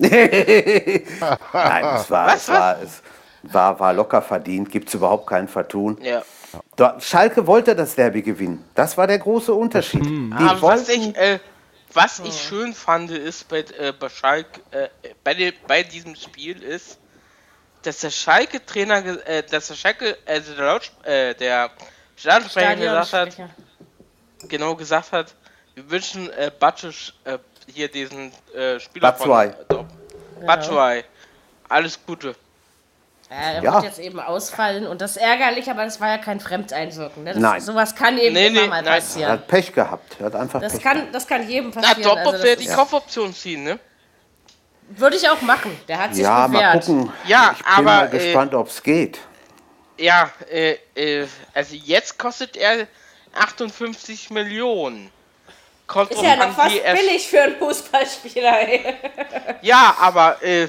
[0.00, 1.04] Okay.
[1.52, 3.02] Nein, es war, es war, es
[3.42, 5.98] war, war locker verdient, gibt es überhaupt kein Vertun.
[6.02, 6.22] ja.
[6.76, 8.64] Dort- Schalke wollte das Derby gewinnen.
[8.74, 10.02] Das war der große Unterschied.
[10.04, 11.38] Die Aber was ich, äh,
[11.92, 14.88] was ich schön fand, ist bei, äh, bei Schalke, äh,
[15.22, 16.98] bei, de, bei diesem Spiel ist,
[17.82, 21.70] dass der Schalke-Trainer, ge- äh, dass der Schalke, also der, Laut, äh, der
[22.16, 23.36] Stadionsprecher gesagt hat,
[24.48, 25.34] genau gesagt hat,
[25.74, 27.38] wir wünschen äh, Batschisch, äh,
[27.72, 29.52] hier diesen äh, Spieler Batshuayi.
[29.70, 29.86] von
[30.40, 31.04] äh, Batshuayi.
[31.68, 32.34] Alles Gute.
[33.30, 33.74] Ja, er Ja.
[33.74, 37.24] wird jetzt eben ausfallen und das ist ärgerlich, aber das war ja kein Fremdeinwirken.
[37.24, 37.34] Ne?
[37.34, 37.60] Das, Nein.
[37.60, 38.86] Sowas kann eben Nee, immer nee, mal nein.
[38.86, 39.32] er passieren.
[39.32, 40.16] hat Pech gehabt.
[40.18, 42.02] Er hat einfach Das Pech kann, das kann jedem Na, passieren.
[42.04, 43.78] Dortmund also das die ist- Kaufoption ziehen, ne?
[44.90, 45.78] Würde ich auch machen.
[45.86, 46.74] Der hat sich Ja, bewährt.
[46.74, 47.12] mal gucken.
[47.26, 49.18] Ja, ich bin aber, mal äh, gespannt, ob es geht.
[49.98, 52.86] Ja, äh, äh, also jetzt kostet er
[53.34, 55.10] 58 Millionen.
[55.86, 58.60] Kommt Ist drauf ja an, noch fast wie er- billig für einen Fußballspieler.
[58.68, 58.94] Ey.
[59.62, 60.68] Ja, aber äh,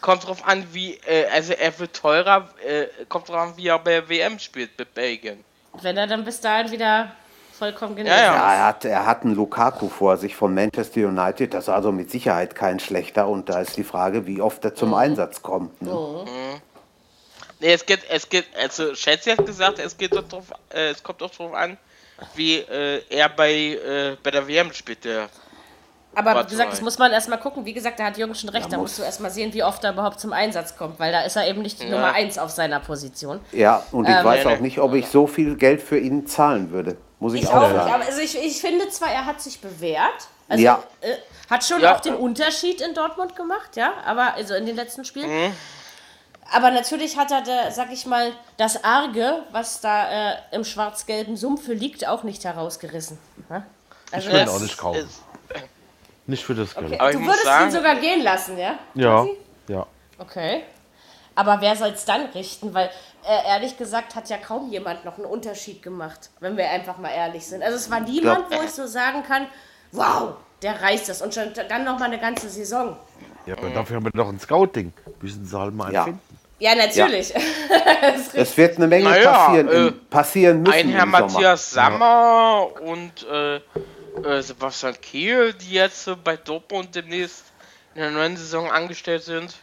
[0.00, 3.78] kommt drauf an, wie, äh, also er wird teurer, äh, kommt drauf an, wie er
[3.78, 5.44] bei der WM spielt mit Belgien.
[5.80, 7.12] Wenn er dann bis dahin wieder
[7.62, 8.18] vollkommen genesen.
[8.18, 8.34] Ja, ja.
[8.34, 11.54] Ja, er hat, er hat einen Lukaku vor sich von Manchester United.
[11.54, 13.28] Das ist also mit Sicherheit kein schlechter.
[13.28, 15.80] Und da ist die Frage, wie oft er zum Einsatz kommt.
[15.80, 16.24] Ne?
[17.60, 21.00] Nee, es geht, es geht, also Schätze hat gesagt, es geht doch drauf, äh, es
[21.00, 21.76] kommt doch drauf an,
[22.34, 25.28] wie äh, er bei, äh, bei der WM spielt, der
[26.12, 26.72] Aber Warte wie gesagt, mal.
[26.72, 27.64] das muss man erstmal gucken.
[27.64, 28.72] Wie gesagt, da hat Jürgen schon recht.
[28.72, 31.36] Da musst du erstmal sehen, wie oft er überhaupt zum Einsatz kommt, weil da ist
[31.36, 33.38] er eben nicht die Nummer 1 auf seiner Position.
[33.52, 34.62] Ja, und ich weiß nee, auch nee.
[34.62, 36.96] nicht, ob ich so viel Geld für ihn zahlen würde.
[37.22, 37.78] Muss ich, Ich auch sagen.
[37.92, 40.26] aber also ich, ich finde zwar, er hat sich bewährt.
[40.48, 40.82] Also, Ja.
[41.00, 41.14] äh,
[41.48, 41.94] hat schon Ja.
[41.94, 45.30] auch den Unterschied in Dortmund gemacht, ja, aber also in den letzten Spielen.
[45.30, 45.52] Mhm.
[46.52, 51.36] Aber natürlich hat er, da, sag ich mal, das Arge, was da äh, im schwarz-gelben
[51.36, 53.18] Sumpfe liegt, auch nicht herausgerissen.
[53.48, 53.64] ne?
[54.10, 55.08] Also will ihn auch nicht kaufen.
[56.26, 56.86] Nicht für das Geld.
[56.92, 57.10] Okay.
[57.10, 58.78] Ich Du würdest sagen- ihn sogar gehen lassen, ja?
[58.94, 59.36] Ja, Quasi?
[59.68, 59.86] ja.
[60.18, 60.64] Okay.
[61.34, 62.74] Aber wer soll es dann richten?
[62.74, 62.90] Weil
[63.26, 67.10] äh, ehrlich gesagt hat ja kaum jemand noch einen Unterschied gemacht, wenn wir einfach mal
[67.10, 67.62] ehrlich sind.
[67.62, 69.46] Also es war niemand, wo ich so sagen kann,
[69.92, 71.22] wow, der reißt das.
[71.22, 72.96] Und schon dann noch mal eine ganze Saison.
[73.46, 74.92] Ja, aber dafür haben wir doch ein Scouting.
[75.20, 76.04] Müssen sie halt mal Ja.
[76.04, 76.20] finden.
[76.58, 77.34] Ja, natürlich.
[77.34, 77.34] Richtig.
[78.34, 81.26] Es wird eine Menge Naja, passieren, äh, im, passieren müssen ein Herr im Sommer.
[81.32, 87.46] Matthias Sammer und äh, äh, Sebastian Kehl, die jetzt äh, bei Dortmund demnächst
[87.96, 89.56] in der neuen Saison angestellt sind.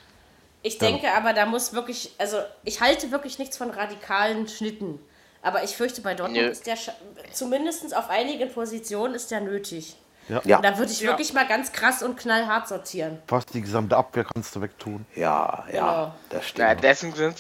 [0.61, 4.99] Ich denke aber, da muss wirklich, also ich halte wirklich nichts von radikalen Schnitten.
[5.41, 6.49] Aber ich fürchte, bei Dortmund Nö.
[6.49, 6.75] ist der,
[7.31, 9.95] zumindest auf einigen Positionen ist der nötig.
[10.27, 13.17] Ja, Und da würde ich wirklich mal ganz krass und knallhart sortieren.
[13.25, 15.05] Fast die gesamte Abwehr kannst du wegtun.
[15.15, 16.13] ja, ja, Genau.
[16.29, 16.83] das Ja, stimmt.
[16.83, 17.35] deswegen sind,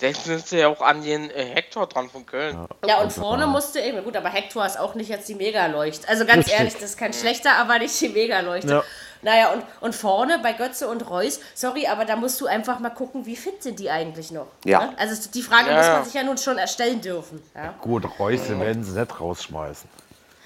[0.00, 2.66] deswegen sind sie ja auch an den äh, Hector dran von Köln.
[2.86, 6.06] Ja, und vorne musste eben, gut, aber Hector ist auch nicht jetzt die Megaleucht.
[6.06, 6.54] Also ganz Richtig.
[6.58, 8.68] ehrlich, das ist kein schlechter, aber nicht die Megaleuchte.
[8.68, 8.84] Ja.
[9.24, 12.90] Naja, und, und vorne bei Götze und Reus, sorry, aber da musst du einfach mal
[12.90, 14.46] gucken, wie fit sind die eigentlich noch.
[14.64, 14.80] Ja.
[14.86, 14.94] Ne?
[14.98, 15.92] Also die Frage Ja, muss ja.
[15.94, 17.42] man sich ja nun schon erstellen dürfen.
[17.54, 17.74] Ja?
[17.80, 19.88] Gut, Reus werden sie nicht rausschmeißen.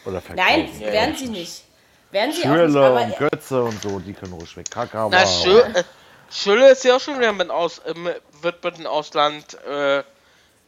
[0.06, 0.48] Oder verkaufen.
[0.48, 1.64] Nein, werden sie nicht.
[2.12, 4.70] Werden sie auch nicht, Schürle aber und Götze und so, die können ruhig weg.
[4.70, 5.26] Kaka Na.
[5.26, 5.62] Schö
[6.30, 10.02] Schülle ist ja auch schon wieder mit aus, äh, mit- wird mit dem Ausland äh,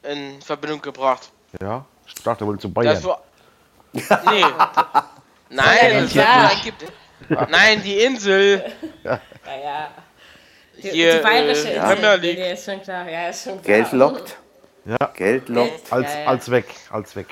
[0.03, 1.31] in Verbindung gebracht.
[1.61, 3.05] Ja, ich dachte wohl zu Das Bayern.
[3.05, 3.23] war.
[3.93, 4.45] Nee.
[5.51, 6.61] Nein, das sagen?
[6.65, 6.85] gibt,
[7.49, 8.65] Nein, die Insel.
[9.05, 9.91] naja.
[10.83, 11.95] Die, Hier, die bayerische äh, Insel.
[11.97, 13.09] Premier Nee, ist schon klar.
[13.09, 13.77] Ja, ist schon klar.
[13.77, 14.37] Geld lockt.
[14.87, 14.97] Ja.
[15.15, 15.93] Geld lockt.
[15.93, 16.27] Als, Ja, ja.
[16.27, 17.27] als weg, als weg.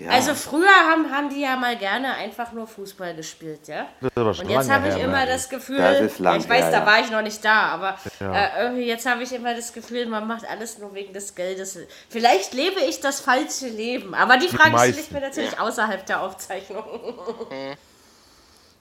[0.00, 0.10] Ja.
[0.10, 3.86] Also früher haben, haben die ja mal gerne einfach nur Fußball gespielt, ja?
[4.00, 5.26] Das ist aber schon Und jetzt habe ich her, immer ne?
[5.26, 6.86] das Gefühl, Das lang ja, ich weiß, her, da ja.
[6.86, 8.34] war ich noch nicht da, aber Ja.
[8.34, 11.78] äh, irgendwie jetzt habe ich immer das Gefühl, man macht alles nur wegen des Geldes.
[12.08, 16.22] Vielleicht lebe ich das falsche Leben, aber die Frage stelle ich mir natürlich außerhalb der
[16.22, 16.84] Aufzeichnung.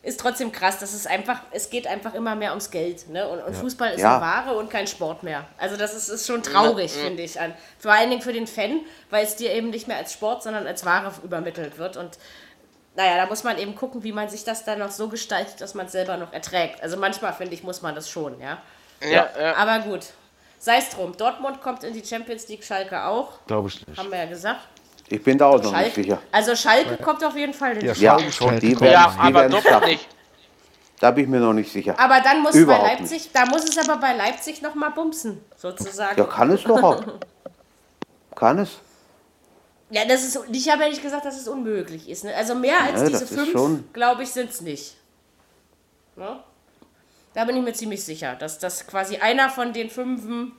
[0.03, 3.27] Ist trotzdem krass, dass es einfach, es geht einfach immer mehr ums Geld, ne?
[3.27, 4.17] Und, und Fußball ist Ja.
[4.17, 5.45] eine Ware und kein Sport mehr.
[5.57, 7.39] Also das ist, ist schon traurig, finde ich.
[7.39, 7.53] An.
[7.80, 10.67] Vor allen Dingen für den Fan, weil es dir eben nicht mehr als Sport, sondern
[10.67, 11.95] als Ware übermittelt wird.
[11.97, 12.17] Und
[12.95, 15.73] naja, da muss man eben gucken, wie man sich das dann noch so gestaltet, dass
[15.73, 16.84] man es selber noch erträgt.
[16.84, 18.61] Also manchmal, finde ich, muss man das schon, ja.
[19.01, 19.55] Ja, ja.
[19.55, 20.01] Aber gut.
[20.59, 21.15] Sei es drum.
[21.17, 23.39] Dortmund kommt in die Champions League, Schalke auch.
[23.47, 23.97] Glaube ich nicht.
[23.97, 24.61] Haben wir ja gesagt.
[25.14, 26.19] Ich bin da auch noch nicht Schalke, sicher.
[26.31, 28.60] also Schalke kommt auf jeden Fall die Ja, Ja, schon.
[28.60, 28.81] die kommt.
[28.81, 29.90] werden, ja die aber Dortmund schaffen.
[29.90, 30.07] nicht.
[30.99, 31.94] Da bin ich mir noch nicht sicher.
[31.99, 35.40] Aber dann muss Überhaupt bei Leipzig, da muss es aber bei Leipzig noch mal bumsen,
[35.56, 36.18] sozusagen.
[36.18, 37.03] Ja, kann es doch auch.
[38.35, 38.72] Kann es?
[39.91, 42.23] Ja, das ist, ich habe ja nicht gesagt, dass es unmöglich ist.
[42.23, 42.34] Ne?
[42.35, 44.95] Also mehr als Ja, diese fünf, glaube ich, sind es nicht.
[46.15, 46.40] Ne?
[47.35, 50.53] Da bin ich mir ziemlich sicher, dass das quasi einer von den fünfen,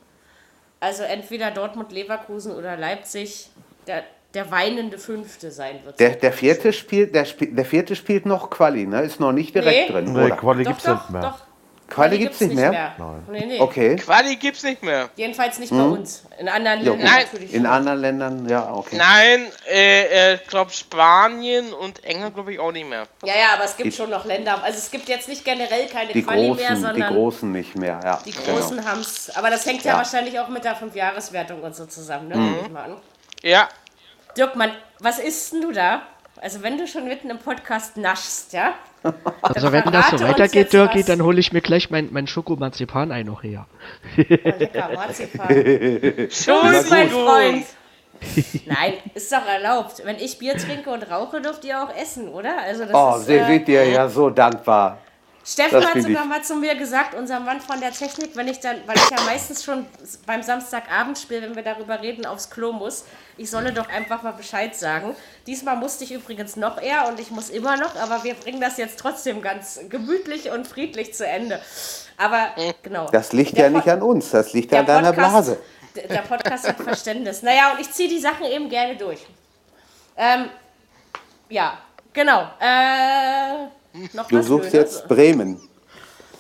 [0.79, 3.51] also entweder Dortmund, Leverkusen oder Leipzig,
[3.89, 5.99] der, der weinende Fünfte sein wird.
[6.01, 9.03] Der, der, vierte spielt, der, der vierte spielt noch Quali, ne?
[9.03, 9.93] Ist noch nicht direkt Nee.
[9.93, 10.37] drin, Nee, oder?
[10.37, 11.23] Quali gibt's doch, nicht mehr.
[11.23, 11.39] doch.
[11.87, 12.95] Quali gibt's nicht mehr?
[13.31, 13.61] Nee, nee.
[13.61, 13.97] Okay.
[13.97, 15.11] Quali gibt's nicht mehr.
[15.17, 16.25] Jedenfalls nicht bei uns.
[16.41, 16.93] In anderen Jo.
[16.93, 17.25] Ländern Nein.
[17.31, 17.67] natürlich In schon.
[17.71, 18.97] anderen Ländern, ja, okay.
[18.97, 23.05] Nein, äh, äh, ich glaube Spanien und England glaube ich auch nicht mehr.
[23.23, 24.65] Ja, ja, aber es gibt schon noch Länder.
[24.65, 27.77] Also es gibt jetzt nicht generell keine Die Quali mehr, Großen, die sondern Großen nicht
[27.77, 28.19] mehr, ja.
[28.25, 28.59] Die genau.
[28.59, 29.31] Großen haben es.
[29.37, 29.99] Aber das hängt ja, Ja.
[29.99, 32.29] wahrscheinlich auch mit der Fünfjahreswertung und so zusammen.
[32.29, 32.37] Ne?
[32.37, 32.45] Mhm.
[32.47, 32.97] Nehme ich mal an.
[33.43, 33.69] Ja,
[34.37, 34.71] Dirk, Mann,
[35.01, 36.03] was isst denn du da?
[36.41, 38.75] Also wenn du schon mitten im Podcast naschst, ja?
[39.43, 41.07] Also wenn das so weitergeht, Dirki, was.
[41.07, 43.67] dann hole ich mir gleich mein, mein Schokomarzipan-Ei noch her.
[44.17, 45.49] Lecker, Marzipan.
[45.49, 46.49] Bist
[46.91, 47.67] mein Freund.
[48.67, 50.01] Nein, ist doch erlaubt.
[50.05, 52.59] Wenn ich Bier trinke und rauche, dürft ihr auch essen, oder?
[52.63, 54.99] Also das Oh, ist, sie äh, wird dir ja so dankbar.
[55.47, 56.29] Steffen Das hat sogar ich.
[56.29, 59.21] mal zu mir gesagt, unser Mann von der Technik, wenn ich dann, weil ich ja
[59.27, 59.85] meistens schon
[60.27, 63.05] beim Samstagabendspiel, wenn wir darüber reden, aufs Klo muss,
[63.37, 65.15] ich solle doch einfach mal Bescheid sagen.
[65.47, 68.79] Diesmal musste ich übrigens noch eher und ich muss immer noch, aber wir bringen das
[68.79, 71.61] jetzt trotzdem ganz gemütlich und friedlich zu Ende.
[72.17, 72.49] Aber
[72.83, 73.09] genau.
[73.13, 75.59] Das liegt Der ja nicht an uns, das liegt an deiner Podcast- Blase.
[76.09, 77.43] Der Podcast hat Verständnis.
[77.43, 79.21] Naja, und ich ziehe die Sachen eben gerne durch.
[80.17, 80.49] Ähm,
[81.51, 81.79] Ja,
[82.13, 82.49] genau.
[82.59, 83.67] Äh,
[84.13, 84.73] noch Du suchst Schönes.
[84.73, 85.61] jetzt Bremen.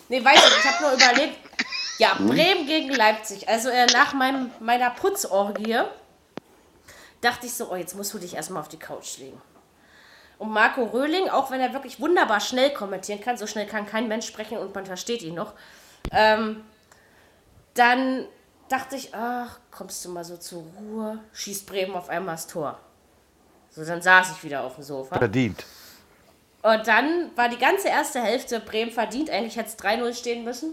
[0.08, 1.38] Nee, weiß ich, nicht, ich habe nur überlegt.
[1.98, 3.48] Ja, Bremen gegen Leipzig.
[3.48, 5.78] Also äh, nach meinem, meiner Putzorgie
[7.20, 9.40] dachte ich so, oh, jetzt musst du dich erstmal auf die Couch legen.
[10.38, 14.08] Und Marco Röhling, auch wenn er wirklich wunderbar schnell kommentieren kann, so schnell kann kein
[14.08, 15.52] Mensch sprechen und man versteht ihn noch,
[16.10, 16.64] ähm,
[17.74, 18.26] dann
[18.68, 22.78] dachte ich, ach, kommst du mal so zur Ruhe, schießt Bremen auf einmal das Tor.
[23.70, 25.16] So, dann saß ich wieder auf dem Sofa.
[25.16, 25.64] Verdient.
[26.64, 29.28] Und dann war die ganze erste Hälfte Bremen verdient.
[29.28, 30.72] Eigentlich hätte es 3-0 stehen müssen.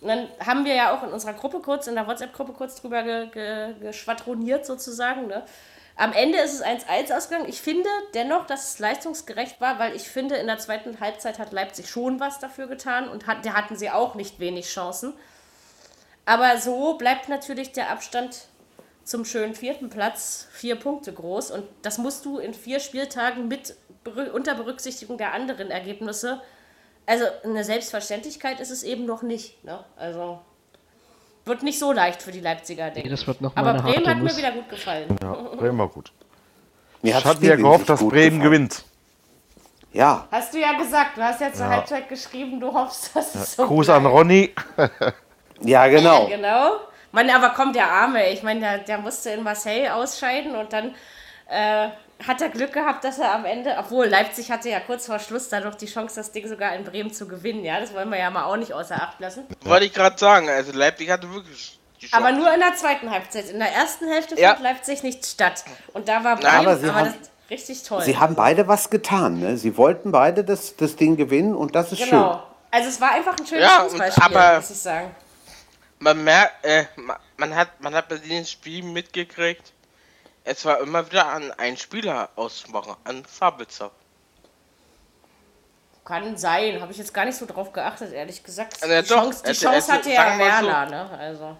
[0.00, 3.02] Und dann haben wir ja auch in unserer Gruppe kurz, in der WhatsApp-Gruppe kurz drüber
[3.02, 5.26] ge, ge, geschwadroniert sozusagen.
[5.26, 5.44] Ne?
[5.96, 7.50] Am Ende ist es 1-1 ausgegangen.
[7.50, 11.52] Ich finde dennoch, dass es leistungsgerecht war, weil ich finde, in der zweiten Halbzeit hat
[11.52, 15.12] Leipzig schon was dafür getan und hat, da hatten sie auch nicht wenig Chancen.
[16.24, 18.46] Aber so bleibt natürlich der Abstand
[19.04, 21.50] zum schönen vierten Platz vier Punkte groß.
[21.50, 23.76] Und das musst du in vier Spieltagen mit
[24.32, 26.40] unter Berücksichtigung der anderen Ergebnisse.
[27.06, 29.62] Also eine Selbstverständlichkeit ist es eben noch nicht.
[29.64, 29.84] Ne?
[29.96, 30.40] Also
[31.44, 33.20] wird nicht so leicht für die Leipziger, denke Nee, ich.
[33.20, 34.36] das wird noch mal Aber Bremen hat mir Nuss.
[34.38, 35.16] wieder gut gefallen.
[35.20, 36.12] Ja, Bremen war gut.
[37.02, 38.40] Mir Ich hatte ja gehofft, dass Bremen gefallen.
[38.42, 38.84] gewinnt.
[39.92, 43.56] Ja, Hast du ja gesagt, du hast ja zur Halbzeit geschrieben, du hoffst, dass es
[43.56, 43.98] so Gruß bleibt.
[43.98, 44.54] an Ronny.
[45.60, 46.26] ja genau.
[46.28, 46.76] Genau.
[47.10, 48.30] Mann, aber kommt der Arme.
[48.30, 50.94] Ich meine, der, der musste in Marseille ausscheiden und dann
[51.50, 51.88] äh,
[52.26, 55.48] hat er Glück gehabt, dass er am Ende, obwohl Leipzig hatte ja kurz vor Schluss
[55.48, 57.64] dann noch die Chance, das Ding sogar in Bremen zu gewinnen.
[57.64, 59.44] Ja, das wollen wir ja mal auch nicht außer Acht lassen.
[59.64, 62.24] Wollte ich gerade sagen, also Leipzig hatte wirklich die Chance.
[62.24, 63.48] Aber nur in der zweiten Halbzeit.
[63.50, 64.50] In der ersten Hälfte Ja.
[64.50, 65.64] fand Leipzig nicht statt.
[65.92, 67.14] Und da war Bremen, aber, aber das
[67.50, 68.02] richtig toll.
[68.02, 69.40] Sie haben beide was getan.
[69.40, 69.56] Ne?
[69.56, 72.42] Sie wollten beide das, das Ding gewinnen und das ist genau.
[72.70, 75.14] Also es war einfach ein schönes Ja, Fußballspiel, aber- muss ich sagen.
[75.98, 79.71] man merkt, äh, ma- man hat, man hat bei den Spielen mitgekriegt,
[80.44, 83.90] es war immer wieder an einen Spieler auszumachen, an Sabitzer.
[86.04, 86.80] Kann sein.
[86.80, 88.78] Habe ich jetzt gar nicht so drauf geachtet, ehrlich gesagt.
[88.84, 89.16] Ja, die doch.
[89.22, 90.66] Chance, die Es- Chance es- hatte ja sagen wir mal so.
[90.68, 91.10] Werner, ne?
[91.18, 91.56] Also.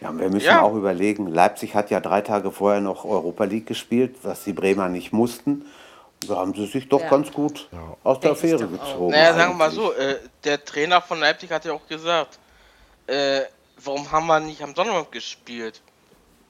[0.00, 0.62] Ja, wir müssen Ja.
[0.62, 4.88] auch überlegen, Leipzig hat ja drei Tage vorher noch Europa League gespielt, was die Bremer
[4.88, 5.64] nicht mussten.
[6.26, 7.08] Da haben sie sich doch Ja.
[7.08, 7.68] ganz gut
[8.04, 9.10] aus der Affäre gezogen.
[9.10, 12.38] Naja, sagen wir mal so, äh, der Trainer von Leipzig hat ja auch gesagt,
[13.06, 13.42] äh,
[13.82, 15.80] warum haben wir nicht am Sonntag gespielt?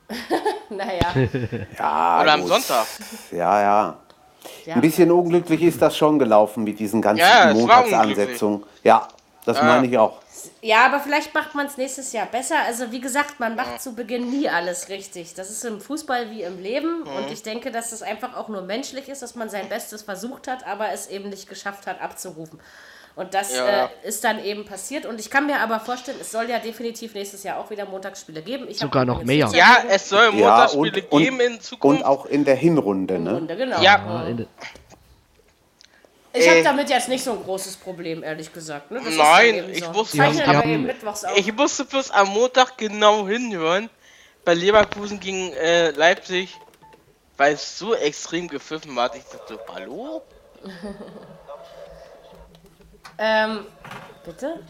[0.70, 1.14] Naja.
[1.78, 2.50] Ja, Oder am gut.
[2.50, 2.86] Sonntag?
[3.30, 3.96] Ja, ja.
[4.64, 4.74] Ja.
[4.76, 8.62] Ein bisschen unglücklich ist das schon gelaufen mit diesen ganzen Ja, Montagsansetzungen.
[8.82, 9.08] Ja,
[9.44, 9.64] das Ja.
[9.64, 10.20] meine ich auch.
[10.62, 12.56] Ja, aber vielleicht macht man es nächstes Jahr besser.
[12.66, 15.34] Also wie gesagt, man macht zu Beginn nie alles richtig.
[15.34, 17.02] Das ist im Fußball wie im Leben.
[17.02, 20.46] Und ich denke, dass es einfach auch nur menschlich ist, dass man sein Bestes versucht
[20.48, 22.60] hat, aber es eben nicht geschafft hat abzurufen.
[23.18, 23.86] Und das Ja.
[23.86, 25.04] äh, ist dann eben passiert.
[25.04, 28.42] Und ich kann mir aber vorstellen, es soll ja definitiv nächstes Jahr auch wieder Montagsspiele
[28.42, 28.66] geben.
[28.68, 29.48] Ich Sogar noch mehr.
[29.52, 32.02] Ja, es soll Ja, Montagsspiele und, geben in und, Zukunft.
[32.02, 33.18] und auch in der Hinrunde.
[33.18, 33.32] Ne?
[33.34, 33.82] Runde, genau.
[33.82, 34.24] Ja.
[34.28, 34.46] In
[36.32, 36.62] Ich habe Ey.
[36.62, 38.92] damit jetzt nicht so ein großes Problem, ehrlich gesagt.
[38.92, 39.00] Ne?
[39.02, 39.92] Nein, eben ich so.
[39.94, 40.88] wusste- wir haben-.
[41.34, 43.90] Ich musste bloß am Montag genau hinhören,
[44.44, 46.56] bei Leverkusen gegen äh, Leipzig,
[47.36, 49.12] weil es so extrem gepfiffen war.
[49.16, 50.22] Ich dachte, hallo?
[53.18, 53.60] Ähm,
[54.24, 54.60] bitte?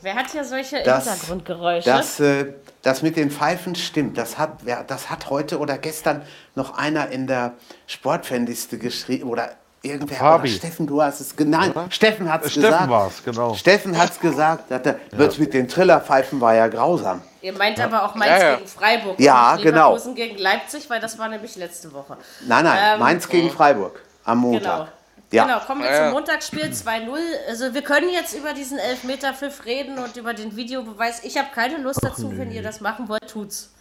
[0.00, 1.88] Wer hat hier solche Das- Hintergrundgeräusche?
[1.90, 4.16] Das, äh, das mit den Pfeifen stimmt.
[4.16, 6.22] Das hat, das hat heute oder gestern
[6.54, 7.54] noch einer in der
[7.88, 9.28] Sportfanliste geschrieben.
[9.28, 9.50] Oder
[9.82, 10.16] irgendwer.
[10.18, 10.48] Fabi.
[10.48, 11.74] Oder Steffen, du hast es genannt.
[11.90, 12.90] Steffen hat es Steffen gesagt.
[12.90, 13.54] war's, genau.
[13.54, 14.70] Steffen hat es gesagt.
[14.70, 17.20] Hat er, Das mit den Trillerpfeifen war ja grausam.
[17.42, 18.54] Ihr meint aber auch Mainz Ja, ja.
[18.56, 19.20] gegen Freiburg.
[19.20, 19.88] Ja, und genau.
[19.90, 22.16] Leverkusen gegen Leipzig, weil das war nämlich letzte Woche.
[22.46, 22.94] Nein, nein.
[22.94, 24.62] Ähm, Mainz gegen Freiburg am Montag.
[24.62, 24.88] Genau.
[25.30, 25.44] Ja.
[25.44, 26.04] Genau, kommen wir Ja, ja.
[26.04, 27.18] zum Montagsspiel 2-0.
[27.48, 31.22] Also wir können jetzt über diesen Elfmeterpfiff reden und über den Videobeweis.
[31.24, 33.72] Ich habe keine Lust dazu, wenn ihr das machen wollt, tut's.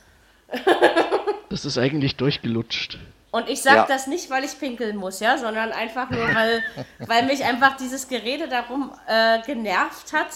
[1.50, 2.98] Das ist eigentlich durchgelutscht.
[3.32, 3.86] Und ich sage Ja.
[3.88, 6.64] das nicht, weil ich pinkeln muss, ja, sondern einfach nur, weil,
[7.00, 10.28] weil mich einfach dieses Gerede darum äh, genervt hat.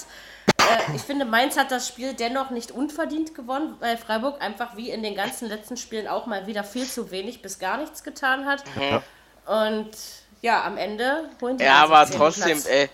[0.60, 4.90] Äh, ich finde, Mainz hat das Spiel dennoch nicht unverdient gewonnen, weil Freiburg einfach wie
[4.92, 8.46] in den ganzen letzten Spielen auch mal wieder viel zu wenig bis gar nichts getan
[8.46, 8.64] hat.
[9.46, 9.92] Und
[10.42, 12.18] ja, am Ende holen die Ja, aber 16.
[12.20, 12.66] trotzdem, Platz.
[12.68, 12.90] ey,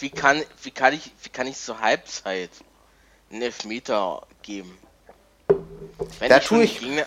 [0.00, 2.50] wie kann, wie kann ich, wie kann ich zur Halbzeit
[3.30, 4.76] einen Elfmeter geben?
[6.18, 7.04] Wenn Da tue ich- Gegner,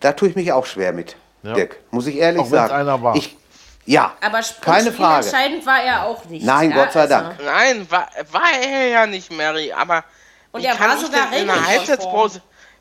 [0.00, 1.54] Da tue ich mich auch schwer mit, Ja.
[1.54, 1.78] Dirk.
[1.90, 2.72] Muss ich ehrlich Auch sagen.
[2.72, 3.16] einer war.
[3.16, 3.36] Ich,
[3.84, 5.24] ja, Aber sp- keine Frage.
[5.26, 6.44] entscheidend war er auch nicht.
[6.46, 7.40] Nein, ja, Gott sei also- Dank.
[7.44, 10.04] Nein, war, war er ja nicht, Mary, aber
[10.52, 12.30] Und er kann war ich sogar denn in der regelkonform.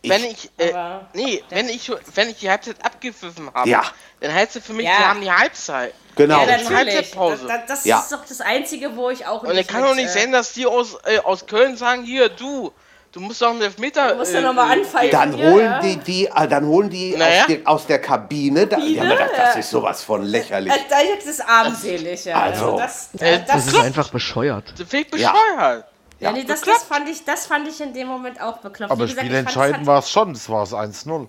[0.10, 0.74] Wenn ich, äh,
[1.14, 3.84] nee, wenn ich, wenn ich die Halbzeit abgepfiffen habe, Ja.
[4.20, 4.98] dann heißt es für mich, Ja.
[5.00, 5.94] wir haben die Halbzeit.
[6.16, 6.40] genau.
[6.42, 6.96] Ja, das natürlich.
[6.96, 7.46] Halbzeitpause.
[7.48, 8.00] Das, das Ja.
[8.00, 10.54] ist doch das Einzige, wo ich auch Und es kann doch nicht äh, sein, dass
[10.54, 12.72] die aus, äh, aus Köln sagen, hier, du,
[13.12, 14.10] du musst doch einen Elfmeter.
[14.12, 15.12] Du musst ja noch mal anpfeifen.
[15.12, 15.80] Dann Ja, holen ja.
[15.82, 17.42] die die, äh, dann holen die, Naja.
[17.42, 18.66] aus, der, aus der Kabine.
[18.68, 20.74] Da, die haben Kabine, gedacht, das ist sowas von lächerlich.
[20.74, 22.42] Äh, Das ist armselig, ja.
[22.42, 22.78] Also.
[22.78, 24.74] das, Äh, das, Das ist einfach bescheuert.
[24.78, 25.02] Das Ja.
[25.12, 25.86] bescheuert.
[26.19, 28.91] Ja, nee, das, das, fand ich, das fand ich in dem Moment auch bekloppt.
[28.91, 31.27] Aber gesagt, es spielentscheidend hat- war es schon, das war es 1-0.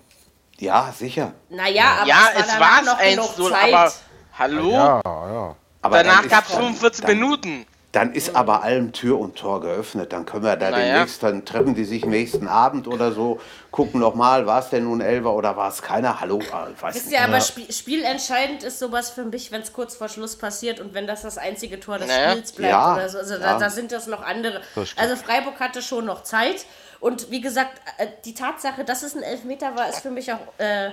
[0.57, 1.33] Ja, sicher.
[1.49, 3.73] Naja, aber Ja, es es war genug 1-0, Zeit.
[3.73, 3.93] aber
[4.37, 4.71] hallo?
[4.71, 5.55] Ja, ja.
[5.81, 7.65] Aber Danach gab es dann- 45 dann, Minuten.
[7.91, 10.13] Dann ist aber allem Tür und Tor geöffnet.
[10.13, 10.93] Dann können wir da Naja.
[10.93, 13.39] demnächst, dann treffen die sich nächsten Abend oder so,
[13.71, 16.19] gucken noch mal, war es denn nun Elfer oder war es keiner?
[16.19, 17.17] Hallo, ich weiß Wisst nicht.
[17.17, 20.93] ihr, aber Spiel, spielentscheidend ist sowas für mich, wenn es kurz vor Schluss passiert und
[20.93, 22.31] wenn das das einzige Tor des Naja.
[22.31, 23.17] Spiels bleibt Ja, oder so.
[23.17, 23.39] Also ja.
[23.39, 24.61] da, da sind das noch andere.
[24.75, 24.89] Das.
[24.95, 26.67] Also Freiburg hatte schon noch Zeit.
[26.99, 30.39] Und wie gesagt, äh, die Tatsache, dass es ein Elfmeter war, ist für mich auch
[30.59, 30.91] äh,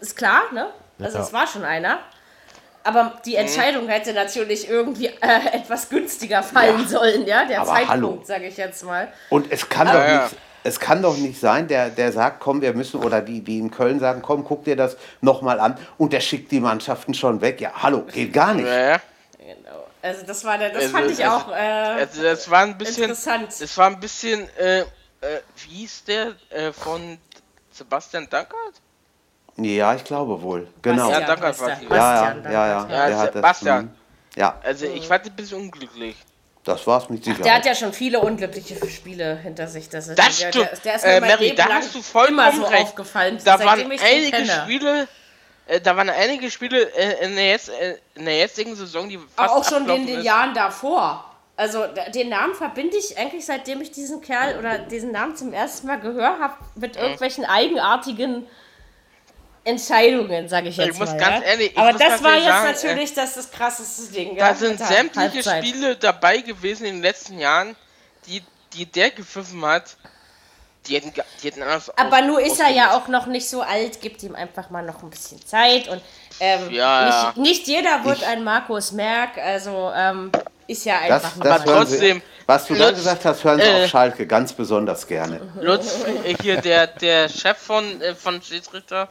[0.00, 0.68] ist klar, ne?
[1.00, 1.24] Also Ja.
[1.24, 1.98] es war schon einer.
[2.86, 3.36] Aber die Mhm.
[3.38, 7.44] Entscheidung hätte natürlich irgendwie äh, etwas günstiger fallen sollen, ja?
[7.44, 8.22] Der Aber Zeitpunkt, hallo.
[8.24, 9.12] sage ich jetzt mal.
[9.30, 10.22] Und es kann, doch ja.
[10.24, 13.58] nicht, es kann doch nicht sein, der, der sagt, komm, wir müssen, oder die, die
[13.58, 17.40] in Köln sagen, komm, guck dir das nochmal an und der schickt die Mannschaften schon
[17.40, 17.60] weg.
[17.60, 18.66] Ja, hallo, geht gar nicht.
[18.66, 19.00] Ja, ja.
[19.38, 19.86] Genau.
[20.02, 21.52] Also das war der, das Also- fand ich also- auch.
[21.52, 21.56] Äh,
[22.00, 23.02] Also das war ein bisschen.
[23.04, 23.48] Interessant.
[23.60, 24.48] Das war ein bisschen.
[24.58, 24.84] Äh, äh,
[25.66, 27.18] wie hieß der äh, von
[27.72, 28.80] Sebastian Dankert?
[29.58, 30.68] Ja, ich glaube wohl.
[30.82, 31.10] Genau.
[31.10, 31.68] Ja, Ja, danke, heißt der.
[31.68, 31.82] Vati.
[31.84, 32.78] ja, Bastian ja, ja.
[32.80, 33.80] Dankert, Ja, der hat das, Sebastian.
[33.80, 33.90] hm.
[34.36, 36.16] Ja, Also ich fand ihn ein bisschen unglücklich.
[36.64, 37.66] das war's mit Der hat Sicherheit.
[37.66, 39.88] ja schon viele unglückliche Spiele hinter sich.
[39.88, 40.70] Das, ist- Das der, stimmt.
[40.72, 42.82] Der, der ist mir äh, Mary, da hast du vollkommen immer so recht.
[42.82, 43.96] aufgefallen, Da waren einige
[44.30, 44.62] kenne.
[44.64, 45.08] Spiele.
[45.68, 49.16] Äh, da waren einige Spiele äh, in, der jetzt, äh, in der jetzigen Saison, die
[49.18, 50.24] fast Aber auch schon in den ist.
[50.24, 51.24] Jahren davor.
[51.56, 51.84] Also
[52.14, 55.98] den Namen verbinde ich eigentlich, seitdem ich diesen Kerl oder diesen Namen zum ersten Mal
[55.98, 58.46] gehört habe, mit irgendwelchen eigenartigen
[59.66, 61.18] Entscheidungen, sage ich Ich jetzt muss mal.
[61.18, 61.50] ganz ja.
[61.50, 64.36] ehrlich- ich Aber muss das war jetzt sagen, äh, natürlich das, das krasseste Ding.
[64.36, 65.64] Da ja, sind mit der sämtliche Halbzeit.
[65.66, 67.74] Spiele dabei gewesen in den letzten Jahren,
[68.26, 68.42] die,
[68.74, 69.96] die der gepfiffen hat.
[70.86, 71.12] Die hätten,
[71.42, 74.22] die hätten anders Aber aus- nur ist er ja auch noch nicht so alt, gibt
[74.22, 76.00] ihm einfach mal noch ein bisschen Zeit und
[76.38, 77.32] ähm, Ja, ja.
[77.34, 80.30] nicht, nicht jeder wird ein Markus Merck, also ähm,
[80.68, 83.42] ist ja Das, einfach das Aber hören trotzdem, Sie, was du da Lutz, gesagt hast,
[83.42, 85.40] hören Sie äh, auf Schalke ganz besonders gerne.
[85.60, 85.92] Lutz,
[86.24, 89.08] äh, hier der, der Chef von, äh, von Schiedsrichter,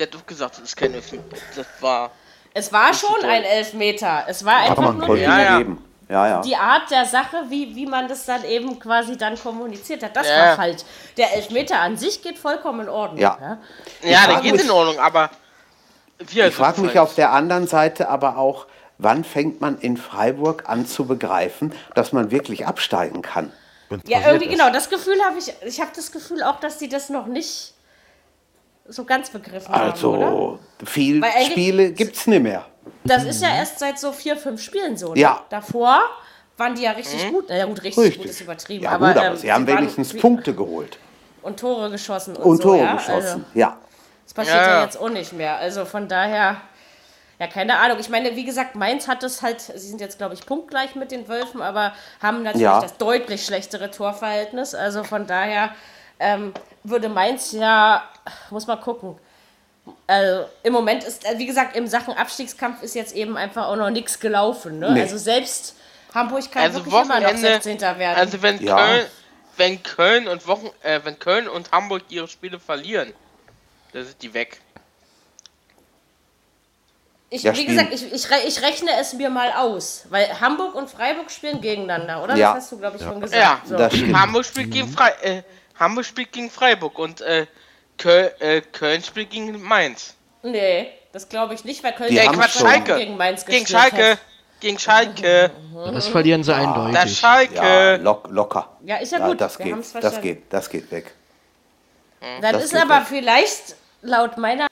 [0.00, 1.24] der hat doch gesagt, das ist kein Elfmeter.
[1.54, 2.10] Das war.
[2.54, 4.24] Es war schon ein Elfmeter.
[4.26, 5.64] Es war einfach man nur Ja, ja.
[6.08, 6.40] Ja, ja.
[6.40, 10.16] die Art der Sache, wie, wie man das dann eben quasi dann kommuniziert hat.
[10.16, 10.38] Das Ja.
[10.48, 10.80] war falsch.
[11.16, 13.20] Der Elfmeter an sich geht vollkommen in Ordnung.
[13.20, 13.38] Ja.
[13.40, 14.10] ja?
[14.10, 15.30] Ja, der geht mich- in Ordnung, aber.
[16.18, 18.66] Wie Ich frage mich auf der anderen Seite aber auch,
[18.98, 23.52] wann fängt man in Freiburg an zu begreifen, dass man wirklich absteigen kann?
[24.06, 24.50] Ja, irgendwie ist.
[24.58, 24.70] genau.
[24.70, 25.52] Das Gefühl habe ich.
[25.64, 27.74] Ich habe das Gefühl auch, dass die das noch nicht
[28.90, 30.26] so ganz begriffen haben, oder?
[30.26, 32.64] Also, viel Weil eigentlich- Spiele gibt es nicht mehr.
[33.04, 35.14] Das ist ja erst seit so vier, fünf Spielen so.
[35.14, 35.20] Ne?
[35.20, 35.44] Ja.
[35.48, 36.00] Davor
[36.56, 37.46] waren die ja richtig gut.
[37.48, 38.22] Na ja, gut, richtig, Richtig.
[38.22, 38.84] gut ist übertrieben.
[38.84, 40.98] Ja, aber, gut, aber ähm, sie haben wenigstens Punkte geholt
[41.42, 42.62] Und Tore geschossen und, und so.
[42.64, 42.92] Tore ja?
[42.94, 43.14] geschossen.
[43.14, 43.78] Also, Ja.
[44.24, 44.66] das passiert Ja.
[44.78, 44.84] ja.
[44.84, 45.56] jetzt auch nicht mehr.
[45.56, 46.60] Also von daher,
[47.38, 47.98] ja, keine Ahnung.
[48.00, 51.10] Ich meine, wie gesagt, Mainz hat es halt, sie sind jetzt, glaube ich, punktgleich mit
[51.12, 52.80] den Wölfen, aber haben natürlich Ja.
[52.80, 54.74] das deutlich schlechtere Torverhältnis.
[54.74, 55.70] Also von daher
[56.18, 56.52] ähm,
[56.84, 58.04] würde Mainz ja,
[58.50, 59.18] muss man gucken.
[60.06, 63.76] Also im Moment ist, äh, wie gesagt, im Sachen Abstiegskampf ist jetzt eben einfach auch
[63.76, 64.78] noch nichts gelaufen.
[64.78, 64.92] Ne?
[64.92, 65.02] Nee.
[65.02, 65.74] Also selbst
[66.14, 67.62] Hamburg kann Also wirklich immer noch Wochenende.
[67.62, 67.80] 16.
[67.80, 68.18] werden.
[68.18, 68.76] Also wenn Ja.
[68.76, 69.06] Köln,
[69.56, 73.12] wenn Köln und Wochen, äh, wenn Köln und Hamburg ihre Spiele verlieren,
[73.92, 74.60] dann sind die weg.
[77.32, 77.76] Ich, Ja, wie spielen.
[77.76, 82.22] gesagt, ich, ich, ich rechne es mir mal aus, weil Hamburg und Freiburg spielen gegeneinander,
[82.22, 82.34] oder?
[82.36, 82.54] Ja.
[82.54, 83.40] Das hast du, glaube ich, schon gesagt.
[83.40, 83.78] Ja, so.
[84.18, 85.42] Hamburg spielt gegen Frei, äh,
[85.80, 87.46] Hamburg spielt gegen Freiburg und äh,
[87.98, 90.14] Köln, äh, Köln spielt gegen Mainz.
[90.42, 94.10] Nee, das glaube ich nicht, weil Köln ja Quatsch, Schalke gegen Mainz Gegen gespielt Schalke,
[94.12, 94.18] Hat.
[94.60, 95.50] gegen Schalke,
[95.92, 97.18] Das verlieren sie das eindeutig.
[97.18, 97.54] Schalke.
[97.56, 98.68] Ja, lock, locker.
[98.84, 99.40] Ja, ist ja Ja, gut.
[99.40, 101.12] das wir geht, das geht, das geht weg.
[102.20, 103.06] Dann das ist aber weg.
[103.08, 104.66] vielleicht laut meiner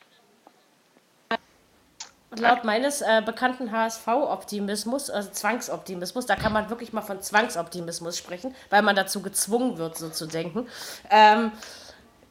[2.38, 8.54] laut meines äh, bekannten HSV-Optimismus, also Zwangsoptimismus, da kann man wirklich mal von Zwangsoptimismus sprechen,
[8.70, 10.66] weil man dazu gezwungen wird, so zu denken,
[11.10, 11.52] ähm,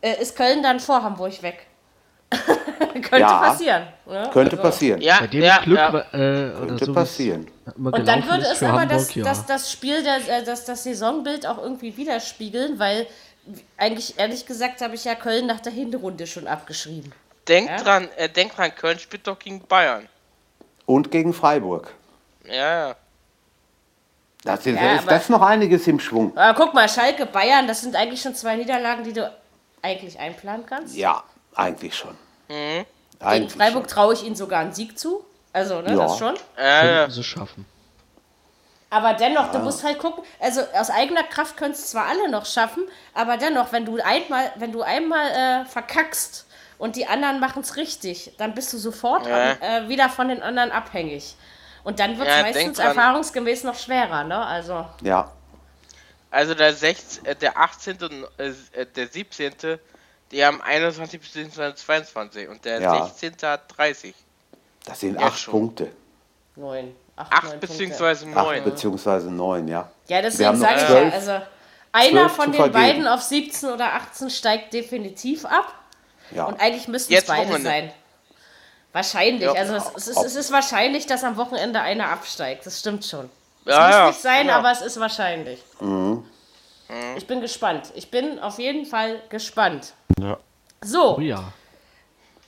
[0.02, 1.68] äh, ist Köln dann vor Hamburg weg.
[2.94, 3.40] Könnte Ja.
[3.40, 3.88] passieren.
[4.06, 4.30] Ne?
[4.34, 5.02] Könnte Also- passieren.
[5.02, 6.00] Ja, Bei dem ja, Glück ja.
[6.00, 7.48] äh, Könnte so passieren.
[7.78, 9.24] Und dann würde es aber Hamburg, das, ja.
[9.24, 13.08] das, das Spiel, der, äh, das, das Saisonbild auch irgendwie widerspiegeln, weil
[13.78, 17.14] eigentlich, ehrlich gesagt, habe ich ja Köln nach der Hinrunde schon abgeschrieben.
[17.48, 17.78] Denk Ja.
[17.78, 20.08] dran, äh, denk dran, Köln spielt doch gegen Bayern.
[20.86, 21.94] Und gegen Freiburg.
[22.46, 22.54] Ja,
[22.90, 22.96] ja.
[24.44, 26.36] Das ist, Ja, ist aber- das noch einiges im Schwung.
[26.38, 29.30] Aber guck mal, Schalke, Bayern, das sind eigentlich schon zwei Niederlagen, die du
[29.82, 30.96] eigentlich einplanen kannst.
[30.96, 31.24] Ja,
[31.56, 32.12] eigentlich schon.
[32.48, 32.54] Mhm.
[32.54, 32.86] Gegen
[33.20, 35.26] Eigentlich Freiburg traue ich ihnen sogar einen Sieg zu.
[35.52, 35.96] Also, ne, Ja.
[35.98, 36.36] das schon.
[36.58, 36.98] Ja, ja.
[37.00, 37.66] Könnten sie schaffen.
[38.90, 42.46] Aber dennoch, du musst halt gucken, also aus eigener Kraft können es zwar alle noch
[42.46, 46.46] schaffen, aber dennoch, wenn du einmal, wenn du einmal äh, verkackst
[46.78, 49.54] und die anderen machen es richtig, dann bist du sofort Ja.
[49.54, 51.36] äh, wieder von den anderen abhängig.
[51.84, 54.46] Und dann wird es Ja, meistens erfahrungsgemäß noch schwerer, ne?
[54.46, 55.32] Also, Ja.
[56.30, 57.98] Also der 16, äh, der 18.
[58.04, 59.80] und äh, äh, der 17.
[60.32, 61.74] Die haben 21 bzw.
[61.74, 63.06] 22 und der Ja.
[63.06, 63.36] 16.
[63.44, 64.14] hat 30.
[64.86, 65.52] Das sind Ja, acht schon.
[65.54, 65.92] Punkte.
[66.58, 66.94] neun.
[67.16, 67.68] Acht, 8 neun Punkte.
[67.88, 68.06] bzw.
[68.06, 68.64] Acht 9.
[68.66, 69.90] beziehungsweise neun, ja.
[70.08, 71.42] Ja, Wir deswegen sage ich ja, also
[71.94, 72.74] einer von den vergeben.
[72.74, 75.74] beiden auf 17 oder 18 steigt definitiv ab.
[76.32, 76.46] Ja.
[76.46, 77.70] Und eigentlich müssten es beide Wochenende.
[77.70, 77.92] sein.
[78.94, 79.44] Wahrscheinlich.
[79.44, 79.54] Ja.
[79.54, 82.66] Also es, es, ist, es ist wahrscheinlich, dass am Wochenende einer absteigt.
[82.66, 83.30] Das stimmt schon.
[83.66, 84.58] Es Ja, muss ja, nicht sein, ja.
[84.58, 85.62] aber es ist wahrscheinlich.
[87.18, 87.92] Ich bin gespannt.
[87.96, 89.94] Ich bin auf jeden Fall gespannt.
[90.20, 90.38] Ja.
[90.84, 91.52] So, Oh ja.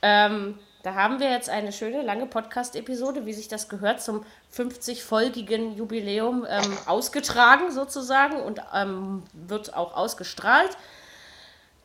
[0.01, 4.23] ähm, da haben wir jetzt eine schöne lange Podcast-Episode, wie sich das gehört, zum
[4.55, 10.77] 50-folgigen Jubiläum ähm, ausgetragen sozusagen und ähm, wird auch ausgestrahlt.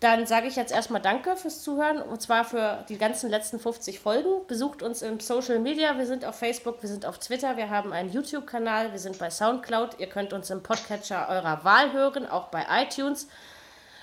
[0.05, 4.01] Dann sage ich jetzt erstmal Danke fürs Zuhören und zwar für die ganzen letzten 50
[4.01, 4.47] Folgen.
[4.47, 5.97] Besucht uns im Social Media.
[5.97, 9.31] Wir sind auf Facebook, wir sind auf Twitter, wir haben einen YouTube-Kanal, wir sind bei
[9.31, 9.99] Soundcloud.
[10.01, 13.29] Ihr könnt uns im Podcatcher eurer Wahl hören, auch bei iTunes.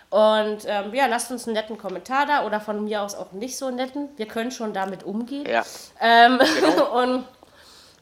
[0.09, 3.55] Und ähm, ja, lasst uns einen netten Kommentar da oder von mir aus auch nicht
[3.55, 4.09] so netten.
[4.17, 5.47] Wir können schon damit umgehen.
[5.47, 5.63] Ja.
[5.99, 6.39] Ähm,
[6.95, 7.25] und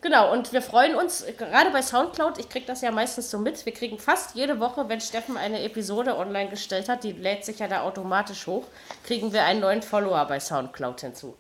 [0.01, 3.65] genau, und wir freuen uns, gerade bei Soundcloud, ich kriege das ja meistens so mit,
[3.65, 7.59] wir kriegen fast jede Woche, wenn Steffen eine Episode online gestellt hat, die lädt sich
[7.59, 8.65] ja da automatisch hoch,
[9.03, 11.35] kriegen wir einen neuen Follower bei Soundcloud hinzu.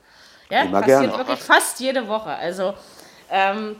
[0.49, 1.17] Ja, Immer passiert gerne.
[1.17, 2.29] wirklich fast jede Woche.
[2.31, 2.73] Also
[3.29, 3.79] ähm,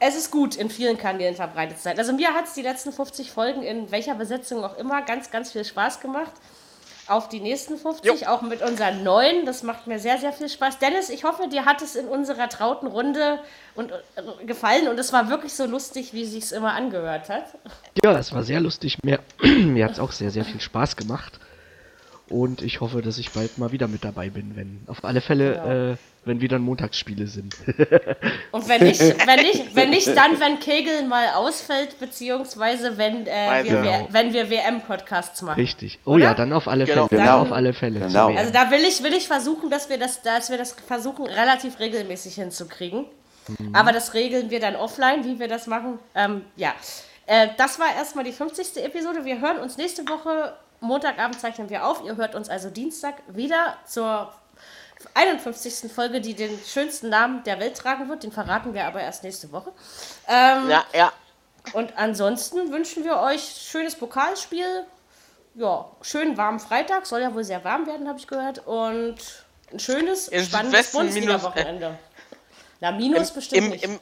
[0.00, 1.98] es ist gut, in vielen Kanälen verbreitet zu sein.
[1.98, 5.52] Also mir hat es die letzten 50 Folgen in welcher Besetzung auch immer ganz, ganz
[5.52, 6.32] viel Spaß gemacht.
[7.10, 9.44] Auf die nächsten 50, auch mit unseren neuen.
[9.44, 10.78] Das macht mir sehr, sehr viel Spaß.
[10.78, 13.40] Dennis, ich hoffe, dir hat es in unserer trauten Runde
[13.74, 17.46] und, äh, gefallen und es war wirklich so lustig, wie sich es immer angehört hat.
[18.04, 18.98] Ja, es war sehr lustig.
[19.02, 21.40] Mir, mir hat es auch sehr, sehr viel Spaß gemacht.
[22.30, 25.96] Und ich hoffe, dass ich bald mal wieder mit dabei bin, wenn auf alle Fälle,
[25.98, 27.56] äh, wenn wieder Montagsspiele sind.
[28.52, 33.64] Und wenn nicht, wenn nicht, wenn nicht dann, wenn Kegel mal ausfällt, beziehungsweise wenn, äh,
[33.64, 35.60] wir, wir- wenn wir WM-Podcasts machen.
[35.60, 35.98] Richtig.
[36.04, 36.24] Oh Oder?
[36.24, 37.08] ja, dann auf alle Genau.
[37.08, 37.20] Fälle.
[37.22, 37.32] Genau.
[37.38, 38.00] Dann auf alle Fälle.
[38.00, 38.28] Genau.
[38.36, 41.80] Also da will ich, will ich versuchen, dass wir das, dass wir das versuchen, relativ
[41.80, 43.06] regelmäßig hinzukriegen.
[43.72, 45.98] Aber das regeln wir dann offline, wie wir das machen.
[46.14, 46.72] Ähm, ja.
[47.26, 48.76] Äh, das war erstmal die 50.
[48.84, 49.24] Episode.
[49.24, 50.52] Wir hören uns nächste Woche.
[50.80, 52.02] Montagabend zeichnen wir auf.
[52.04, 54.32] Ihr hört uns also Dienstag wieder zur
[55.14, 55.92] 51.
[55.92, 58.22] Folge, die den schönsten Namen der Welt tragen wird.
[58.22, 59.72] Den verraten wir aber erst nächste Woche.
[60.28, 61.12] Ähm, Ja, ja.
[61.72, 64.84] und ansonsten wünschen wir euch schönes Pokalspiel.
[65.54, 67.06] Ja, schönen warmen Freitag.
[67.06, 68.66] Soll ja wohl sehr warm werden, habe ich gehört.
[68.66, 69.16] Und
[69.72, 71.98] ein schönes, spannendes Bundesliga-Wochenende.
[72.80, 73.84] Na, minus bestimmt Im, nicht.
[73.84, 74.00] im,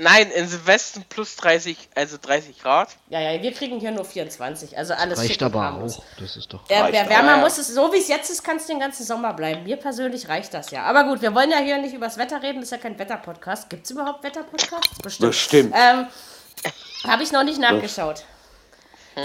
[0.00, 2.88] nein, in Silvester plus 30, also 30 Grad.
[3.08, 4.76] ja, ja, wir kriegen hier nur 24.
[4.76, 6.02] Also alles Reicht aber auch.
[6.18, 6.66] Das ist doch.
[6.66, 7.36] Der aber, Wärmer ja.
[7.38, 9.64] muss es, so wie es jetzt ist, kann es den ganzen Sommer bleiben.
[9.64, 10.82] Mir persönlich reicht das ja.
[10.84, 12.98] Aber gut, wir wollen ja hier nicht über das Wetter reden, das ist ja kein
[12.98, 13.70] Wetterpodcast.
[13.70, 14.98] Gibt es überhaupt Wetterpodcasts?
[15.02, 15.30] Bestimmt.
[15.30, 15.74] Bestimmt.
[15.76, 16.06] Ähm,
[17.04, 18.24] Habe ich noch nicht nachgeschaut.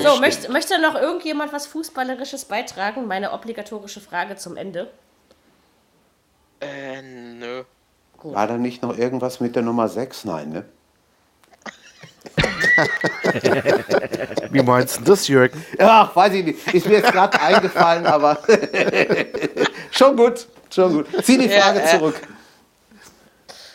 [0.01, 3.07] So, möchte, möchte noch irgendjemand was Fußballerisches beitragen?
[3.07, 4.91] Meine obligatorische Frage zum Ende.
[6.59, 7.63] Äh, nö.
[8.33, 10.25] War da nicht noch irgendwas mit der Nummer 6?
[10.25, 10.65] Nein, ne?
[14.51, 15.63] Wie meinst du das, Jürgen?
[15.79, 16.73] Ach, weiß ich nicht.
[16.73, 18.37] Ist mir jetzt gerade eingefallen, aber
[19.91, 21.07] schon gut, schon gut.
[21.23, 21.97] Zieh die Ja, Frage äh.
[21.97, 22.15] zurück.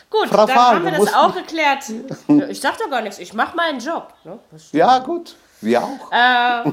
[0.09, 1.83] Gut, Frau dann Fahl, haben wir das auch geklärt.
[2.27, 4.13] Ja, Ich sag doch gar nichts, ich mache meinen Job.
[4.25, 4.37] Ne?
[4.73, 5.35] Ja, gut.
[5.61, 6.11] Wir auch.
[6.11, 6.63] Äh,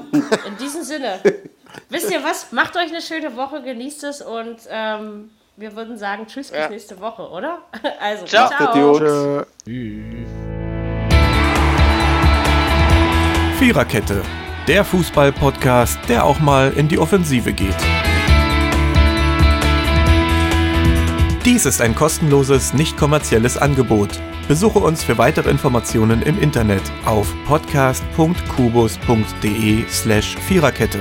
[0.49, 1.21] in diesem Sinne,
[1.89, 2.51] wisst ihr was?
[2.53, 6.69] Macht euch eine schöne Woche, genießt es und ähm, wir würden sagen Tschüss bis Ja.
[6.69, 7.59] nächste Woche, oder?
[8.01, 8.49] Also, Ciao.
[8.49, 8.77] Ciao.
[8.77, 9.47] Jungs.
[13.59, 14.23] Viererkette,
[14.69, 17.75] der Fußball-Podcast, der auch mal in die Offensive geht.
[21.45, 24.11] Dies ist ein kostenloses, nicht kommerzielles Angebot.
[24.47, 31.01] Besuche uns für weitere Informationen im Internet auf podcast.kubus.de slash Viererkette.